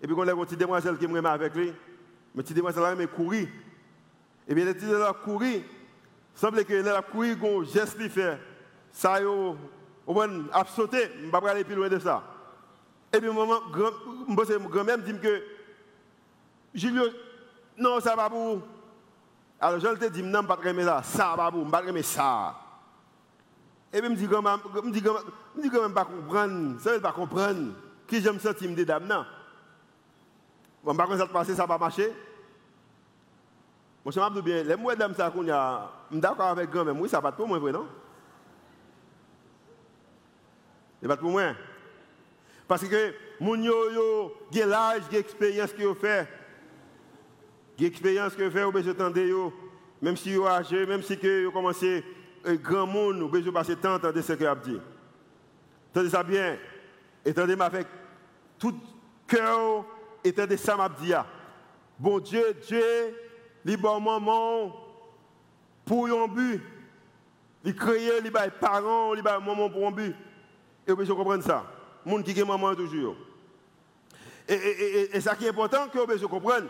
et 0.04 0.06
puis, 0.06 0.16
on 0.18 0.28
a 0.28 0.32
une 0.34 0.46
petite 0.46 0.60
demoiselle 0.60 0.98
qui 0.98 1.08
me 1.08 1.26
avec 1.26 1.56
lui. 1.56 1.74
Mais 2.36 2.44
petite 2.44 2.58
demoiselle 2.58 2.98
m'a 2.98 3.08
couru. 3.08 3.48
Et 4.46 4.54
bien, 4.54 4.66
la 4.66 4.74
petite 4.74 4.90
demoiselle 4.90 5.10
a 5.10 5.14
couru. 5.14 5.62
Semble 6.36 6.66
que 6.66 6.90
a 6.90 7.02
couru, 7.02 7.38
un 7.42 7.64
geste 7.64 7.98
qu'il 7.98 8.10
fait. 8.10 8.38
Ça, 8.92 9.22
il 9.22 9.28
a 10.52 10.66
sauté. 10.66 11.10
Je 11.16 11.20
ne 11.22 11.26
vais 11.28 11.32
pas 11.32 11.52
aller 11.52 11.64
plus 11.64 11.76
loin 11.76 11.88
de 11.88 12.00
ça. 12.00 12.22
Et 13.14 13.20
puis, 13.22 13.30
maman, 13.30 13.62
grand-mère 13.72 14.98
me 14.98 15.04
dit 15.04 15.20
que 15.22 15.42
Julio, 16.74 17.06
non, 17.78 18.02
ça 18.02 18.14
va 18.14 18.30
pour. 18.30 18.60
Alors, 19.62 19.80
je 19.80 19.88
te 19.88 20.10
dis, 20.10 20.22
non, 20.22 20.42
je 20.42 20.48
ne 20.48 20.48
vais 20.50 20.64
pas 20.64 20.70
aimer 20.70 20.84
ça. 20.84 21.02
Ça 21.02 21.34
va 21.38 21.50
pour, 21.50 21.62
je 21.62 21.66
ne 21.66 21.72
vais 21.72 21.72
pas 21.72 21.88
aimer 21.88 22.04
ça. 22.04 22.56
Et 23.94 24.02
puis, 24.02 24.08
je 24.10 24.12
me 24.12 24.18
dis, 24.18 24.28
grand-mère, 24.28 24.60
je 24.76 24.90
dis, 24.90 25.02
grand-mère, 25.02 25.94
pas 25.94 26.04
comprendre. 26.04 26.78
Ça 26.82 26.90
ne 26.90 26.96
veut 26.96 27.02
pas 27.02 27.14
comprendre. 27.14 27.72
Qui 28.06 28.22
j'aime 28.22 28.38
sentir 28.38 28.70
me 28.70 28.84
dame, 28.84 29.08
non. 29.08 29.24
Bon, 30.84 30.96
par 30.96 31.08
contre, 31.08 31.20
ça 31.20 31.28
passe, 31.28 31.54
ça 31.54 31.66
va 31.66 31.78
marcher. 31.78 32.12
Moi, 34.04 34.12
je 34.14 34.20
me 34.20 34.42
bien, 34.42 34.64
les 34.64 34.76
mots 34.76 34.94
d'âme, 34.94 35.16
ça, 35.16 35.28
a, 35.28 35.32
je 35.32 36.14
suis 36.14 36.22
d'accord 36.22 36.48
avec 36.48 36.70
grand-mère, 36.70 37.00
oui, 37.00 37.08
ça 37.08 37.22
va 37.22 37.32
pour 37.32 37.48
moi, 37.48 37.58
non? 37.72 37.88
N'est 41.02 41.08
pas 41.08 41.18
pour 41.18 41.32
moi. 41.32 41.54
Parce 42.68 42.86
que 42.86 43.14
mon 43.40 43.56
yo 43.56 43.92
yo, 43.92 44.34
gen 44.52 44.70
l'âge, 44.70 45.04
gen 45.12 45.20
expérience 45.20 45.74
que 45.74 45.84
vous 45.84 45.96
fait. 45.96 46.28
Gen 47.78 47.88
expérience 47.88 48.36
que 48.36 48.44
vous 48.44 48.52
fait, 48.52 48.64
vous 48.64 48.72
besoin. 48.72 49.52
Même 50.02 50.18
si 50.18 50.36
vous 50.36 50.46
âgé, 50.46 50.86
même 50.86 51.02
si 51.02 51.16
vous 51.16 51.52
commencez 51.52 52.04
un 52.46 52.56
grand 52.56 52.88
monde, 52.88 53.20
vous 53.20 53.30
besoin 53.30 53.54
passer 53.54 53.76
temps 53.76 54.00
ce 54.02 54.34
que 54.34 54.44
vous 54.46 54.62
dit. 54.64 56.10
Ça 56.10 56.24
bien? 56.24 56.58
Entendez-moi 57.28 57.66
avec 57.66 57.88
tout 58.60 58.76
cœur, 59.28 59.86
entendez 60.30 60.58
ça 60.58 60.76
m'a. 60.76 60.90
Bon 62.00 62.20
Dieu, 62.20 62.56
Dieu, 62.66 62.84
il 63.66 63.78
bon 63.78 64.00
maman 64.00 64.76
pour 65.86 66.08
un 66.08 66.28
but. 66.28 66.62
Il 67.66 67.76
crée, 67.76 68.10
il 68.18 68.24
les 68.24 68.32
parents, 68.32 69.14
il 69.14 69.22
bon 69.22 69.42
maman 69.42 69.70
pour 69.70 69.88
un 69.88 69.92
but. 69.92 70.16
Et 70.88 70.92
vous 70.92 70.98
besoin 70.98 71.16
comprendre 71.16 71.44
ça. 71.44 71.66
Monde 72.06 72.24
qui 72.24 72.38
est 72.38 72.46
maman 72.46 72.76
toujours. 72.76 73.16
Et, 74.48 74.54
et, 74.54 75.16
et, 75.16 75.22
ça 75.22 75.36
qui 75.36 75.46
est 75.46 75.50
important 75.50 75.88
que 75.88 76.00
vous 76.00 76.28
comprendre. 76.28 76.68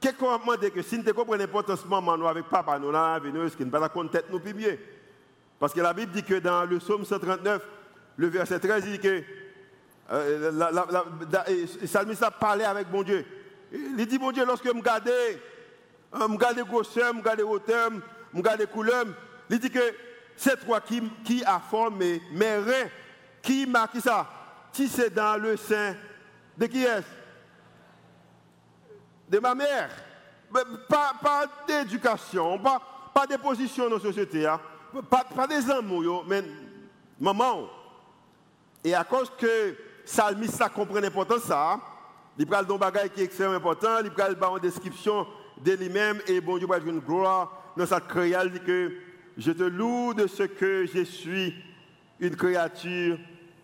Qu'est-ce 0.00 0.14
qu'on 0.14 0.38
demande 0.38 0.70
que 0.70 0.82
si 0.82 0.98
nous 0.98 1.12
comprenons 1.12 1.40
l'importance 1.40 1.82
de 1.82 1.88
maman 1.88 2.16
nous 2.16 2.28
avec 2.28 2.48
papa 2.48 2.78
nous 2.78 2.92
nous, 2.92 3.48
ce 3.48 3.56
qui 3.56 3.64
ne 3.64 3.70
pas 3.70 3.80
la 3.80 3.88
tête 3.88 4.26
nous 4.30 4.38
plus. 4.38 4.78
Parce 5.58 5.72
que 5.74 5.80
la 5.80 5.92
Bible 5.92 6.12
dit 6.12 6.22
que 6.22 6.34
dans 6.34 6.64
le 6.64 6.78
psaume 6.78 7.04
139, 7.04 7.66
le 8.16 8.26
verset 8.28 8.60
13, 8.60 8.84
il 8.86 8.92
dit 8.92 8.98
que 9.00 9.22
euh, 10.10 10.50
la, 10.52 10.70
la, 10.70 10.84
le 11.48 11.86
psalmiste 11.86 12.22
a 12.22 12.30
parlé 12.30 12.64
avec 12.64 12.90
mon 12.90 13.02
Dieu. 13.02 13.24
Il 13.72 14.06
dit, 14.06 14.18
mon 14.18 14.32
Dieu, 14.32 14.44
lorsque 14.46 14.64
je 14.64 14.70
regarde, 14.70 15.10
je 16.12 16.18
regarde 16.22 16.58
grosseur, 16.60 17.12
je 17.12 17.18
regarde 17.18 17.40
hauteur, 17.40 17.90
je 18.32 18.38
regarde 18.38 18.66
couleur, 18.66 19.04
il 19.50 19.58
dit 19.58 19.70
que 19.70 19.94
c'est 20.36 20.64
toi 20.64 20.80
qui, 20.80 21.02
qui 21.24 21.44
a 21.44 21.60
formé 21.60 22.22
mes 22.32 22.56
reins, 22.56 22.88
qui 23.42 23.66
m'a 23.66 23.88
qui 23.88 24.00
ça? 24.00 24.26
Si 24.72 24.88
c'est 24.88 25.10
dans 25.10 25.36
le 25.40 25.56
sein 25.56 25.94
de 26.56 26.66
qui 26.66 26.84
est-ce? 26.84 27.06
De 29.28 29.38
ma 29.38 29.54
mère. 29.54 29.90
Pas, 30.88 31.12
pas 31.20 31.46
d'éducation, 31.66 32.58
pas, 32.58 32.80
pas 33.12 33.26
de 33.26 33.36
position 33.36 33.90
dans 33.90 33.96
la 33.96 34.02
société, 34.02 34.46
hein. 34.46 34.58
pas, 35.10 35.24
pas 35.24 35.46
des 35.46 35.70
amours, 35.70 36.24
mais 36.26 36.42
maman. 37.20 37.68
Et 38.82 38.94
à 38.94 39.04
cause 39.04 39.30
que 39.36 39.76
Salmiste 40.08 40.54
ça 40.54 40.70
comprend 40.70 41.00
l'importance 41.00 41.42
ça, 41.42 41.78
il 42.38 42.46
prend 42.46 42.60
un 42.60 42.78
bagage 42.78 43.10
qui 43.10 43.20
est 43.20 43.24
extrêmement 43.24 43.56
important, 43.56 43.98
il 44.02 44.10
prend 44.10 44.56
une 44.56 44.62
description 44.62 45.26
de 45.62 45.72
lui-même 45.72 46.18
et 46.26 46.40
bon 46.40 46.56
Dieu 46.56 46.66
va 46.66 46.78
une 46.78 47.00
gloire 47.00 47.52
dans 47.76 47.84
sa 47.84 48.00
création, 48.00 48.48
dit 48.48 48.60
que 48.60 48.92
je 49.36 49.52
te 49.52 49.64
loue 49.64 50.14
de 50.14 50.26
ce 50.26 50.44
que 50.44 50.86
je 50.86 51.04
suis 51.04 51.54
une 52.20 52.34
créature 52.34 53.18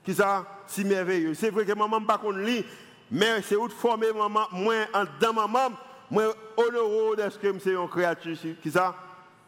qui 0.05 0.13
ça 0.13 0.47
si 0.67 0.85
merveilleuse. 0.85 1.39
C'est 1.39 1.49
vrai 1.49 1.65
que 1.65 1.73
maman 1.73 2.03
pas 2.03 2.19
qu'on 2.19 2.33
lit, 2.33 2.63
mais 3.11 3.41
c'est 3.41 3.57
où 3.57 3.67
former 3.71 4.13
maman 4.13 4.47
moins 4.53 4.85
dans 5.19 5.33
maman, 5.33 5.75
moins 6.11 6.29
honoreux 6.59 7.17
de 7.17 7.31
ce 7.31 7.39
que 7.39 7.59
c'est 7.59 7.73
une 7.73 7.89
créature 7.89 8.37
qui 8.63 8.71
ça 8.71 8.95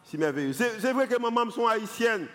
si 0.03 0.17
merveilleuse. 0.17 0.57
C'est 0.57 0.93
vrai 0.95 1.07
que 1.07 1.21
maman 1.21 1.51
sont 1.51 1.67
haïtiennes, 1.67 2.27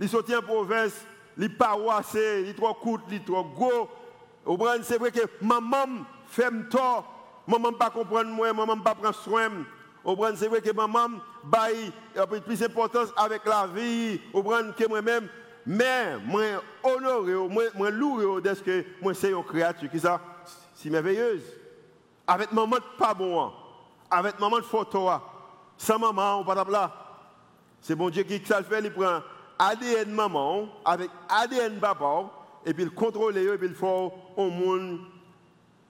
ils 0.00 0.08
sont 0.08 0.24
en 0.34 0.42
province 0.42 1.06
les 1.36 1.48
paroissés, 1.48 2.42
les 2.42 2.54
trois 2.54 2.74
coûtent, 2.74 3.08
les 3.08 3.20
trois 3.20 3.44
gros. 3.44 3.88
C'est 4.82 4.98
vrai 4.98 5.10
que 5.10 5.20
maman 5.42 6.04
fait 6.26 6.50
tort, 6.70 7.42
maman 7.46 7.72
pas 7.72 7.90
comprendre 7.90 8.30
moi, 8.30 8.52
maman 8.52 8.78
pas 8.78 8.96
soin. 9.12 9.50
C'est 10.36 10.48
vrai 10.48 10.60
que 10.60 10.72
maman 10.72 11.18
baille 11.44 11.92
plus 12.46 12.60
d'importance 12.60 13.08
avec 13.16 13.44
la 13.44 13.66
vie, 13.66 14.20
que 14.32 14.88
moi-même. 14.88 15.28
Mais 15.66 16.16
moi 16.24 16.62
honoré, 16.82 17.34
moi, 17.34 17.64
moi 17.74 17.90
lourd 17.90 18.40
de 18.40 18.54
ce 18.54 18.62
que 18.62 18.84
moi 19.02 19.12
c'est 19.12 19.32
une 19.32 19.44
créature 19.44 19.90
qui 19.90 20.00
ça 20.00 20.18
si 20.74 20.88
merveilleuse. 20.88 21.42
Avec 22.26 22.52
maman 22.52 22.76
pas 22.96 23.12
bon, 23.12 23.52
avec 24.10 24.40
maman 24.40 24.62
photo, 24.62 25.10
sans 25.76 25.98
maman 25.98 26.40
on 26.40 26.44
pas 26.44 26.54
là. 26.54 26.90
C'est 27.82 27.94
bon 27.94 28.08
Dieu 28.08 28.22
qui 28.22 28.42
ça 28.46 28.60
le 28.60 28.64
fait, 28.64 28.80
il 28.80 28.90
prend 28.90 29.20
ADN 29.58 30.10
maman 30.10 30.68
avec 30.86 31.10
ADN 31.28 31.78
papa, 31.78 32.30
et 32.64 32.74
puis 32.74 32.84
il 32.84 32.90
contrôle 32.90 33.36
et 33.36 33.58
puis 33.58 33.68
faut 33.70 34.12
un 34.36 34.48
monde 34.48 35.00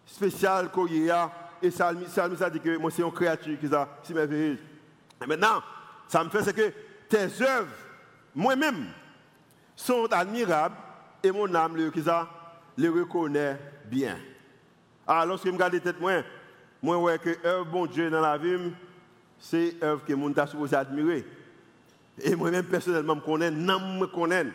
spécial 0.06 0.70
qu'il 0.70 1.04
y 1.04 1.10
a. 1.10 1.30
Et 1.60 1.70
ça, 1.70 1.92
ça 2.08 2.28
nous 2.28 2.42
a 2.42 2.50
dit 2.50 2.60
que 2.60 2.76
moi, 2.78 2.90
c'est 2.90 3.02
une 3.02 3.12
créature 3.12 3.58
qui 3.58 3.66
est 3.66 4.14
merveilleuse. 4.14 4.58
Et 5.22 5.26
maintenant, 5.26 5.62
ça 6.06 6.22
me 6.22 6.30
fait 6.30 6.42
c'est 6.42 6.54
que 6.54 6.72
tes 7.08 7.42
œuvres, 7.42 7.74
moi-même, 8.34 8.86
sont 9.74 10.06
admirables 10.12 10.76
et 11.22 11.30
mon 11.30 11.52
âme, 11.54 11.76
le, 11.76 11.90
qui 11.90 12.02
ça, 12.02 12.28
les 12.76 12.88
reconnaît 12.88 13.58
bien. 13.86 14.16
Alors, 15.06 15.26
lorsque 15.26 15.46
je 15.46 15.50
regarde 15.52 15.80
tête, 15.80 16.00
moi, 16.00 16.22
moi, 16.82 16.96
vois 16.96 17.18
que 17.18 17.44
œuvre 17.44 17.66
bon 17.66 17.86
Dieu 17.86 18.08
dans 18.10 18.20
la 18.20 18.38
vie, 18.38 18.72
c'est 19.38 19.82
œuvre 19.82 20.04
que 20.04 20.12
mon 20.12 20.32
t'a 20.32 20.46
supposé 20.46 20.76
admirer. 20.76 21.24
Et 22.20 22.34
moi-même, 22.34 22.64
personnellement, 22.64 23.16
je 23.16 23.20
connais, 23.20 23.50
non, 23.50 24.00
je 24.00 24.06
connais. 24.06 24.46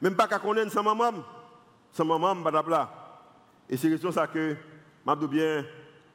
Même 0.00 0.16
pas 0.16 0.26
qu'à 0.26 0.38
connaître 0.38 0.72
sans 0.72 0.82
maman. 0.82 1.12
Sans 1.92 2.04
maman, 2.04 2.34
je 2.34 2.40
ne 2.40 2.44
pas 2.44 2.52
Et 3.68 3.76
c'est 3.76 3.90
question 3.90 4.10
ça 4.10 4.26
que, 4.26 4.56
je 5.06 5.14
dis 5.14 5.26
bien, 5.26 5.64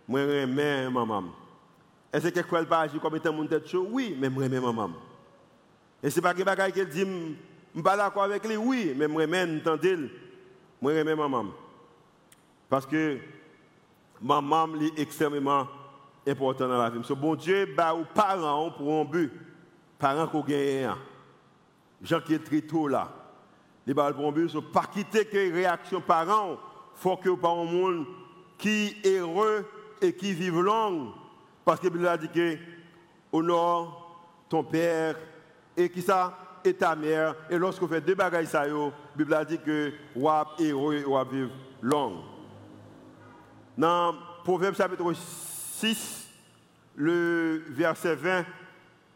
moi, 0.08 0.22
je 0.22 0.90
maman. 0.90 1.24
Est-ce 2.12 2.30
que 2.30 2.34
quelqu'un 2.34 2.64
pas 2.66 2.82
agir 2.82 3.02
comme 3.02 3.16
étant 3.16 3.34
mon 3.34 3.46
tête 3.46 3.68
chaud? 3.68 3.88
Oui, 3.92 4.18
mais 4.20 4.30
moi, 4.30 4.48
maman. 4.48 4.92
Et 6.02 6.10
c'est 6.10 6.22
pas 6.22 6.34
que 6.34 6.42
quelqu'un 6.42 6.72
qui 6.72 6.86
dit, 6.86 7.36
je 7.76 7.82
pas 7.82 7.98
d'accord 7.98 8.24
avec 8.24 8.46
lui? 8.48 8.58
Oui, 8.58 8.94
mais 8.96 9.08
moi, 9.08 9.26
je 9.26 9.58
entendez 9.58 10.10
Moi, 10.82 11.04
maman. 11.04 11.46
Parce 12.70 12.86
que 12.86 13.18
maman 14.22 14.68
est 14.82 15.00
extrêmement 15.00 15.68
important 16.28 16.68
dans 16.68 16.78
la 16.78 16.90
vie. 16.90 17.00
Ce 17.04 17.14
bon 17.14 17.36
Dieu, 17.36 17.68
bah, 17.76 17.94
aux 17.94 18.04
parents 18.04 18.72
pour 18.72 19.02
un 19.02 19.06
but 19.06 19.32
parents 19.98 20.28
qui 20.28 20.36
ont 20.36 20.42
gagné. 20.42 20.90
Jean 22.02 22.20
qui 22.22 22.34
est 22.34 22.44
très 22.44 22.62
tôt 22.62 22.88
là. 22.88 23.12
Les 23.88 23.94
balles 23.94 24.14
pour 24.14 24.34
ne 24.34 24.60
pas 24.60 24.84
quitter 24.94 25.24
que 25.24 25.54
réaction 25.54 26.02
parents. 26.02 26.58
Faut 26.96 27.16
que 27.16 27.30
pas 27.30 27.52
un 27.52 27.64
monde 27.64 28.06
qui 28.58 28.98
est 29.02 29.20
heureux 29.20 29.66
et 30.02 30.14
qui 30.14 30.34
vive 30.34 30.60
long. 30.60 31.14
Parce 31.64 31.80
que 31.80 31.86
la 31.86 31.92
Bible 31.92 32.08
a 32.08 32.18
dit 32.18 32.28
que 32.28 32.58
honore 33.32 34.26
ton 34.50 34.62
père 34.62 35.16
et 35.78 35.90
qui 35.90 36.02
ça? 36.02 36.38
Et 36.66 36.74
ta 36.74 36.98
mère. 36.98 37.34
Et 37.50 37.58
lorsqu'on 37.58 37.88
fait 37.88 38.02
deux 38.02 38.16
bagages 38.16 38.48
ça, 38.48 38.68
la 38.68 38.92
Bible 39.16 39.34
a 39.34 39.46
dit 39.46 39.60
que 39.60 39.94
wap 40.18 40.60
heureux 40.60 40.96
et 40.96 41.06
wap 41.06 41.32
vivre 41.32 41.52
long. 41.82 42.24
Dans 43.78 44.16
Proverbe 44.44 44.76
chapitre 44.76 45.14
6, 45.14 46.28
le 46.98 47.64
verset 47.70 48.16
20, 48.16 48.46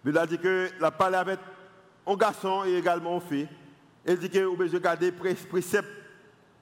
il 0.06 0.18
a 0.18 0.26
dit 0.26 0.38
que 0.38 0.70
la 0.80 0.92
parole 0.92 1.16
avec 1.16 1.40
un 2.08 2.16
garçon 2.16 2.64
et 2.64 2.78
également 2.78 3.16
une 3.16 3.22
fille. 3.22 3.50
Elle 4.06 4.18
dit 4.18 4.30
que 4.30 4.40
vous 4.40 4.56
devez 4.56 4.80
garder 4.80 5.12
précepte 5.12 5.90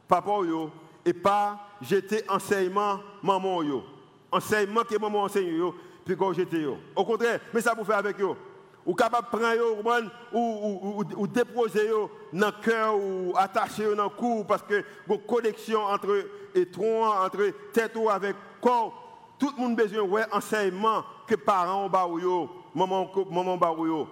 papa 0.08 0.32
et 1.06 1.13
pas 1.13 1.60
jeter 1.82 2.23
enseignement 2.28 2.99
maman 3.23 3.63
yo. 3.63 3.84
Enseignement 4.32 4.84
que 4.84 4.99
maman 4.99 5.23
enseigne 5.23 5.56
yo 5.56 5.73
puis 6.06 6.17
quand 6.17 6.34
jeter 6.34 6.62
yo. 6.62 6.78
Au 6.95 7.06
contraire, 7.06 7.39
mais 7.54 7.62
ça 7.62 7.73
vous 7.73 7.86
faire 7.86 7.97
avec 7.97 8.19
yo. 8.19 8.36
Ou 8.86 8.93
capable 8.93 9.28
de 9.28 9.38
prendre 9.38 9.56
yo 9.56 9.78
ou, 10.34 11.04
ou, 11.17 11.28
déposer 11.28 11.89
dans 12.34 12.47
le 12.47 12.63
cœur 12.63 12.95
ou 12.97 13.34
attacher 13.36 13.95
dans 13.95 14.06
le 14.06 14.10
cou 14.10 14.43
parce 14.47 14.63
que 14.63 14.84
une 15.08 15.17
connexion 15.19 15.82
entre 15.82 16.25
tronc 16.71 17.06
entre 17.06 17.52
tête 17.71 17.95
ou 17.95 18.10
avec 18.10 18.36
corps. 18.62 19.06
Tout 19.38 19.52
le 19.56 19.62
monde 19.62 19.80
a 19.80 19.84
besoin 19.84 20.02
ouais 20.02 20.25
enseignement 20.34 21.04
que 21.25 21.36
parents 21.36 21.86
ont 21.86 22.49
maman, 22.75 23.10
maman. 23.32 24.08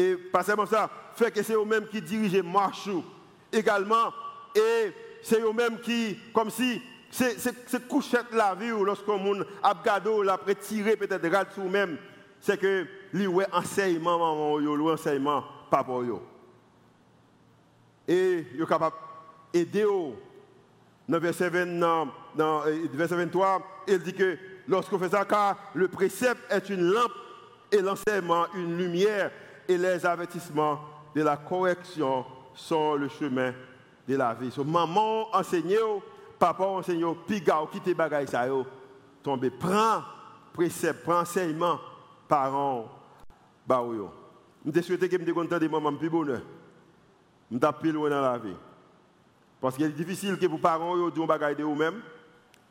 Et 0.00 0.16
pas 0.16 0.42
seulement 0.42 0.66
ça, 0.66 0.88
fait 1.14 1.30
que 1.30 1.42
c'est 1.42 1.54
eux-mêmes 1.54 1.86
qui 1.86 2.00
dirigent 2.00 2.42
Marchou 2.42 3.04
également. 3.52 4.12
Et 4.54 4.92
c'est 5.22 5.40
eux-mêmes 5.40 5.78
qui, 5.80 6.16
comme 6.32 6.50
si, 6.50 6.80
c'est 7.10 7.88
couchette 7.88 8.32
la 8.32 8.54
vie 8.54 8.72
ou 8.72 8.84
lorsqu'on 8.84 9.18
monde 9.18 9.46
a 9.62 9.74
gado, 9.84 10.22
l'a 10.22 10.38
tiré 10.58 10.96
peut-être 10.96 11.28
rat 11.28 11.44
sur 11.52 11.64
même, 11.64 11.98
c'est 12.40 12.58
que 12.58 12.86
lui 13.12 13.26
ouais 13.26 13.46
enseignement 13.52 14.18
maman 14.18 14.60
yo, 14.60 14.74
lui 14.74 14.90
enseignement 14.90 15.44
papa 15.70 15.92
yo. 15.92 16.22
Et 18.08 18.46
est 18.58 18.68
capable 18.68 18.96
d'aider 19.52 19.86
dans 21.08 21.18
verset, 21.18 21.50
20, 21.50 21.78
dans, 21.78 22.08
dans 22.36 22.62
verset 22.94 23.16
23, 23.16 23.84
il 23.88 23.98
dit 23.98 24.14
que 24.14 24.38
lorsqu'on 24.66 24.98
fait 24.98 25.10
ça, 25.10 25.24
car 25.24 25.56
le 25.74 25.88
précepte 25.88 26.40
est 26.50 26.70
une 26.70 26.82
lampe 26.82 27.12
et 27.70 27.82
l'enseignement 27.82 28.46
une 28.54 28.78
lumière 28.78 29.30
et 29.70 29.78
les 29.78 30.04
avertissements 30.04 30.80
de 31.14 31.22
la 31.22 31.36
correction 31.36 32.24
sont 32.54 32.94
le 32.96 33.08
chemin 33.08 33.52
de 34.06 34.16
la 34.16 34.34
vie. 34.34 34.50
So, 34.50 34.64
maman 34.64 35.28
enseigne, 35.32 35.78
papa 36.38 36.64
enseigne, 36.64 37.14
piga, 37.26 37.60
quitte 37.70 37.94
bagay 37.96 38.26
ça 38.26 38.48
yo, 38.48 38.66
tombe, 39.22 39.48
prends 39.58 40.02
précepte, 40.52 41.04
prends 41.04 41.20
enseignement, 41.20 41.78
parents, 42.26 42.88
bah 43.64 43.82
yo. 43.84 44.10
Souhaite 44.82 45.08
que 45.08 45.16
me 45.16 45.32
content 45.32 45.58
de 45.58 45.68
maman 45.68 45.94
plus 45.94 46.10
bonheur. 46.10 46.42
Suis 47.48 47.58
plus 47.80 47.92
loin 47.92 48.10
dans 48.10 48.20
la 48.20 48.38
vie. 48.38 48.56
Parce 49.60 49.76
qu'il 49.76 49.86
est 49.86 49.90
difficile 49.90 50.36
que 50.36 50.46
vos 50.46 50.58
parents 50.58 51.08
disent 51.08 51.22
un 51.22 51.26
bagage 51.26 51.56
de 51.56 51.62
vous-même, 51.62 52.02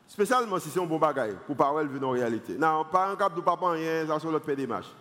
spécialement 0.06 0.60
si 0.60 0.70
c'est 0.70 0.82
un 0.82 0.86
bon 0.86 1.00
bagage, 1.00 1.36
pour 1.48 1.56
parler 1.56 1.88
venir 1.88 2.10
en 2.10 2.12
réalité. 2.12 2.58
Non, 2.58 2.86
un 2.94 3.16
cap 3.16 3.34
de 3.34 3.42
papa 3.42 3.72
rien, 3.72 4.06
ça 4.06 4.20
sur 4.20 4.32
le 4.32 4.40
fait 4.40 4.56
des 4.56 4.68
marches. 4.68 4.92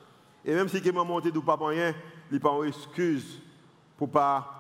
Et 0.45 0.55
même 0.55 0.69
si 0.69 0.81
maman 0.93 1.05
monté 1.05 1.31
de 1.31 1.39
papa 1.41 1.67
rien, 1.67 1.95
il 2.31 2.41
pas 2.41 2.63
excuse 2.65 3.41
pour 3.97 4.11
pas 4.11 4.59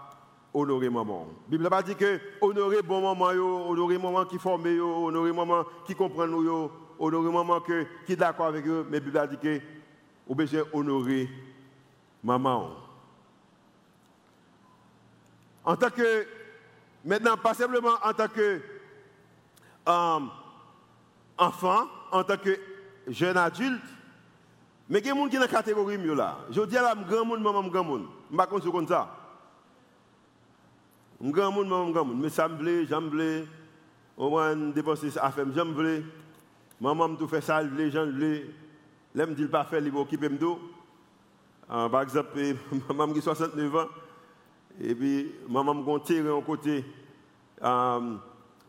honorer 0.52 0.90
maman. 0.90 1.26
La 1.50 1.56
Bible 1.56 1.70
pas 1.70 1.82
dit 1.82 1.94
que 1.94 2.20
honorer 2.40 2.82
bon 2.82 3.02
maman 3.02 3.26
honorer 3.28 3.98
maman 3.98 4.24
qui 4.24 4.38
forme 4.38 4.66
honorer 4.66 5.32
maman 5.32 5.64
qui 5.86 5.94
comprend 5.94 6.26
nous 6.26 6.70
honorer 6.98 7.32
maman 7.32 7.60
qui 7.60 8.12
est 8.12 8.16
d'accord 8.16 8.46
avec 8.46 8.66
eux, 8.66 8.86
mais 8.90 8.98
la 8.98 9.04
Bible 9.04 9.18
a 9.18 9.26
dit 9.26 9.38
que 9.38 9.60
vous 10.26 10.34
besoin 10.34 10.62
honorer 10.72 11.28
maman. 12.22 12.70
En 15.64 15.76
tant 15.76 15.90
que 15.90 16.26
maintenant 17.04 17.36
pas 17.36 17.54
simplement 17.54 17.94
en 18.02 18.12
tant 18.12 18.28
que 18.28 18.60
euh, 19.88 20.20
enfant, 21.38 21.84
en 22.10 22.24
tant 22.24 22.36
que 22.36 22.58
jeune 23.06 23.36
adulte, 23.36 23.82
mais 24.88 25.00
il 25.00 25.06
y 25.06 25.10
a 25.10 25.14
des 25.14 25.20
gens 25.20 25.26
qui 25.26 25.32
sont 25.32 25.38
dans 25.38 25.40
la 25.40 25.48
catégorie. 25.48 25.98
Je 26.50 26.62
dis 26.62 26.76
à 26.76 26.82
la 26.82 26.94
grand 26.94 27.24
monde, 27.24 27.42
maman, 27.42 27.62
grand 27.68 27.84
monde. 27.84 28.06
Je 28.30 28.36
ne 28.36 28.40
sais 28.40 28.46
pas 28.46 28.70
comme 28.72 28.88
ça. 28.88 29.14
Grand 31.20 31.52
monde, 31.52 31.68
maman, 31.68 31.90
grand 31.90 32.04
monde. 32.04 32.20
Mais 32.20 32.30
ça 32.30 32.48
me 32.48 32.56
plaît, 32.56 32.86
j'aime 32.86 33.10
plaît. 33.10 33.44
Au 34.16 34.30
moins, 34.30 34.56
dépenser 34.56 35.10
ça 35.10 35.24
à 35.24 35.30
faire, 35.30 35.46
j'aime 35.54 35.74
plaît. 35.74 36.02
Maman 36.80 37.08
me 37.08 37.26
fait 37.26 37.40
ça, 37.40 37.62
les 37.62 37.90
gens 37.90 38.04
le 38.04 38.42
Là, 39.14 39.26
me 39.26 39.34
dit 39.34 39.46
pas 39.46 39.64
faire, 39.64 39.80
il 39.80 39.90
va 39.90 40.00
occuper 40.00 40.28
euh, 40.28 41.88
Par 41.88 42.02
exemple, 42.02 42.38
maman 42.88 43.12
qui 43.12 43.18
a 43.18 43.22
69 43.22 43.76
ans. 43.76 43.88
Et 44.80 44.94
puis, 44.94 45.32
maman 45.48 45.74
me 45.74 45.98
tiré 45.98 46.30
en 46.30 46.40
côté. 46.40 46.84
Euh, 47.62 48.16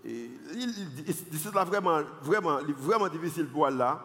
c'est 0.04 1.50
vraiment, 1.52 2.00
vraiment, 2.22 2.60
vraiment 2.78 3.08
difficile 3.10 3.48
pour 3.48 3.70
là. 3.70 4.00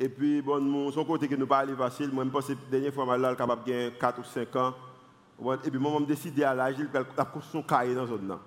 Et 0.00 0.08
puis, 0.08 0.40
bon, 0.40 0.92
son 0.92 1.04
côté 1.04 1.26
qui 1.26 1.36
nous 1.36 1.48
pas 1.48 1.58
aller 1.58 1.74
facile, 1.74 2.12
moi, 2.12 2.24
je 2.24 2.30
pense 2.30 2.46
que 2.46 2.52
la 2.52 2.58
dernière 2.70 2.94
fois, 2.94 3.04
je 3.16 3.26
suis 3.26 3.36
capable 3.36 3.64
de 3.64 3.70
gagner 3.70 3.92
4 3.98 4.20
ou 4.20 4.24
5 4.24 4.56
ans. 4.56 4.74
Et 5.64 5.70
puis, 5.70 5.78
moi, 5.80 5.98
je 5.98 6.04
décidé 6.04 6.44
à 6.44 6.54
l'âge, 6.54 6.76
de 6.76 6.84
construire 6.84 7.42
son 7.42 7.62
cahier 7.62 7.96
dans 7.96 8.06
zone 8.06 8.28
là. 8.28 8.38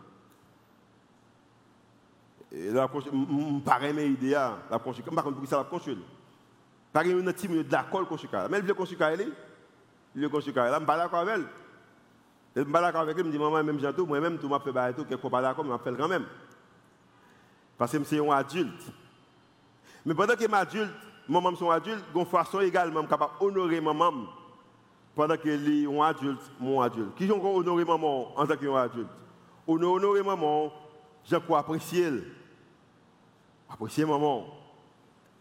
Et 2.53 2.69
là, 2.69 2.89
je 2.93 3.09
ne 3.09 3.59
pas 3.59 3.79
mes 3.79 4.07
idées, 4.07 4.31
la 4.31 4.79
construction. 4.79 5.13
Par 5.13 5.25
contre, 5.25 5.39
pour 5.39 5.47
ça, 5.47 5.57
la 5.57 5.65
construire. 5.65 5.97
Par 6.93 7.03
exemple, 7.03 7.21
une 7.21 7.33
team 7.33 7.63
d'accord 7.63 8.07
construire. 8.07 8.47
Mais 8.49 8.57
elle 8.57 8.63
veut 8.63 8.73
construire 8.73 8.99
cahier, 8.99 9.27
il 10.15 10.21
veut 10.21 10.29
construire 10.29 10.55
cahier. 10.55 10.71
Là, 10.71 10.79
je 10.79 10.83
ne 10.83 10.89
suis 10.89 11.09
pas 11.09 11.19
avec 11.19 11.35
elle. 11.35 11.45
Je 12.55 12.59
ne 12.61 12.65
suis 12.65 12.71
pas 12.71 12.87
avec 12.87 13.17
elle, 13.17 13.23
je 13.23 13.27
me 13.27 13.31
dis, 13.31 13.39
maman, 13.39 13.61
même 13.61 13.79
j'entends, 13.79 14.05
moi-même, 14.05 14.37
tout 14.37 14.47
m'a 14.47 14.59
fait 14.61 14.71
bailler 14.71 14.95
tout, 14.95 15.03
quelque 15.03 15.27
pas 15.27 15.41
d'accord, 15.41 15.65
je 15.65 15.83
fait 15.83 15.97
quand 15.97 16.07
même. 16.07 16.25
Parce 17.77 17.91
que 17.91 18.03
c'est 18.05 18.19
un 18.19 18.31
adulte. 18.31 18.83
Mais 20.05 20.13
pendant 20.13 20.33
que 20.33 20.39
je 20.39 20.45
suis 20.45 20.55
adulte, 20.55 20.91
maman 21.31 21.55
sont 21.55 21.69
adultes, 21.69 22.03
de 22.13 22.23
façon 22.25 22.59
également 22.59 23.05
capable 23.05 23.33
d'honorer 23.39 23.79
maman 23.79 24.25
pendant 25.15 25.37
que 25.37 25.47
les 25.49 25.85
sont 25.85 26.01
adultes, 26.01 26.51
mon 26.59 26.81
adulte. 26.81 27.15
Qui 27.15 27.31
ont 27.31 27.55
honoré 27.55 27.85
maman 27.85 28.37
en 28.37 28.45
tant 28.45 28.55
qu'adulte 28.57 29.07
Honorer 29.65 30.23
maman, 30.23 30.73
je 31.23 31.37
crois 31.37 31.59
apprécier. 31.59 32.09
Apprécier 33.69 34.05
maman. 34.05 34.45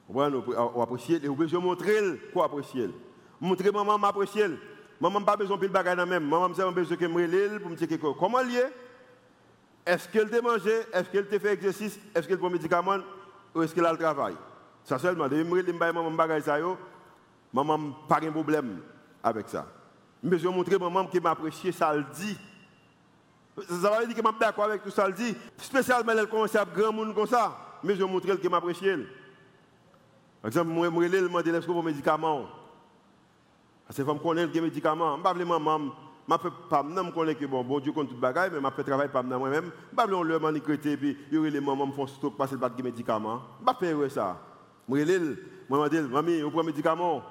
On 0.09 0.83
apprécier 0.83 1.24
et 1.24 1.29
on 1.29 1.35
besoin 1.35 1.61
montrer 1.61 1.98
quoi 2.33 2.44
apprécier. 2.44 2.88
Montrer 3.40 3.72
maman 3.72 3.98
m'apprécier. 3.98 4.46
Maman 5.00 5.22
pas 5.22 5.37
besoin 5.37 5.57
de 5.57 5.66
bagage 5.66 5.96
dans 5.96 6.07
même. 6.07 6.24
Maman 6.24 6.46
a 6.46 6.70
besoin 6.70 6.96
que 6.96 7.07
me 7.07 7.59
pour 7.59 7.70
me 7.70 7.74
dire. 7.74 7.88
Comment 8.18 8.42
lié 8.42 8.64
Est-ce 9.87 10.09
qu'elle 10.09 10.31
t'a 10.31 10.40
mangé? 10.40 10.70
Est-ce 10.92 11.11
qu'elle 11.11 11.26
t'a 11.26 11.38
fait 11.40 11.55
exercice? 11.55 11.98
Est-ce 12.14 12.29
qu'elle 12.29 12.38
prend 12.38 12.50
médicament? 12.50 12.98
Ou 13.55 13.62
est-ce 13.62 13.74
qu'elle 13.74 13.87
a 13.87 13.92
le 13.92 13.98
travail? 13.98 14.37
Ça 14.90 14.98
seulement, 14.98 15.29
de 15.29 15.37
me 15.44 15.62
dire 15.62 15.74
maman 15.94 16.11
bagay 16.11 16.40
ça 16.40 16.59
maman 17.53 17.92
pas 18.09 18.18
de 18.18 18.29
problème 18.31 18.81
avec 19.22 19.48
ça. 19.48 19.64
Mais 20.20 20.37
je 20.37 20.48
montrer 20.48 20.79
maman 20.79 21.07
qui 21.07 21.20
m'apprécie 21.20 21.72
ça 21.72 21.94
le 21.94 22.05
dit. 22.12 22.37
Ça 23.57 23.64
veut 23.64 24.07
dire 24.07 24.16
que 24.16 24.22
je 24.22 24.29
suis 24.29 24.38
d'accord 24.40 24.64
avec 24.64 24.83
tout 24.83 24.90
ça 24.90 25.07
le 25.07 25.14
dit. 25.14 25.37
Spécialement 25.59 26.12
elle 26.12 26.26
commence 26.26 26.57
à 26.57 26.64
grand 26.64 26.92
monde 26.92 27.14
comme 27.14 27.29
ça, 27.29 27.57
mais 27.85 27.94
je 27.94 28.03
montrer 28.03 28.37
qu'elle 28.37 28.50
m'apprécie. 28.50 28.90
Par 30.42 30.48
exemple, 30.48 30.70
moi 30.70 30.88
je 30.90 30.98
lui 30.98 31.20
demander 31.20 31.50
est-ce 31.50 31.66
que 31.66 31.70
vous 31.70 31.83
médicaments 31.83 32.46
Parce 33.87 33.96
que 33.96 34.05
je 34.05 34.18
connais 34.18 34.46
les 34.46 34.61
médicaments, 34.61 35.16
je 35.16 35.20
ne 35.20 35.38
sais 35.38 35.44
pas 35.44 35.44
maman 35.44 35.92
je 36.29 36.35
ne 36.35 36.50
pas 36.68 36.83
me 36.83 37.11
connaître 37.11 37.40
que 37.40 37.46
bon, 37.46 37.64
bon 37.64 37.81
Dieu 37.81 37.92
compte 37.92 38.09
tout 38.09 38.16
bagaille, 38.16 38.50
mais 38.53 38.61
je 38.62 38.74
fais 38.74 38.85
travail 38.85 39.09
pas 39.09 39.22
moi-même. 39.22 39.64
Je 39.64 39.66
ne 39.66 39.70
sais 39.70 39.96
pas 39.96 40.07
le 40.07 40.38
manicrété, 40.38 40.96
puis 40.96 41.16
il 41.29 41.35
y 41.35 41.38
aurait 41.38 41.50
les 41.50 41.61
mamans 41.61 41.88
qui 41.88 41.96
font 41.96 42.07
stock 42.07 42.35
parce 42.37 42.50
qu'ils 42.50 42.59
pas 42.59 42.68
de 42.68 42.83
médicaments. 42.83 43.42
Je 43.59 43.88
ne 43.88 43.98
pas 44.00 44.09
ça. 44.09 44.49
Je 44.92 45.05
dis, 45.05 45.40
moi, 45.68 45.88
je 45.90 46.00
mamie, 46.00 46.40
vous 46.40 46.50
prenez 46.50 46.66
médicament. 46.66 47.22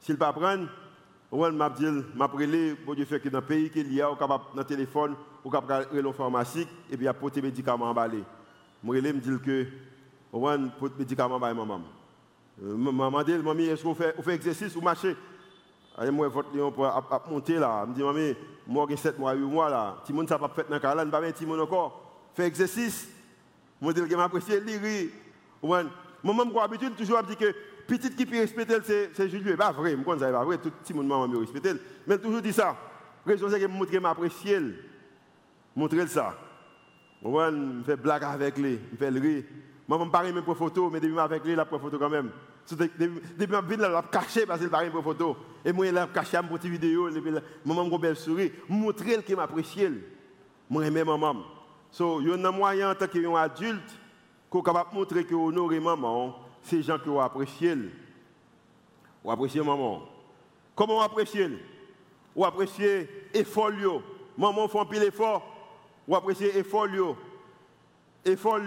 S'il 0.00 0.14
ne 0.14 0.18
pas 0.18 0.32
prendre, 0.32 0.68
je 1.32 1.78
dit, 1.78 2.06
m'a 2.14 2.28
prélé, 2.28 2.74
pour 2.74 2.94
Dieu 2.94 3.04
faire 3.04 3.20
que 3.20 3.28
dans 3.28 3.40
le 3.40 3.44
pays 3.44 3.70
qu'il 3.70 3.92
y 3.92 4.00
a, 4.00 4.08
capable 4.16 4.44
dans 4.54 4.60
le 4.60 4.64
téléphone, 4.64 5.14
ou 5.44 5.50
capable 5.50 5.88
aller 5.92 6.08
en 6.08 6.12
pharmacie, 6.12 6.66
et 6.90 6.96
puis 6.96 7.08
apporter 7.08 7.42
médicaments 7.42 7.86
emballés. 7.86 8.24
Je 8.82 8.88
me 8.88 9.12
dit 9.12 9.44
que, 9.44 9.66
on 10.32 10.40
va 10.40 10.58
porter 10.78 10.94
médicaments 10.98 11.36
emballés, 11.36 11.54
maman. 11.54 11.80
Maman 12.60 13.22
dit, 13.22 13.34
mamie, 13.38 13.64
est-ce 13.64 13.82
que 13.82 13.88
vous 13.88 13.94
faites 13.94 14.28
exercice 14.28 14.76
ou 14.76 14.80
marchez? 14.80 15.16
Et 16.02 16.10
moi, 16.10 16.28
votre 16.28 16.54
lion 16.56 16.70
pour 16.70 16.86
monter 17.28 17.58
là. 17.58 17.82
Je 17.84 17.90
me 17.90 17.94
dis, 17.94 18.02
mamie, 18.02 18.36
moi, 18.66 18.86
j'ai 18.88 18.96
7 18.96 19.18
mois, 19.18 19.34
8 19.34 19.40
mois 19.40 19.68
là. 19.68 19.96
Si 20.04 20.12
monde 20.12 20.28
ça 20.28 20.38
pas 20.38 20.48
fait 20.48 20.68
dans 20.68 20.74
le 20.74 20.80
cas 20.80 20.94
là, 20.94 21.02
je 21.02 21.06
ne 21.06 21.10
pas 21.10 21.20
petit 21.20 21.44
monde 21.44 21.60
encore. 21.60 22.30
Fais 22.34 22.46
exercice. 22.46 23.08
Je 23.82 23.92
dis, 23.92 24.02
je 24.08 24.16
m'apprécie, 24.16 24.60
lire. 24.60 25.10
Moi, 26.22 26.34
j'ai 26.44 26.54
l'habitude 26.54 26.96
toujours 26.96 27.22
dire 27.22 27.36
que 27.36 27.54
petit 27.86 28.10
qui 28.10 28.26
peut 28.26 28.38
respecter, 28.38 29.10
c'est 29.12 29.28
Julien. 29.28 29.56
Pas 29.56 29.72
vrai, 29.72 29.92
je 29.92 29.96
ne 29.96 30.02
pas 30.02 30.44
vrai, 30.44 30.58
tout 30.58 30.70
le 30.90 31.02
monde 31.02 31.30
m'a 31.30 31.38
respecté. 31.38 31.72
Mais 32.06 32.18
toujours 32.18 32.42
dit 32.42 32.52
ça. 32.52 32.76
La 33.26 33.32
raison, 33.32 33.48
c'est 33.48 33.56
que 33.60 33.62
je 33.62 33.66
montre 33.66 33.98
m'apprécier. 34.00 34.58
Montrer 35.74 36.06
ça. 36.06 36.36
Je 37.22 37.82
fais 37.84 37.96
blague 37.96 38.24
avec 38.24 38.56
lui, 38.58 38.78
je 38.92 38.96
fais 38.96 39.08
rire. 39.08 39.44
Moi, 39.86 39.98
je 39.98 40.04
ne 40.04 40.10
pas 40.10 40.42
pour 40.42 40.56
photo, 40.56 40.88
mais 40.88 41.00
depuis 41.00 41.18
avec 41.18 41.44
lui, 41.44 41.52
il 41.52 41.60
a 41.60 41.64
pris 41.64 41.78
photo 41.78 41.98
quand 41.98 42.08
même. 42.08 42.30
Depuis 42.70 42.88
que 43.46 43.74
je 43.74 43.80
là, 43.80 44.04
caché 44.10 44.46
parce 44.46 44.60
qu'il 44.60 44.68
parle 44.68 44.90
pour 44.90 45.02
photo. 45.02 45.36
Et 45.64 45.72
moi, 45.72 45.86
il 45.86 45.98
a 45.98 46.06
caché 46.06 46.38
pour 46.48 46.58
une 46.62 46.70
vidéo. 46.70 47.10
Maman, 47.64 47.90
je 47.90 47.98
belle 47.98 48.16
souris. 48.16 48.52
Montrer 48.68 49.22
qu'il 49.22 49.36
m'apprécie. 49.36 49.88
Moi, 50.68 50.84
j'aime 50.84 51.04
maman. 51.04 51.42
So, 51.90 52.20
il 52.20 52.28
y 52.28 52.30
a 52.30 52.34
un 52.34 52.52
moyen 52.52 52.92
en 52.92 52.94
tant 52.94 53.08
qu'adulte 53.08 53.98
qu'on 54.50 54.62
capable 54.62 54.94
montrer 54.94 55.24
que 55.24 55.34
honorer 55.34 55.78
maman, 55.78 56.34
c'est 56.62 56.82
gens 56.82 56.98
qui 56.98 57.08
ont 57.08 57.20
apprécié. 57.20 57.76
Ou 59.24 59.30
apprécier 59.30 59.62
maman. 59.62 60.02
Comment 60.74 60.98
on 60.98 61.00
apprécie 61.00 61.46
Ou 62.34 62.44
apprécier 62.44 63.08
l'effort. 63.32 64.02
Maman 64.36 64.68
fait 64.68 64.80
un 64.80 64.84
pile 64.84 65.04
effort. 65.04 65.42
Ou 66.08 66.16
apprécier 66.16 66.52
l'effort. 66.52 66.88
Effort. 68.24 68.58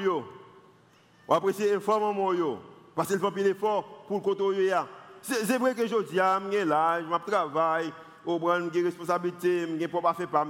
Ou 1.28 1.34
apprécier 1.34 1.74
l'effort 1.74 2.00
maman. 2.00 2.60
Parce 2.96 3.10
qu'il 3.10 3.19
fait 3.19 3.26
un 3.26 3.32
pile 3.32 3.48
effort 3.48 4.06
pour 4.08 4.17
le 4.17 4.24
côté 4.24 4.72
C'est 5.22 5.58
vrai 5.58 5.76
que 5.76 5.86
je 5.86 6.02
dis, 6.04 6.19
ah, 6.19 6.41
je 6.50 6.58
suis 6.58 6.65
là, 6.65 7.02
je 7.02 7.32
travaille, 7.32 7.91
je 8.26 8.38
prends 8.38 8.60
une 8.60 8.86
responsabilité, 8.86 9.62
je 9.62 9.74
ne 9.74 9.88
peux 9.88 10.02
pas 10.02 10.13
faire 10.13 10.30
pas. 10.30 10.48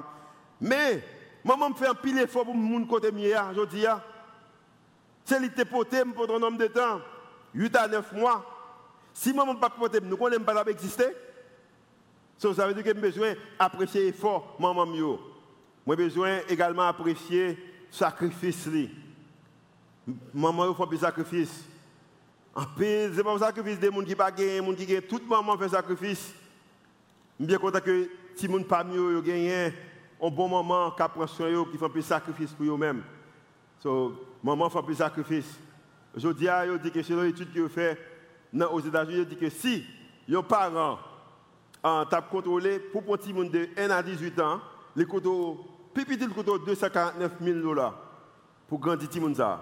Mais, 0.61 1.03
maman 1.43 1.73
fait 1.73 1.87
un 1.87 1.95
pile 1.95 2.19
effort 2.19 2.43
pour 2.43 2.53
mon 2.53 2.85
côté 2.85 3.07
je 3.07 3.65
dis, 3.65 3.85
ah, 3.87 4.03
c'est 5.25 5.39
l'été 5.39 5.65
poté 5.65 6.03
pendant 6.15 6.35
un 6.35 6.39
nombre 6.39 6.57
de 6.57 6.67
temps, 6.67 6.99
8 7.53 7.75
à 7.75 7.87
9 7.87 8.11
mois. 8.13 8.45
Si 9.13 9.33
maman 9.33 9.55
pas 9.55 9.69
poté, 9.69 9.99
nous 10.01 10.17
ne 10.17 10.37
pas 10.37 10.63
exister. 10.69 11.15
So, 12.37 12.53
ça 12.53 12.67
veut 12.67 12.73
dire 12.73 12.83
que 12.83 12.89
j'ai 12.89 12.99
besoin 12.99 13.33
d'apprécier 13.59 14.05
l'effort, 14.05 14.55
maman. 14.59 14.85
J'ai 15.87 15.95
besoin 15.95 16.39
également 16.49 16.83
d'apprécier 16.83 17.49
le 17.49 17.57
sacrifice. 17.91 18.67
Maman, 20.33 20.69
il 20.69 20.75
faut 20.75 20.91
un 20.91 20.97
sacrifice. 20.97 21.63
En 22.55 22.65
plus, 22.65 23.15
c'est 23.15 23.23
pas 23.23 23.33
un 23.33 23.39
sacrifice 23.39 23.79
des 23.79 23.91
gens 23.91 24.03
qui 24.03 24.15
pas 24.15 24.31
gagné, 24.31 24.59
des 24.59 24.65
gens 24.65 24.73
qui 24.73 24.85
gagnent. 24.85 25.01
Toute 25.01 25.27
maman 25.27 25.57
fait 25.57 25.69
sacrifice. 25.69 26.33
Je 27.39 27.45
suis 27.45 27.47
bien 27.47 27.57
content 27.57 27.79
que 27.79 28.09
si 28.35 28.47
les 28.47 28.53
gens 28.53 28.63
pas 28.63 28.83
mieux 28.83 29.21
gagnent 29.21 29.71
un 30.21 30.29
bon 30.29 30.47
moment 30.47 30.91
qui 30.91 31.03
prend 31.03 31.27
soin 31.27 31.65
qui 31.71 31.77
font 31.77 31.91
un 31.95 32.01
sacrifice 32.01 32.51
pour 32.51 32.65
eux-mêmes. 32.65 33.03
So, 33.79 34.32
maman 34.43 34.69
fait 34.69 34.81
plus 34.81 34.93
de 34.95 34.99
sacrifice. 34.99 35.57
Je 36.15 36.29
dis 36.29 36.47
à 36.47 36.67
eux, 36.67 36.77
que 36.77 37.01
selon 37.01 37.23
l'étude 37.23 37.51
qu'ils 37.51 37.63
ont 37.63 37.69
fait 37.69 37.97
aux 38.71 38.79
États-Unis, 38.79 39.19
ils 39.19 39.25
dit 39.25 39.37
que 39.37 39.49
si 39.49 39.83
les 40.27 40.43
parents 40.43 40.99
ont 41.83 42.05
contrôlé 42.29 42.79
pour 42.79 43.01
un 43.01 43.17
petit 43.17 43.33
monde 43.33 43.49
de 43.49 43.69
1 43.77 43.89
à 43.89 44.03
18 44.03 44.39
ans, 44.41 44.59
les 44.95 45.05
coûtent, 45.05 45.23
petit 45.93 46.17
le 46.17 46.27
coûte 46.27 46.65
249 46.65 47.31
000 47.41 47.59
dollars 47.59 47.95
pour 48.67 48.79
grandir 48.79 49.09
petit 49.09 49.19
monde 49.19 49.35
ça. 49.35 49.61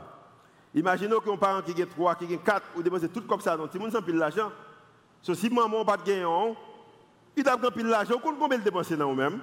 Imaginez 0.74 1.15
qu'un 1.26 1.38
parent 1.38 1.62
qui 1.62 1.82
a 1.82 1.86
3, 1.86 2.15
qui 2.15 2.34
a 2.34 2.38
4, 2.38 2.65
ou 2.76 2.84
dépenser 2.84 3.10
tout 3.10 3.22
comme 3.22 3.41
ça, 3.41 3.56
donc 3.56 3.70
petit 3.70 3.80
monde 3.80 3.91
sans 3.91 4.02
pile 4.02 4.15
l'argent. 4.15 4.52
So, 5.22 5.34
si 5.36 5.50
maman 5.50 5.80
n'a 5.80 5.86
pas 5.86 5.98
de 5.98 6.04
gain, 6.04 6.56
il 7.36 7.48
a 7.48 7.58
pile 7.58 7.88
l'argent, 7.88 8.15
combien 8.22 8.58
il 8.58 8.63
dépenser 8.63 8.98
dans 8.98 9.10
vous-même 9.10 9.39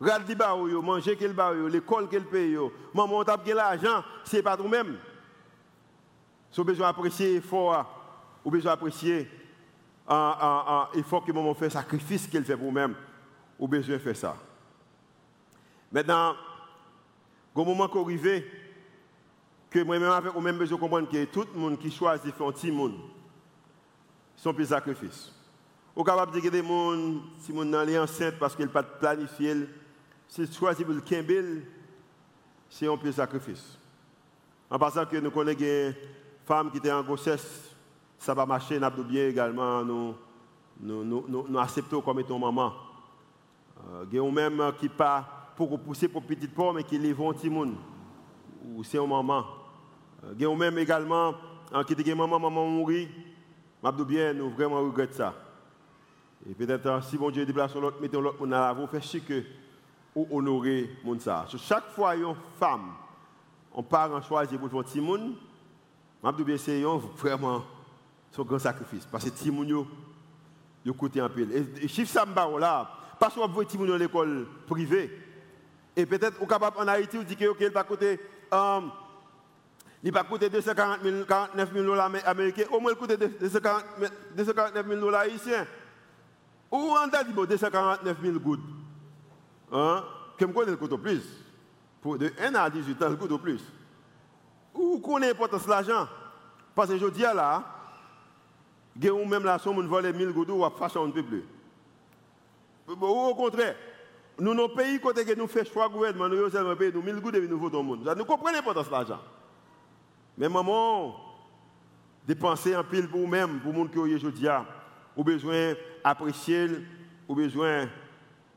Rad 0.00 0.24
di 0.24 0.34
ba 0.34 0.56
yo, 0.56 0.80
manger 0.80 1.16
quel 1.16 1.34
ba 1.34 1.52
l'école 1.52 2.08
qu'elle 2.08 2.24
paye 2.24 2.52
yo. 2.52 2.72
Maman, 2.94 3.18
on 3.18 3.24
tape 3.24 3.46
l'argent, 3.48 4.02
c'est 4.24 4.42
pas 4.42 4.56
nous-mêmes. 4.56 4.96
Si 6.50 6.64
besoin 6.64 6.88
d'apprécier 6.88 7.34
l'effort, 7.34 7.84
vous 8.42 8.50
besoin 8.50 8.72
d'apprécier 8.72 9.28
l'effort 10.94 11.24
que 11.24 11.32
maman 11.32 11.52
fait, 11.54 11.68
sacrifice 11.68 12.26
qu'elle 12.26 12.44
fait 12.44 12.56
pour 12.56 12.66
vous-même, 12.66 12.94
vous 13.58 13.68
besoin 13.68 13.96
de 13.96 14.00
faire 14.00 14.16
ça. 14.16 14.36
Maintenant, 15.92 16.34
au 17.54 17.64
moment 17.64 17.86
qu'on 17.86 18.04
arrive, 18.04 18.42
que 19.68 19.82
moi-même 19.84 20.10
avec 20.10 20.32
vous 20.32 20.40
même 20.40 20.56
besoin 20.56 20.78
comprendre 20.78 21.08
que 21.08 21.24
tout 21.26 21.46
le 21.54 21.60
monde 21.60 21.78
qui 21.78 21.90
choisit 21.90 22.34
faire 22.34 22.46
un 22.46 22.52
petit 22.52 22.72
monde, 22.72 22.94
sont 24.34 24.54
plus 24.54 24.66
sacrifices. 24.66 25.32
Vous 25.94 26.04
capable 26.04 26.32
de 26.32 26.40
dire 26.40 26.50
que 26.50 26.56
des 26.56 26.66
gens, 26.66 27.20
si 27.40 27.52
mon 27.52 27.70
est 27.86 27.98
enceinte 27.98 28.38
parce 28.40 28.56
qu'elle 28.56 28.70
pas 28.70 28.82
planifié, 28.82 29.54
c'est 30.30 30.52
choisi 30.52 30.84
pour 30.84 30.94
le 30.94 31.00
Kimbel, 31.00 31.64
c'est 32.68 32.86
un 32.86 32.96
peu 32.96 33.10
sacrifice. 33.10 33.76
En 34.70 34.78
passant 34.78 35.04
que 35.04 35.16
nous 35.16 35.32
connaissons 35.32 35.58
des 35.58 35.92
femmes 36.46 36.70
qui 36.70 36.78
étaient 36.78 36.92
en 36.92 37.02
grossesse, 37.02 37.74
ça 38.16 38.32
va 38.32 38.46
marcher, 38.46 38.78
nous 38.78 39.04
bien 39.04 39.26
également, 39.26 39.84
nous, 39.84 40.14
nous, 40.78 41.04
nous, 41.04 41.46
nous, 41.48 41.58
acceptons 41.58 42.00
comme 42.00 42.20
étant 42.20 42.38
maman. 42.38 42.72
Euh, 43.78 44.04
il 44.08 44.16
y 44.16 44.20
a 44.20 44.30
même 44.30 44.72
qui 44.78 44.88
pas 44.88 45.52
pour 45.56 45.76
pousser 45.80 46.06
pour 46.06 46.22
petite 46.22 46.54
pomme 46.54 46.76
mais 46.76 46.84
qui 46.84 46.96
livrent 46.96 47.30
un 47.30 47.32
petit 47.32 47.50
monde. 47.50 47.74
Ou 48.64 48.84
c'est 48.84 48.98
une 48.98 49.08
maman. 49.08 49.44
Euh, 50.22 50.32
il 50.36 50.42
y 50.42 50.46
a 50.46 50.54
même 50.54 50.78
également 50.78 51.34
euh, 51.74 51.82
qui 51.82 51.96
dit 51.96 52.14
maman, 52.14 52.38
maman 52.38 52.66
mourir. 52.66 53.08
Je 53.82 54.04
bien, 54.04 54.32
nous 54.32 54.50
vraiment 54.50 54.80
regrettons 54.80 55.16
ça. 55.16 55.34
Et 56.48 56.54
peut-être 56.54 57.02
si 57.02 57.18
bon 57.18 57.32
Dieu 57.32 57.44
déplace 57.44 57.74
l'autre, 57.74 58.00
mettez 58.00 58.20
l'autre 58.20 58.38
monde 58.38 58.54
à 58.54 58.60
la 58.60 58.72
vous 58.72 58.86
chier 59.00 59.20
que 59.20 59.42
ou 60.20 60.36
honorer 60.36 60.90
mon 61.02 61.18
ça. 61.18 61.46
chaque 61.56 61.90
fois 61.94 62.14
une 62.14 62.34
femme, 62.58 62.92
on 63.72 63.82
part 63.82 64.12
en 64.12 64.20
choisir 64.20 64.58
pour 64.58 64.70
faire 64.70 64.84
petit 64.84 65.00
monde, 65.00 65.34
je 66.22 66.42
bien 66.42 66.56
c'est 66.58 66.82
vraiment 67.16 67.62
son 68.30 68.44
grand 68.44 68.58
sacrifice 68.58 69.06
parce 69.06 69.24
que 69.24 69.30
petit 69.30 69.50
monde 69.50 69.68
yo 69.68 69.86
yo 70.84 70.92
coûte 70.94 71.16
un 71.16 71.28
peu. 71.28 71.46
Et 71.80 71.88
chiffre 71.88 72.12
ça 72.12 72.26
me 72.26 72.58
là, 72.58 72.90
parce 73.18 73.34
vous 73.34 73.46
voyez 73.48 73.68
petit 73.68 73.78
dans 73.78 73.96
l'école 73.96 74.46
privée. 74.66 75.10
Et 75.96 76.06
peut-être 76.06 76.40
au 76.42 76.46
capable 76.46 76.78
en 76.78 76.88
Haïti 76.88 77.16
vous 77.16 77.24
dit 77.24 77.36
que 77.36 77.46
OK, 77.46 77.60
il 77.60 77.70
il 80.02 80.12
va 80.12 80.24
coûter 80.24 80.48
249 80.48 81.72
000 81.72 81.84
dollars 81.84 82.10
américains, 82.24 82.64
au 82.70 82.80
moins 82.80 82.92
il 82.92 82.96
coûte 82.96 83.12
249 83.12 84.86
000 84.88 85.00
dollars 85.00 85.20
haïtiens. 85.22 85.66
Ou 86.70 86.76
on 86.76 86.96
a 86.96 87.24
dit 87.24 87.32
249 87.32 88.16
000 88.22 88.38
gouttes. 88.38 88.60
Hein? 89.72 90.04
Que 90.36 90.44
me 90.44 90.52
connaît 90.52 90.70
le 90.70 90.76
coûte 90.76 90.96
plus? 90.96 91.22
Pour 92.00 92.18
de 92.18 92.32
1 92.40 92.54
à 92.54 92.70
18 92.70 93.02
ans, 93.02 93.08
le 93.10 93.16
coûte 93.16 93.40
plus. 93.40 93.62
Ou 94.74 94.98
connaît 94.98 95.28
l'importance 95.28 95.64
de 95.64 95.70
l'argent. 95.70 96.08
Parce 96.74 96.90
que 96.90 96.98
je 96.98 97.06
dis 97.06 97.22
là, 97.22 97.64
ou 98.96 99.24
même 99.24 99.44
la 99.44 99.58
somme, 99.58 99.78
on 99.78 99.86
vole 99.86 100.12
1000 100.12 100.32
gouttes, 100.32 100.50
ou 100.50 100.64
à 100.64 100.68
un 100.68 101.10
peu 101.10 101.22
plus. 101.22 101.44
Ou 102.88 103.04
au 103.04 103.34
contraire, 103.34 103.76
nous, 104.38 104.54
nos 104.54 104.68
pays, 104.68 104.98
côté 104.98 105.24
que 105.24 105.34
nous 105.34 105.46
faisons 105.46 105.70
choix 105.70 105.88
gouvernement, 105.88 106.28
nous 106.28 106.50
sommes 106.50 106.76
pays, 106.76 106.90
nous 106.92 107.02
1000 107.02 107.20
gouttes 107.20 107.34
et 107.34 107.46
nous 107.46 107.58
votons 107.58 107.78
le 107.78 107.84
monde. 107.84 108.14
Nous 108.16 108.24
comprenons 108.24 108.56
l'importance 108.56 108.86
de 108.86 108.92
l'argent. 108.92 109.20
Mais 110.38 110.48
maman, 110.48 111.14
dépenser 112.26 112.74
un 112.74 112.82
pile 112.82 113.08
pour 113.08 113.20
vous-même, 113.20 113.60
pour 113.60 113.72
le 113.72 113.78
monde 113.78 113.90
qui 113.90 113.98
est 113.98 114.00
aujourd'hui, 114.00 114.48
ou 115.16 115.22
besoin 115.22 115.74
d'apprécier, 116.04 116.68
ou 117.28 117.34
besoin 117.34 117.88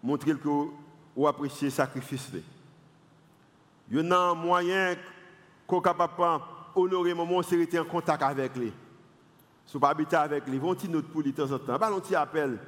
montrer 0.01 0.35
que 0.35 0.49
vous 1.15 1.27
appréciez 1.27 1.67
le 1.67 1.71
sacrifice. 1.71 2.31
Il 3.89 3.97
y 3.97 4.11
a 4.11 4.17
un 4.17 4.33
moyen 4.33 4.95
qu'on 5.67 5.81
capable 5.81 6.13
d'honorer 6.75 7.13
maman, 7.13 7.41
c'est 7.43 7.55
rester 7.55 7.79
en 7.79 7.85
contact 7.85 8.23
avec 8.23 8.55
lui. 8.55 8.73
Si 9.65 9.79
pas 9.79 9.89
habiter 9.89 10.15
avec 10.15 10.47
lui, 10.47 10.57
vont 10.57 10.75
note 10.89 11.07
pour 11.07 11.23
de 11.23 11.31
temps 11.31 11.51
en 11.51 11.59
temps? 11.59 11.79
Pas 11.79 11.91
un 11.91 11.99
petit 11.99 12.15
appel. 12.15 12.59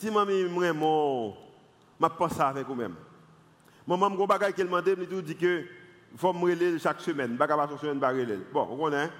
Vraiment, 0.00 1.36
pense 2.16 2.38
avec 2.38 2.66
vous-même. 2.66 2.94
Maman, 3.86 4.10
bagage 4.26 4.52
qu'elle 4.52 4.68
m'a 4.68 4.82
dit, 4.82 4.94
que 5.34 5.64
faut 6.16 6.32
me 6.32 6.42
relayer 6.42 6.78
chaque 6.78 7.00
semaine. 7.00 7.36
Pas 7.36 7.48
chaque 7.48 7.80
semaine, 7.80 7.98
Bon, 8.52 8.64
vous 8.64 8.76
connaissez. 8.76 9.10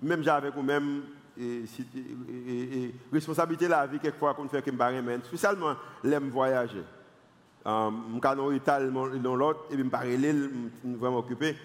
Même 0.00 0.22
j'ai 0.22 0.30
avec 0.30 0.54
vous-même, 0.54 1.02
et, 1.38 2.94
responsabilité 3.12 3.68
la 3.68 3.86
vie, 3.86 3.98
quelquefois, 3.98 4.34
qu'on 4.34 4.48
fait 4.48 4.62
que 4.62 4.70
spécialement, 5.24 5.74
voyager. 6.30 6.84
Je 7.66 8.44
suis 8.46 8.56
Italie, 8.56 8.92
dans 9.20 9.34
l'autre, 9.34 9.64
et 9.70 9.74
puis 9.74 9.82
je 9.82 9.84
me 9.84 9.90
je 11.28 11.34
suis. 11.34 11.56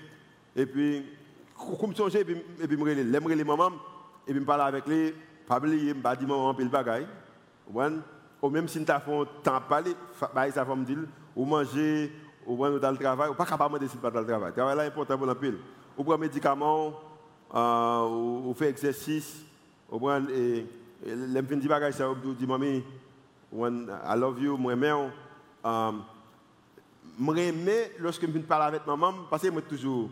Et 0.55 0.65
puis, 0.65 1.05
je 1.55 2.17
et 2.17 2.25
puis 2.67 2.77
je 2.77 2.83
me. 2.83 2.93
L'aime 3.03 3.23
relayer 3.23 3.43
maman, 3.43 3.69
et 4.27 4.31
puis 4.31 4.39
je 4.39 4.45
parle 4.45 4.61
avec 4.61 4.87
lui, 4.87 5.13
je 5.47 5.53
me 5.53 6.63
le 6.63 6.69
bagaille. 6.69 7.07
Ou 8.41 8.49
même 8.49 8.67
si 8.67 8.83
tu 8.83 8.91
as 8.91 8.99
fait 8.99 9.27
parler, 9.69 9.95
ça 10.51 10.65
me 10.75 10.85
dire, 10.85 10.97
ou 11.35 11.45
manger, 11.45 12.11
ou 12.47 12.57
dans 12.79 12.91
le 12.91 12.97
travail, 12.97 13.29
ou 13.29 13.35
pas 13.35 13.45
capable 13.45 13.77
de 13.77 13.85
dans 13.85 14.21
le 14.21 14.25
travail. 14.25 14.87
Important 14.87 15.17
pour. 15.19 15.27
Ou 15.97 16.03
prendre 16.03 16.17
médicaments, 16.17 16.93
euh, 17.53 18.07
ou, 18.07 18.55
exercice, 18.61 19.45
ou 19.91 20.09
et 20.09 20.65
ça 21.91 22.09
ou 23.51 23.67
I 23.67 24.15
love 24.15 24.41
you, 24.41 24.57
moi 24.57 24.73
aime. 24.73 25.11
Euh, 25.65 25.91
moi 27.17 27.37
aime 27.39 27.69
lorsque 27.99 28.21
je 28.21 28.39
parler 28.39 28.65
avec 28.65 28.87
maman 28.87 29.13
parce 29.29 29.43
que 29.43 29.49
moi 29.49 29.61
toujours 29.61 30.09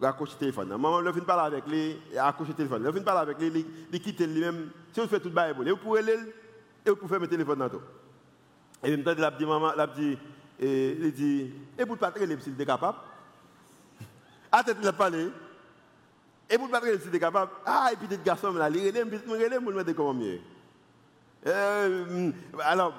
raccrocher 0.00 0.32
le 0.34 0.38
téléphone. 0.38 0.68
Maman, 0.68 1.02
je 1.04 1.10
viens 1.10 1.22
parler 1.24 1.56
avec 1.56 1.66
lui, 1.66 1.96
accrocher 2.18 2.50
le 2.50 2.56
téléphone. 2.56 2.84
Je 2.84 2.90
viens 2.90 3.02
parler 3.02 3.20
avec 3.20 3.38
lui, 3.38 3.66
il 3.92 4.00
quitte 4.00 4.20
lui-même. 4.20 4.70
Si 4.92 5.00
on 5.00 5.08
fait 5.08 5.20
tout 5.20 5.28
le 5.28 5.34
bail, 5.34 5.54
vous 5.54 5.76
pouvez 5.76 6.00
aller 6.00 6.16
et 6.84 6.90
vous 6.90 6.96
pouvez 6.96 7.10
faire 7.10 7.20
le 7.20 7.28
téléphone 7.28 7.58
dans 7.58 7.68
tout. 7.68 7.80
Et 8.82 8.90
même 8.90 9.04
temps, 9.04 9.14
la 9.16 9.30
dit 9.30 9.46
maman, 9.46 9.72
la 9.76 9.86
dit 9.86 10.18
il 10.64 11.12
dit, 11.12 11.52
et 11.76 11.84
pour 11.84 11.94
le 11.94 12.00
patron, 12.00 12.24
il 12.24 12.32
est 12.32 12.66
capable? 12.66 12.98
À 14.50 14.62
tête, 14.62 14.76
il 14.80 14.86
a 14.86 14.92
parlé. 14.92 15.28
Et 16.48 16.56
pour 16.56 16.66
le 16.66 16.72
patron, 16.72 16.88
il 16.90 17.14
est 17.14 17.18
capable? 17.18 17.50
Ah, 17.66 17.90
et 17.92 17.96
puis, 17.96 18.06
petit 18.06 18.22
garçon, 18.22 18.52
là, 18.52 18.70
il 18.70 18.76
est 18.76 18.88
il 18.90 19.04
me 19.04 19.14
il 19.14 19.60
me 19.60 19.70
demander 19.70 19.94
comment 19.94 20.14
mieux. 20.14 20.38
Euh, 21.46 22.30
alors, 22.64 22.94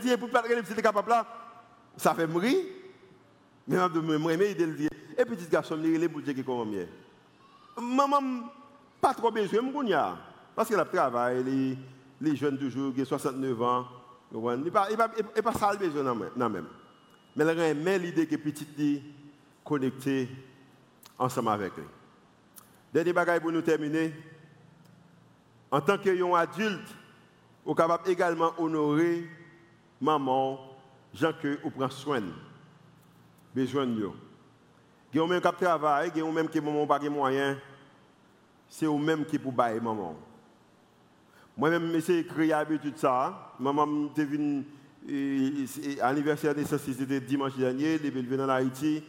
dit, 0.00 0.16
pour 0.16 0.30
patron, 0.30 0.50
il 0.50 0.78
est 0.78 0.82
capable 0.82 1.10
là, 1.10 1.26
ça 1.96 2.14
fait 2.14 2.26
mourir. 2.26 2.56
Mais 3.66 3.76
je 3.76 4.00
me 4.00 4.44
il 4.44 4.76
dit, 4.76 4.88
et 5.16 5.24
petit 5.24 5.46
garçon, 5.48 5.78
il 5.82 6.02
est 6.02 6.08
pour 6.08 6.22
dire 6.22 6.34
mieux. 6.66 6.88
Maman, 7.80 8.50
pas 9.00 9.14
trop 9.14 9.30
besoin, 9.30 9.60
je 9.72 10.14
Parce 10.56 10.68
qu'elle 10.68 10.80
a 10.80 10.84
travaillé, 10.84 11.76
les 12.20 12.36
jeunes 12.36 12.58
toujours, 12.58 12.92
qui 12.94 13.02
ont 13.02 13.04
69 13.04 13.62
ans. 13.62 13.86
Il 14.32 14.70
pas, 14.70 14.88
il 14.90 15.42
pas 15.42 15.52
ça 15.52 15.72
le 15.72 15.78
besoin 15.78 16.14
même. 16.14 16.66
Mais 17.36 17.44
elle 17.44 17.60
a 17.60 17.98
l'idée 17.98 18.26
que 18.26 18.36
petit 18.36 19.02
connecté 19.64 20.28
ensemble 21.18 21.50
avec 21.50 21.76
lui. 21.76 21.84
Dernier 22.92 23.12
bagage 23.12 23.40
pour 23.40 23.52
nous 23.52 23.62
terminer. 23.62 24.12
En 25.70 25.80
tant 25.80 25.98
qu'adulte, 25.98 26.94
vous 27.68 27.74
capable 27.74 28.08
également 28.08 28.54
honorer 28.56 29.28
maman, 30.00 30.58
gens 31.12 31.32
que 31.34 31.60
vous 31.62 31.70
prenez 31.70 31.90
soin. 31.90 32.22
Besoin 33.54 33.86
de 33.86 33.92
nous. 33.92 34.14
Il 35.12 35.20
y 35.20 35.22
a 35.22 35.26
même 35.26 35.42
qui 35.42 35.52
travaille, 35.52 36.10
il 36.14 36.18
y 36.18 36.26
a 36.26 36.32
même 36.32 36.48
qui 36.48 36.62
maman 36.62 36.86
pas 36.86 36.98
de 36.98 37.10
moyens. 37.10 37.58
C'est 38.70 38.86
eux 38.86 38.98
même 38.98 39.26
qui 39.26 39.38
pour 39.38 39.52
bailler 39.52 39.80
maman. 39.80 40.16
Moi-même, 41.58 42.00
j'ai 42.00 42.24
créé 42.24 42.48
l'habitude 42.48 42.94
de 42.94 42.98
ça. 42.98 43.52
Maman 43.60 44.12
est 44.16 44.24
venue 44.24 44.64
L'anniversaire 45.98 46.54
de 46.54 46.64
ça, 46.64 46.78
c'était 46.78 47.20
dimanche 47.20 47.56
dernier, 47.56 47.94
est 47.94 48.10
venu 48.10 48.40
en 48.42 48.48
Haïti. 48.48 49.02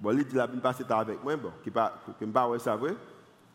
Bon, 0.00 0.16
il 0.16 0.40
a 0.40 0.48
passé 0.48 0.84
avec 0.88 1.22
moi, 1.22 1.36
bon, 1.36 1.52
qui 1.62 1.70
pas 1.70 1.94
que 2.18 2.24
pas 2.24 2.48
ouais 2.48 2.58
ça 2.58 2.74
vrai. 2.74 2.94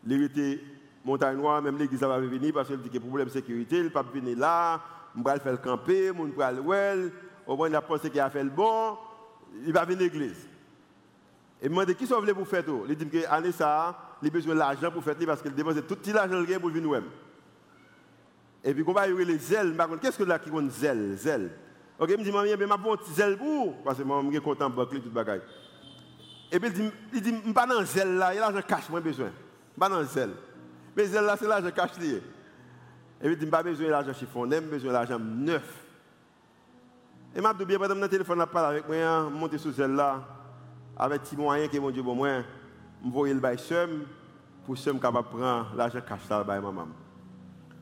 Il 0.05 0.23
était 0.23 0.61
montagne 1.05 1.37
noire, 1.37 1.61
même 1.61 1.77
l'église 1.77 1.99
va 1.99 2.19
venir 2.19 2.53
parce 2.53 2.67
qu'il 2.67 2.81
dit 2.81 2.89
que 2.89 2.97
problème 2.97 3.27
de 3.27 3.31
sécurité, 3.33 3.79
il 3.79 3.91
pas 3.91 4.03
venir 4.03 4.37
là, 4.37 4.81
on 5.15 5.21
va 5.21 5.39
faire 5.39 5.53
le 5.53 5.57
camper, 5.59 6.11
on 6.11 6.25
va 6.37 6.51
le 6.51 6.61
well, 6.61 7.11
au 7.45 7.55
moins 7.55 7.69
il 7.69 7.75
a 7.75 7.81
pensé 7.81 8.09
qu'il 8.09 8.19
a 8.19 8.29
fait 8.29 8.43
le 8.43 8.49
bon, 8.49 8.97
il 9.65 9.71
va 9.71 9.85
venir 9.85 9.99
l'église. 9.99 10.47
Et 11.61 11.69
me 11.69 11.85
dit 11.85 11.95
qui 11.95 12.05
sont 12.05 12.19
venus 12.19 12.35
pour 12.35 12.47
faire 12.47 12.65
tout? 12.65 12.83
Il 12.87 12.95
dit 12.95 13.07
que 13.07 13.25
année 13.29 13.51
ça, 13.51 13.97
il 14.21 14.27
a 14.27 14.31
besoin 14.31 14.55
d'argent 14.55 14.91
pour 14.91 15.03
faire 15.03 15.15
parce 15.25 15.41
qu'il 15.41 15.53
dépense 15.53 15.75
tout 15.87 15.97
l'argent 16.13 16.43
pour 16.59 16.69
venir 16.69 17.01
Et 18.63 18.73
puis, 18.73 18.83
on 18.85 18.91
va 18.91 19.07
y 19.07 19.25
les 19.25 19.37
zèles. 19.37 19.75
Qu'est-ce 20.01 20.17
que 20.17 20.23
là 20.23 20.37
qui 20.37 20.49
compte 20.49 20.69
zèle 20.71 21.15
Zèle? 21.15 21.51
Ok, 21.97 22.09
il 22.11 22.17
me 22.17 22.23
dit, 22.23 22.31
maman, 22.31 22.43
vais 22.43 22.63
un 22.65 22.97
petit 22.97 23.13
zèle 23.13 23.37
pour? 23.37 23.81
Parce 23.83 23.97
que 23.97 24.03
moi, 24.03 24.21
je 24.25 24.31
suis 24.31 24.41
content 24.41 24.69
de 24.69 24.75
boucler 24.75 24.99
tout 24.99 25.05
le 25.05 25.11
bagage. 25.11 25.41
Et 26.51 26.59
puis 26.59 26.69
il 26.69 26.73
dit, 26.73 26.91
il 27.13 27.21
dit, 27.21 27.29
je 27.29 27.35
ne 27.35 27.41
suis 27.41 27.53
pas 27.53 27.65
dans 27.65 27.79
le 27.79 27.85
zèle 27.85 28.15
là, 28.15 28.33
il 28.33 28.35
y 28.35 28.39
a 28.39 28.41
l'argent 28.41 28.67
cash, 28.67 28.89
moi 28.89 28.99
besoin. 28.99 29.27
Je 29.27 29.31
ne 29.31 29.79
pas 29.79 29.89
dans 29.89 29.99
le 29.99 30.05
zèle. 30.05 30.31
Mais 30.95 31.05
zèle 31.05 31.25
là, 31.25 31.35
c'est 31.37 31.47
l'argent 31.47 31.71
cash 31.71 31.97
lié. 31.99 32.21
Et 33.21 33.27
puis 33.27 33.37
je 33.39 33.45
n'ai 33.45 33.51
pas 33.51 33.63
besoin 33.63 33.85
de 33.85 33.91
l'argent 33.91 34.13
chiffon, 34.13 34.49
je 34.49 34.59
besoin 34.59 34.89
de 34.89 34.93
l'argent 34.93 35.19
neuf. 35.19 35.83
Et 37.35 37.41
m'a 37.41 37.53
dit 37.53 37.65
bien 37.65 37.77
pendant 37.77 37.95
le 37.95 38.07
téléphone 38.07 38.39
a 38.41 38.47
parlé 38.47 38.77
avec 38.77 38.87
moi, 38.87 38.97
hein, 38.97 39.29
monter 39.29 39.57
sous 39.57 39.73
celle 39.73 39.91
là 39.91 40.23
avec 40.97 41.23
petit 41.23 41.35
moyen 41.35 41.67
que 41.67 41.77
mon 41.77 41.91
Dieu 41.91 42.01
bon 42.01 42.15
moi, 42.15 42.43
m'envoyer 43.03 43.33
le 43.33 43.39
bail 43.41 43.59
seum 43.59 44.05
pour 44.65 44.77
seum 44.77 44.99
capable 44.99 45.27
prendre 45.27 45.73
l'argent 45.75 45.99
cash 46.07 46.21
ça 46.27 46.43
bail 46.43 46.61
maman. 46.61 46.87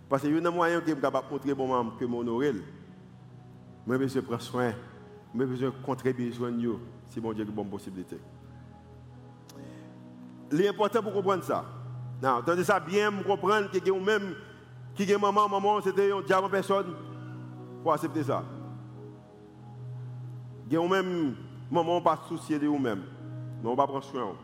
Parce 0.10 0.24
que 0.24 0.28
y 0.28 0.44
a 0.44 0.48
un 0.48 0.52
moyen 0.52 0.82
qui 0.82 0.92
est 0.92 1.00
capable 1.00 1.28
montrer 1.30 1.54
bon 1.54 1.68
maman 1.68 1.92
que 1.92 2.06
mon 2.06 2.20
honoré. 2.20 2.54
Moi 3.86 3.98
besoin 3.98 4.22
prendre 4.24 4.42
soin, 4.42 4.74
moi 5.34 5.46
besoin 5.46 5.72
contribuer 5.86 6.30
besoin 6.30 6.52
yo 6.52 6.80
si 7.10 7.20
mon 7.22 7.34
Dieu 7.34 7.44
a 7.44 7.48
une 7.48 7.54
bonne 7.54 7.70
possibilité. 7.70 8.18
L'important 10.50 11.02
pour 11.04 11.14
comprendre 11.14 11.44
ça. 11.44 11.64
Non, 12.24 12.38
attendez 12.38 12.64
ça 12.64 12.80
bien, 12.80 13.12
pour 13.12 13.36
comprendre 13.36 13.70
que 13.70 13.92
même 13.92 14.34
qui 14.96 15.04
est 15.04 15.18
maman, 15.18 15.50
maman, 15.50 15.82
c'était 15.82 16.10
un 16.10 16.22
diable 16.22 16.50
personne 16.50 16.96
pour 17.84 17.92
accepter 17.92 18.24
ça. 18.24 18.46
Il 20.72 20.78
a 20.78 20.88
même 20.88 21.36
maman 21.70 22.00
pas 22.00 22.18
soucier 22.30 22.58
de 22.58 22.66
vous-même. 22.66 23.04
Mais 23.62 23.70
on 23.70 23.76
va 23.76 23.86
prendre 23.86 24.06
soin. 24.06 24.36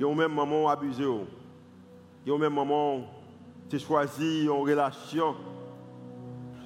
Il 0.00 0.04
a 0.04 0.12
même 0.12 0.34
maman 0.34 0.68
abusé. 0.68 1.04
Il 2.26 2.32
a 2.32 2.36
même 2.38 2.54
maman 2.54 3.02
qui 3.68 3.78
choisi 3.78 4.42
une 4.42 4.50
relation 4.50 5.36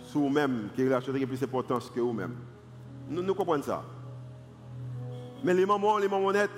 sur 0.04 0.20
vous-même, 0.20 0.70
qui 0.74 0.80
est 0.80 0.84
une 0.84 0.90
relation 0.90 1.12
qui 1.12 1.22
a 1.22 1.26
plus 1.26 1.40
d'importance 1.40 1.90
que 1.90 2.00
vous-même. 2.00 2.34
Nous, 3.10 3.34
comprenons 3.34 3.62
ça. 3.62 3.84
Mais 5.44 5.52
les 5.52 5.66
mamans, 5.66 5.98
les 5.98 6.08
mamans 6.08 6.32
nettes, 6.32 6.50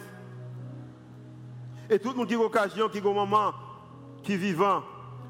et 1.89 1.99
tout 1.99 2.11
le 2.11 2.17
monde 2.17 2.29
qui 2.29 2.35
a 2.35 2.39
l'occasion, 2.39 2.89
qui 2.89 2.99
a 2.99 3.13
maman 3.13 3.53
qui 4.23 4.37
vivant, 4.37 4.83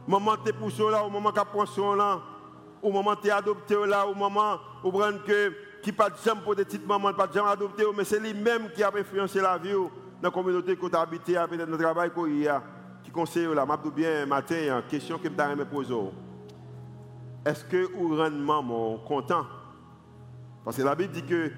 maman 0.09 0.37
t'es 0.43 0.53
poussé 0.53 0.83
là, 0.91 1.05
au 1.05 1.11
moment 1.11 1.31
qu'à 1.31 1.45
prend 1.45 1.95
là, 1.95 2.21
au 2.83 2.91
moment 2.91 3.15
t'es 3.17 3.31
adopté 3.31 3.75
là, 3.87 4.07
moment 4.15 4.59
où 4.83 4.91
prend 4.91 5.19
que 5.27 5.53
qui 5.83 5.93
pas 5.93 6.11
de 6.11 6.17
jambe 6.25 6.41
pour 6.43 6.57
des 6.57 6.65
petites 6.65 6.87
mamans, 6.87 7.13
pas 7.13 7.27
de 7.27 7.35
jambe 7.35 7.47
adopté, 7.47 7.85
mais 7.97 8.05
c'est 8.05 8.19
lui-même 8.19 8.71
qui 8.75 8.83
a 8.83 8.89
influencé 8.89 9.41
la 9.41 9.57
vie 9.59 9.73
dans 9.73 9.91
la 10.23 10.31
communauté 10.31 10.77
que 10.77 10.87
tu 10.87 10.97
habité, 10.97 11.35
dans 11.35 11.49
le 11.49 11.79
travail 11.79 12.11
qu'il 12.13 12.41
y 12.41 12.49
a, 12.49 12.63
qui 13.05 13.11
conseille 13.11 13.55
là, 13.55 13.65
m'a 13.65 13.79
bien 13.95 14.27
matin, 14.27 14.83
question 14.89 15.19
que 15.19 15.29
je 15.29 15.55
me 15.55 15.65
poser. 15.65 15.95
Est-ce 17.45 17.65
que 17.65 17.87
vous 17.93 18.17
rendez 18.17 18.37
maman 18.37 18.99
content? 19.07 19.47
Parce 20.65 20.77
que 20.77 20.83
la 20.83 20.97
Bible 20.97 21.13
dit 21.13 21.23
que 21.23 21.53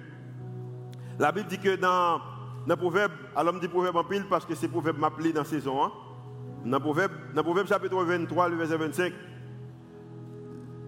la 1.19 1.33
Bible 1.33 1.49
dit 1.49 1.59
que 1.59 1.77
dans 1.77 2.21
dans 2.69 2.77
proverbe, 2.77 3.13
alors 3.35 3.55
me 3.55 3.61
dit 3.61 3.67
proverbe 3.67 3.97
en 3.97 4.05
pile 4.05 4.27
parce 4.29 4.45
que 4.45 4.55
c'est 4.55 4.69
proverbe 4.69 4.99
m'appelé 4.99 5.33
dans 5.33 5.43
saison 5.43 5.85
1. 5.85 5.93
Dans 6.67 6.79
proverbe, 6.79 7.13
dans 7.35 7.43
proverbe 7.43 7.67
chapitre 7.67 7.97
23, 7.97 8.51
le 8.51 8.57
verset 8.57 8.77
25. 8.77 9.13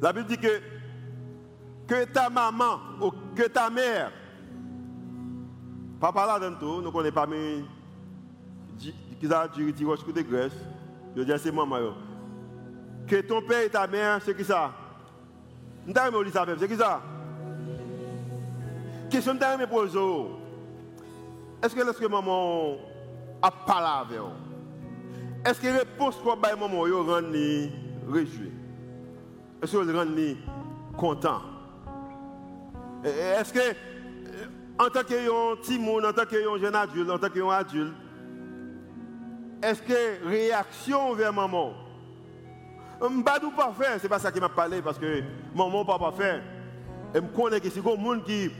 La 0.02 0.12
Bible 0.12 0.26
dit 0.26 0.36
que 0.36 0.60
que 1.86 2.04
ta 2.04 2.28
maman 2.28 2.78
ou 3.00 3.10
que 3.34 3.48
ta 3.48 3.70
mère, 3.70 4.12
papa 5.98 6.26
là 6.26 6.38
dans 6.38 6.54
tout, 6.58 6.82
nous 6.82 6.92
connaissons 6.92 7.14
pas 7.14 7.26
mais 7.26 7.64
qui 8.78 9.32
a 9.32 9.48
du 9.48 9.72
de 9.72 10.20
Grèce, 10.20 10.52
je 11.16 11.22
dis 11.22 11.32
c'est 11.38 11.50
maman. 11.50 11.94
Que 13.06 13.22
ton 13.22 13.40
père 13.40 13.62
et 13.62 13.70
ta 13.70 13.86
mère, 13.86 14.20
c'est 14.22 14.36
qui 14.36 14.44
ça? 14.44 14.70
Nous 15.86 15.94
avons 15.96 16.30
ça 16.30 16.44
c'est 16.58 16.68
qui 16.68 16.76
ça? 16.76 17.00
Question 19.08 19.38
que 19.38 19.58
me 19.58 19.66
poser. 19.66 20.39
Est-ce 21.62 21.74
que 21.74 21.82
lorsque 21.82 22.02
maman 22.02 22.76
a 23.42 23.50
parlé 23.50 23.86
avec 24.06 24.18
vous, 24.18 24.30
est-ce 25.44 25.60
que 25.60 25.66
la 25.66 25.78
réponse 25.78 26.16
qu'on 26.16 26.32
a 26.32 26.56
maman, 26.56 26.86
vous 26.86 27.12
rend 27.12 27.20
réjoui? 28.10 28.52
Est-ce 29.62 29.72
que 29.72 29.76
vous 29.76 29.98
rend 29.98 30.06
content? 30.96 31.42
Est-ce 33.04 33.52
que, 33.52 33.60
en 34.78 34.88
tant 34.88 35.02
que 35.02 35.56
petit 35.56 35.78
monde, 35.78 36.04
en 36.06 36.12
tant 36.12 36.24
que 36.24 36.58
jeune 36.58 36.74
adulte, 36.74 37.10
en 37.10 37.18
tant 37.18 37.28
que 37.28 37.50
adulte, 37.50 37.94
est-ce 39.62 39.82
que 39.82 40.26
réaction 40.26 41.14
vers 41.14 41.32
maman? 41.32 41.72
Ne 43.02 43.22
pas 43.22 43.72
faire, 43.72 43.98
ce 43.98 44.02
n'est 44.02 44.08
pas 44.08 44.18
ça 44.18 44.32
qui 44.32 44.40
m'a 44.40 44.48
parlé, 44.48 44.80
parce 44.82 44.98
que 44.98 45.22
maman 45.54 45.84
peut 45.84 45.98
pas 45.98 46.12
faire. 46.12 46.42
Et 47.14 47.20
connais 47.34 47.60
que 47.60 47.68
c'est 47.70 47.80
un 47.80 47.96
monde 47.96 48.24
qui 48.24 48.50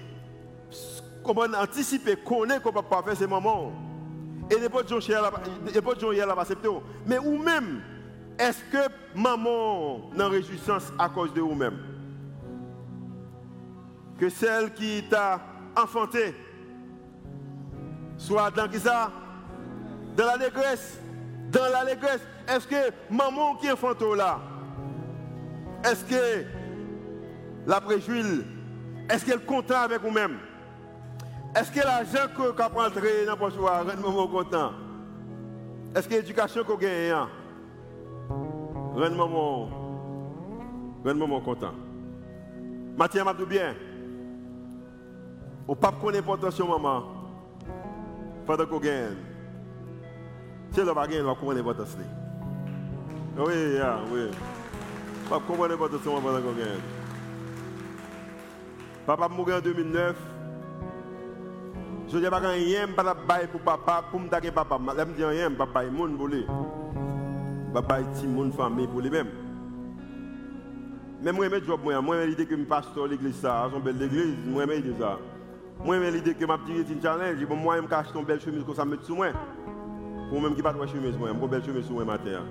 comment 1.25 1.43
anticiper, 1.57 2.16
connaît 2.16 2.61
qu'on 2.61 2.71
ne 2.71 2.75
peut 2.75 2.89
pas 2.89 3.03
faire 3.03 3.16
ces 3.16 3.27
moments. 3.27 3.73
Et 4.51 4.59
les 4.59 4.68
potes 4.68 4.91
là 4.91 6.35
accepter. 6.39 6.68
Mais 7.07 7.18
ou 7.18 7.39
même, 7.39 7.83
est-ce 8.39 8.59
que 8.73 8.93
maman 9.14 10.11
n'a 10.14 10.29
réjouissance 10.29 10.93
à 10.99 11.09
cause 11.09 11.33
de 11.33 11.41
vous-même? 11.41 11.79
Que 14.18 14.29
celle 14.29 14.75
qui 14.75 15.05
t'a 15.09 15.41
enfanté 15.77 16.35
soit 18.16 18.51
dans 18.51 18.68
qui 18.68 18.79
ça? 18.79 19.12
Dans 20.16 20.27
la 20.27 20.37
l'allégresse. 20.37 21.01
Dans 21.51 21.62
la 21.62 21.85
l'allégresse. 21.85 22.21
Est-ce 22.49 22.66
que 22.66 22.93
maman 23.11 23.55
qui 23.57 23.71
enfante 23.71 24.03
là? 24.16 24.41
Est-ce 25.85 26.05
que 26.05 26.45
la 27.66 27.81
préjouille, 27.81 28.45
est-ce 29.09 29.25
qu'elle 29.25 29.45
compte 29.45 29.71
avec 29.71 30.03
vous-même? 30.03 30.39
Est-ce 31.55 31.72
que 31.72 31.80
l'argent 31.80 32.28
que 32.36 32.42
vous 32.42 32.62
avez 32.62 32.86
entré 32.86 33.26
dans 33.26 33.36
votre 33.36 33.61
rend 33.61 33.84
maman 33.84 34.26
content? 34.28 34.72
Est-ce 35.96 36.09
que 36.09 36.14
l'éducation 36.14 36.62
que 36.62 36.68
vous 36.72 36.78
gagnez 36.78 37.12
rend 37.12 39.11
maman, 39.11 39.68
rend 41.05 41.14
maman 41.14 41.40
content? 41.40 41.74
Mathieu 42.96 43.24
m'a 43.24 43.32
bien? 43.34 43.74
Au 45.66 45.74
pape 45.74 46.01
connaît 46.01 46.18
l'importance 46.18 46.57
de 46.57 46.62
maman? 46.62 47.03
Pendant 48.46 48.66
qu'on 48.66 48.78
gagne. 48.78 49.16
Si 50.72 50.80
le 50.80 50.94
bagage, 50.94 51.24
on 51.24 51.34
comprend 51.34 51.53
l'importance. 51.53 51.96
Oui, 53.36 53.78
oui. 54.12 54.30
Pape 55.28 55.46
comprend 55.48 55.66
l'importance 55.66 56.03
de 56.03 56.09
maman 56.09 56.20
pendant 56.20 56.40
qu'on 56.42 56.53
gagne. 56.53 56.80
Papa 59.05 59.28
mourir 59.28 59.57
en 59.57 59.61
2009. 59.61 60.30
Je 62.13 62.19
dis 62.19 62.27
pas 62.27 62.39
rien 62.39 62.89
pas 62.89 63.15
bail 63.15 63.47
pour 63.47 63.61
papa 63.61 64.05
pour 64.11 64.19
me 64.19 64.29
taquer 64.29 64.51
papa. 64.51 64.79
Je 64.99 65.05
me 65.05 65.15
dis 65.15 65.25
rien 65.25 65.51
pas 65.53 65.67
bail 65.67 65.91
monde 65.91 66.17
pour 66.17 66.27
lui. 66.27 66.45
Pas 67.73 67.83
bail 67.83 68.05
petit 68.13 68.27
monde 68.27 68.53
famille 68.53 68.89
pour 68.89 69.01
lui 69.01 69.11
même. 69.11 69.29
Mais 71.23 71.31
moi 71.31 71.49
mes 71.49 71.63
job 71.63 71.81
moi 71.85 72.01
moi 72.01 72.25
l'idée 72.25 72.47
que 72.47 72.55
me 72.57 72.65
pasteur 72.65 73.07
l'église 73.07 73.37
ça, 73.37 73.69
son 73.73 73.79
belle 73.79 73.99
l'église, 73.99 74.35
moi 74.45 74.67
mes 74.67 74.79
idée 74.79 74.95
ça. 74.99 75.19
Moi 75.85 75.99
même 75.99 76.13
l'idée 76.13 76.35
que 76.35 76.45
m'a 76.45 76.59
petit 76.59 76.93
une 76.93 77.01
challenge, 77.01 77.47
bon 77.47 77.57
moi 77.57 77.81
me 77.81 77.87
cache 77.87 78.13
ton 78.13 78.25
belle 78.25 78.41
chemise 78.41 78.65
comme 78.65 78.75
ça 78.75 78.85
mettre 78.85 79.05
sur 79.05 79.15
moi. 79.15 79.29
Pour 80.31 80.41
même 80.41 80.57
qui 80.57 80.63
pas 80.63 80.73
de 80.73 80.87
chemise 80.87 81.17
moi, 81.17 81.31
une 81.31 81.47
belle 81.47 81.65
chemise 81.65 81.85
sur 81.85 81.95
moi 81.95 82.05
matin. 82.05 82.43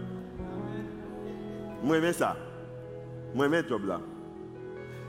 Moi 1.83 1.97
aimé 1.97 2.13
ça. 2.13 2.37
Moi 3.35 3.47
aimé 3.47 3.61
job 3.67 3.85
là. 3.85 3.99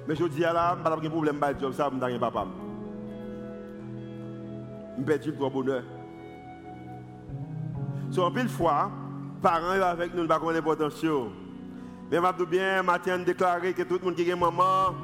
Mais 0.09 0.17
je 0.17 0.25
dis 0.25 0.41
là, 0.41 0.77
pas 0.83 0.97
de 0.97 1.09
problème 1.09 1.37
pas 1.37 1.57
job 1.57 1.73
ça, 1.73 1.89
me 1.89 2.01
taquer 2.01 2.19
papa. 2.19 2.47
Je 4.99 5.05
perds 5.05 5.20
le 5.26 5.32
grand 5.32 5.51
bonheur. 5.51 5.82
So, 8.11 8.24
en 8.24 8.32
pile 8.32 8.49
fois, 8.49 8.91
parents 9.41 9.80
avec 9.80 10.14
nous, 10.14 10.22
ne 10.22 10.28
pas 10.28 10.41
l'importance. 10.53 11.05
Mais 12.11 12.18
je 12.18 12.45
bien, 12.45 12.82
matin, 12.82 13.18
déclarer 13.18 13.72
que 13.72 13.82
tout 13.82 13.99
le 14.01 14.05
monde 14.05 14.16
qui 14.16 14.28
est 14.28 14.34
maman, 14.34 14.95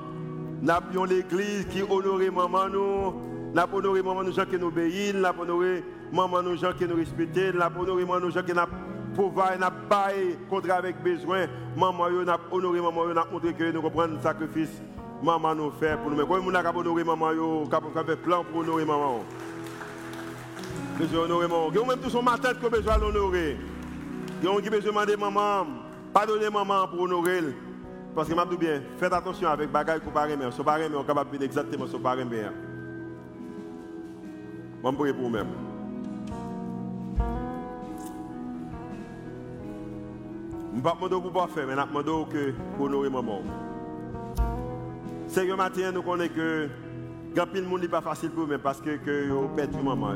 nous 0.61 0.71
avons 0.71 1.05
l'église 1.05 1.67
qui 1.67 1.83
honore 1.83 2.21
maman 2.33 2.69
nous, 2.69 3.15
nous 3.55 3.61
avons 3.61 3.77
honoré 3.77 4.03
maman 4.03 4.25
nous 4.25 4.33
gens 4.33 4.45
qui 4.45 4.59
nous 4.59 4.67
obéissent, 4.67 5.15
nous 5.15 5.25
avons 5.25 5.43
honoré 5.43 5.85
maman 6.13 6.43
nous 6.43 6.57
gens 6.57 6.73
qui 6.73 6.85
nous 6.85 6.97
respectent, 6.97 7.55
nous 7.55 7.61
avons 7.61 7.81
honoré 7.83 8.05
maman 8.05 8.21
nous 8.21 8.31
gens 8.33 8.43
qui 8.43 8.53
nous 8.53 9.15
pouvoir, 9.15 9.53
nous 9.57 9.89
baillé 9.89 10.37
contre 10.51 10.71
avec 10.73 11.01
besoin. 11.01 11.47
Maman, 11.77 12.11
nous 12.11 12.29
avons 12.29 12.43
honoré 12.51 12.81
maman, 12.81 13.05
nous 13.07 13.17
avons 13.17 13.33
montré 13.33 13.55
que 13.55 13.71
nous 13.71 13.83
comprenons 13.83 14.15
le 14.15 14.21
sacrifice 14.21 14.83
maman 15.23 15.55
nous 15.55 15.71
fait 15.71 15.97
pour 15.97 16.11
nous. 16.11 16.17
Mais 16.17 16.25
comment 16.27 16.51
nous 16.51 16.57
avons 16.57 16.81
honoré 16.81 17.05
maman, 17.05 17.33
nous 17.33 17.69
avons 17.73 18.05
fait 18.05 18.17
plan 18.17 18.43
pour 18.43 18.63
honorer 18.63 18.85
maman 18.85 19.21
besoin 20.99 21.29
d'honorer 21.29 21.47
y 21.75 21.79
a 21.79 21.87
même 21.87 21.99
tout 21.99 22.11
son 22.11 22.23
matin 22.23 22.55
qui 22.55 22.67
a 22.67 22.69
besoin 22.69 22.99
d'honorer. 22.99 23.57
Qui 24.41 24.71
besoin 24.71 24.81
de 24.81 24.87
demander 24.87 25.17
maman, 25.17 25.67
pardonnez 26.13 26.51
maman 26.51 26.89
pour 26.89 27.03
honorer. 27.03 27.41
Parce 28.15 28.29
que 28.29 28.35
je 28.35 28.51
dis 28.51 28.57
bien, 28.57 28.81
faites 28.99 29.13
attention 29.13 29.49
avec 29.49 29.71
bagages 29.71 30.01
que 30.01 30.05
vous 30.07 30.37
mais 30.39 30.51
Ce 30.51 30.63
pareil, 30.63 30.89
mais 30.91 30.97
on 30.97 31.05
capable 31.05 31.37
de 31.37 31.45
exactement 31.45 31.87
ce 31.87 31.97
pareil. 31.97 32.25
Je 32.25 32.35
vais 34.91 34.93
pour 34.93 35.05
vous-même. 35.05 35.49
Je 40.73 40.79
ne 40.79 40.83
vais 40.83 40.83
pas 40.83 41.09
demander 41.09 41.53
faire, 41.53 41.67
mais 41.67 41.75
je 41.75 41.79
vais 41.79 42.05
demander 42.05 42.55
pour 42.77 42.87
honorer 42.87 43.11
maman. 43.11 43.43
Que 45.35 45.55
matin, 45.55 45.93
nous 45.93 46.03
connaissons 46.03 46.35
que 46.35 46.69
quand 47.35 47.47
le 47.53 47.63
monde 47.63 47.83
n'est 47.83 47.89
pas 47.89 48.01
facile 48.01 48.31
pour 48.31 48.47
vous, 48.47 48.59
parce 48.59 48.81
que 48.81 49.29
vous 49.29 49.49
perdez 49.49 49.77
maman. 49.83 50.15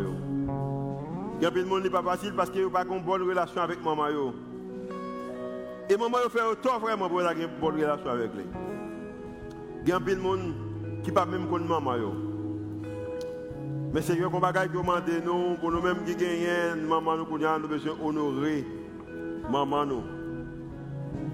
Il 1.41 1.45
y 1.45 1.47
a 1.47 1.51
de 1.51 1.65
monde 1.65 1.85
n'est 1.85 1.89
pas 1.89 2.03
facile 2.03 2.35
parce 2.37 2.51
qu'il 2.51 2.61
n'y 2.61 2.67
a 2.67 2.71
pas 2.71 2.85
une 2.85 3.03
bonne 3.03 3.23
relation 3.23 3.63
avec 3.63 3.83
maman. 3.83 4.09
Et 5.89 5.97
maman 5.97 6.19
fait 6.29 6.39
tort 6.61 6.81
vraiment 6.81 7.09
pour 7.09 7.21
avoir 7.21 7.35
une 7.35 7.49
bonne 7.59 7.81
relation 7.81 8.11
avec 8.11 8.35
lui. 8.35 8.45
Il 9.83 9.89
y 9.89 9.93
a 9.93 9.99
de 9.99 10.15
monde 10.17 10.53
qui 11.03 11.11
pas 11.11 11.25
même 11.25 11.49
connaître 11.49 11.81
maman. 11.81 11.95
Mais 13.91 14.03
Seigneur, 14.03 14.31
qu'on 14.31 14.39
bagaille 14.39 14.69
demande 14.69 15.03
nous, 15.25 15.57
pour 15.57 15.73
nous-mêmes 15.73 16.05
qui 16.05 16.15
gagnons, 16.15 16.87
maman 16.87 17.17
nous, 17.17 17.39
nous 17.39 17.45
avons 17.47 17.67
besoin 17.67 17.95
d'honorer 17.97 18.67
maman 19.51 19.87
nous. 19.87 20.03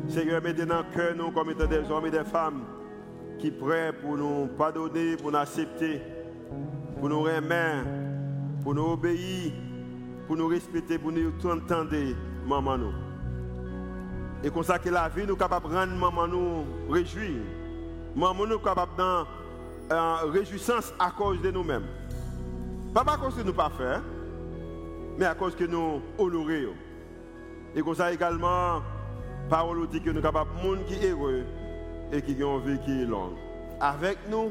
Seigneur, 0.09 0.41
mettez 0.41 0.67
dans 0.67 0.85
le 0.97 1.15
nous 1.15 1.33
comme 1.33 1.53
des 1.53 1.91
hommes 1.91 2.07
et 2.07 2.11
des 2.13 2.23
femmes 2.23 2.63
qui 3.41 3.51
prêts 3.51 3.93
pour 3.93 4.17
nous 4.17 4.47
pardonner, 4.57 5.17
pour 5.17 5.33
nous 5.33 5.39
accepter, 5.39 6.01
pour 7.01 7.09
nous 7.09 7.23
remettre, 7.23 7.89
pour 8.63 8.73
nous 8.73 8.93
obéir, 8.93 9.53
pour 10.27 10.37
nous 10.37 10.49
respecter, 10.49 10.99
pour 10.99 11.12
nous 11.12 11.33
entendre, 11.45 12.14
maman 12.47 12.79
nous. 12.79 12.93
Et 14.45 14.51
comme 14.51 14.62
ça 14.62 14.79
que 14.79 14.89
la 14.89 15.09
vie 15.09 15.27
nous 15.27 15.37
capable 15.37 15.68
de 15.68 15.74
rendre 15.74 15.97
maman 15.97 16.27
nous 16.27 16.64
réjouir. 16.89 17.43
Maman 18.14 18.47
nous 18.47 18.59
capable 18.59 18.93
dans 18.97 19.24
euh, 19.93 20.31
réjouissance 20.31 20.93
à 20.99 21.11
cause 21.11 21.41
de 21.41 21.51
nous-mêmes. 21.51 21.87
Pas 22.95 23.03
à 23.03 23.16
cause 23.16 23.35
que 23.35 23.43
nous 23.43 23.53
pas 23.53 23.70
faire, 23.70 24.03
mais 25.18 25.27
à 25.27 25.35
cause 25.35 25.55
que 25.55 25.64
nous 25.64 26.01
honorons. 26.18 26.74
Et 27.74 27.83
comme 27.83 27.95
ça 27.95 28.12
également, 28.12 28.83
parole 29.49 29.87
dit 29.89 30.01
que 30.01 30.11
nous 30.11 30.14
sommes 30.14 30.22
capables 30.22 30.51
de 30.57 30.66
monde 30.66 30.85
qui 30.87 30.95
est 30.95 31.11
heureux 31.11 31.45
et 32.12 32.22
qui 32.22 32.43
a 32.43 32.47
une 32.47 32.61
vie 32.61 32.79
qui 32.85 33.03
est 33.03 33.07
longue. 33.07 33.37
Avec 33.81 34.18
nous, 34.31 34.51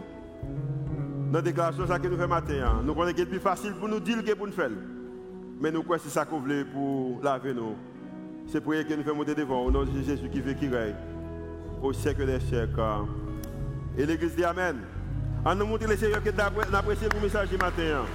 dans 1.32 1.40
la 1.40 1.42
déclaration 1.42 1.86
que 1.86 2.08
nous 2.08 2.16
faisons 2.18 2.28
matin, 2.28 2.54
hein, 2.64 2.82
nous 2.84 2.94
connaissons 2.94 3.16
que 3.16 3.22
c'est 3.22 3.30
plus 3.30 3.40
facile 3.40 3.74
pour 3.74 3.90
nous 3.90 4.00
dire 4.00 4.24
que 4.24 4.34
pour 4.34 4.48
nous 4.48 4.54
faire. 4.54 4.70
Mais 5.60 5.72
nous 5.72 5.84
croyons 5.84 6.02
que 6.04 6.10
c'est 6.10 6.14
ça 6.14 6.26
qu'on 6.26 6.40
veut 6.40 6.66
pour 6.66 7.22
laver 7.24 7.54
nous. 7.54 7.76
C'est 8.48 8.62
pour 8.62 8.74
que 8.74 8.94
nous 8.94 9.04
faisons 9.04 9.16
monter 9.16 9.36
devant 9.36 9.62
au 9.64 9.72
nom 9.72 9.84
de 9.84 10.02
Jésus 10.02 10.30
qui 10.30 10.42
veut 10.42 10.54
qui 10.54 10.68
règne 10.68 10.96
au 11.82 11.94
siècle 11.94 12.26
des 12.26 12.40
siècles. 12.40 12.82
Et 13.98 14.06
l'Église 14.06 14.36
dit 14.36 14.44
Amen. 14.44 14.78
On 15.46 15.56
nous 15.56 15.66
montre 15.66 15.88
le 15.88 15.96
Seigneur 15.96 16.24
que 16.24 16.30
nous 16.30 16.76
apprécié 16.76 17.08
le 17.14 17.20
message 17.22 17.50
du 17.50 17.58
matin. 17.58 18.06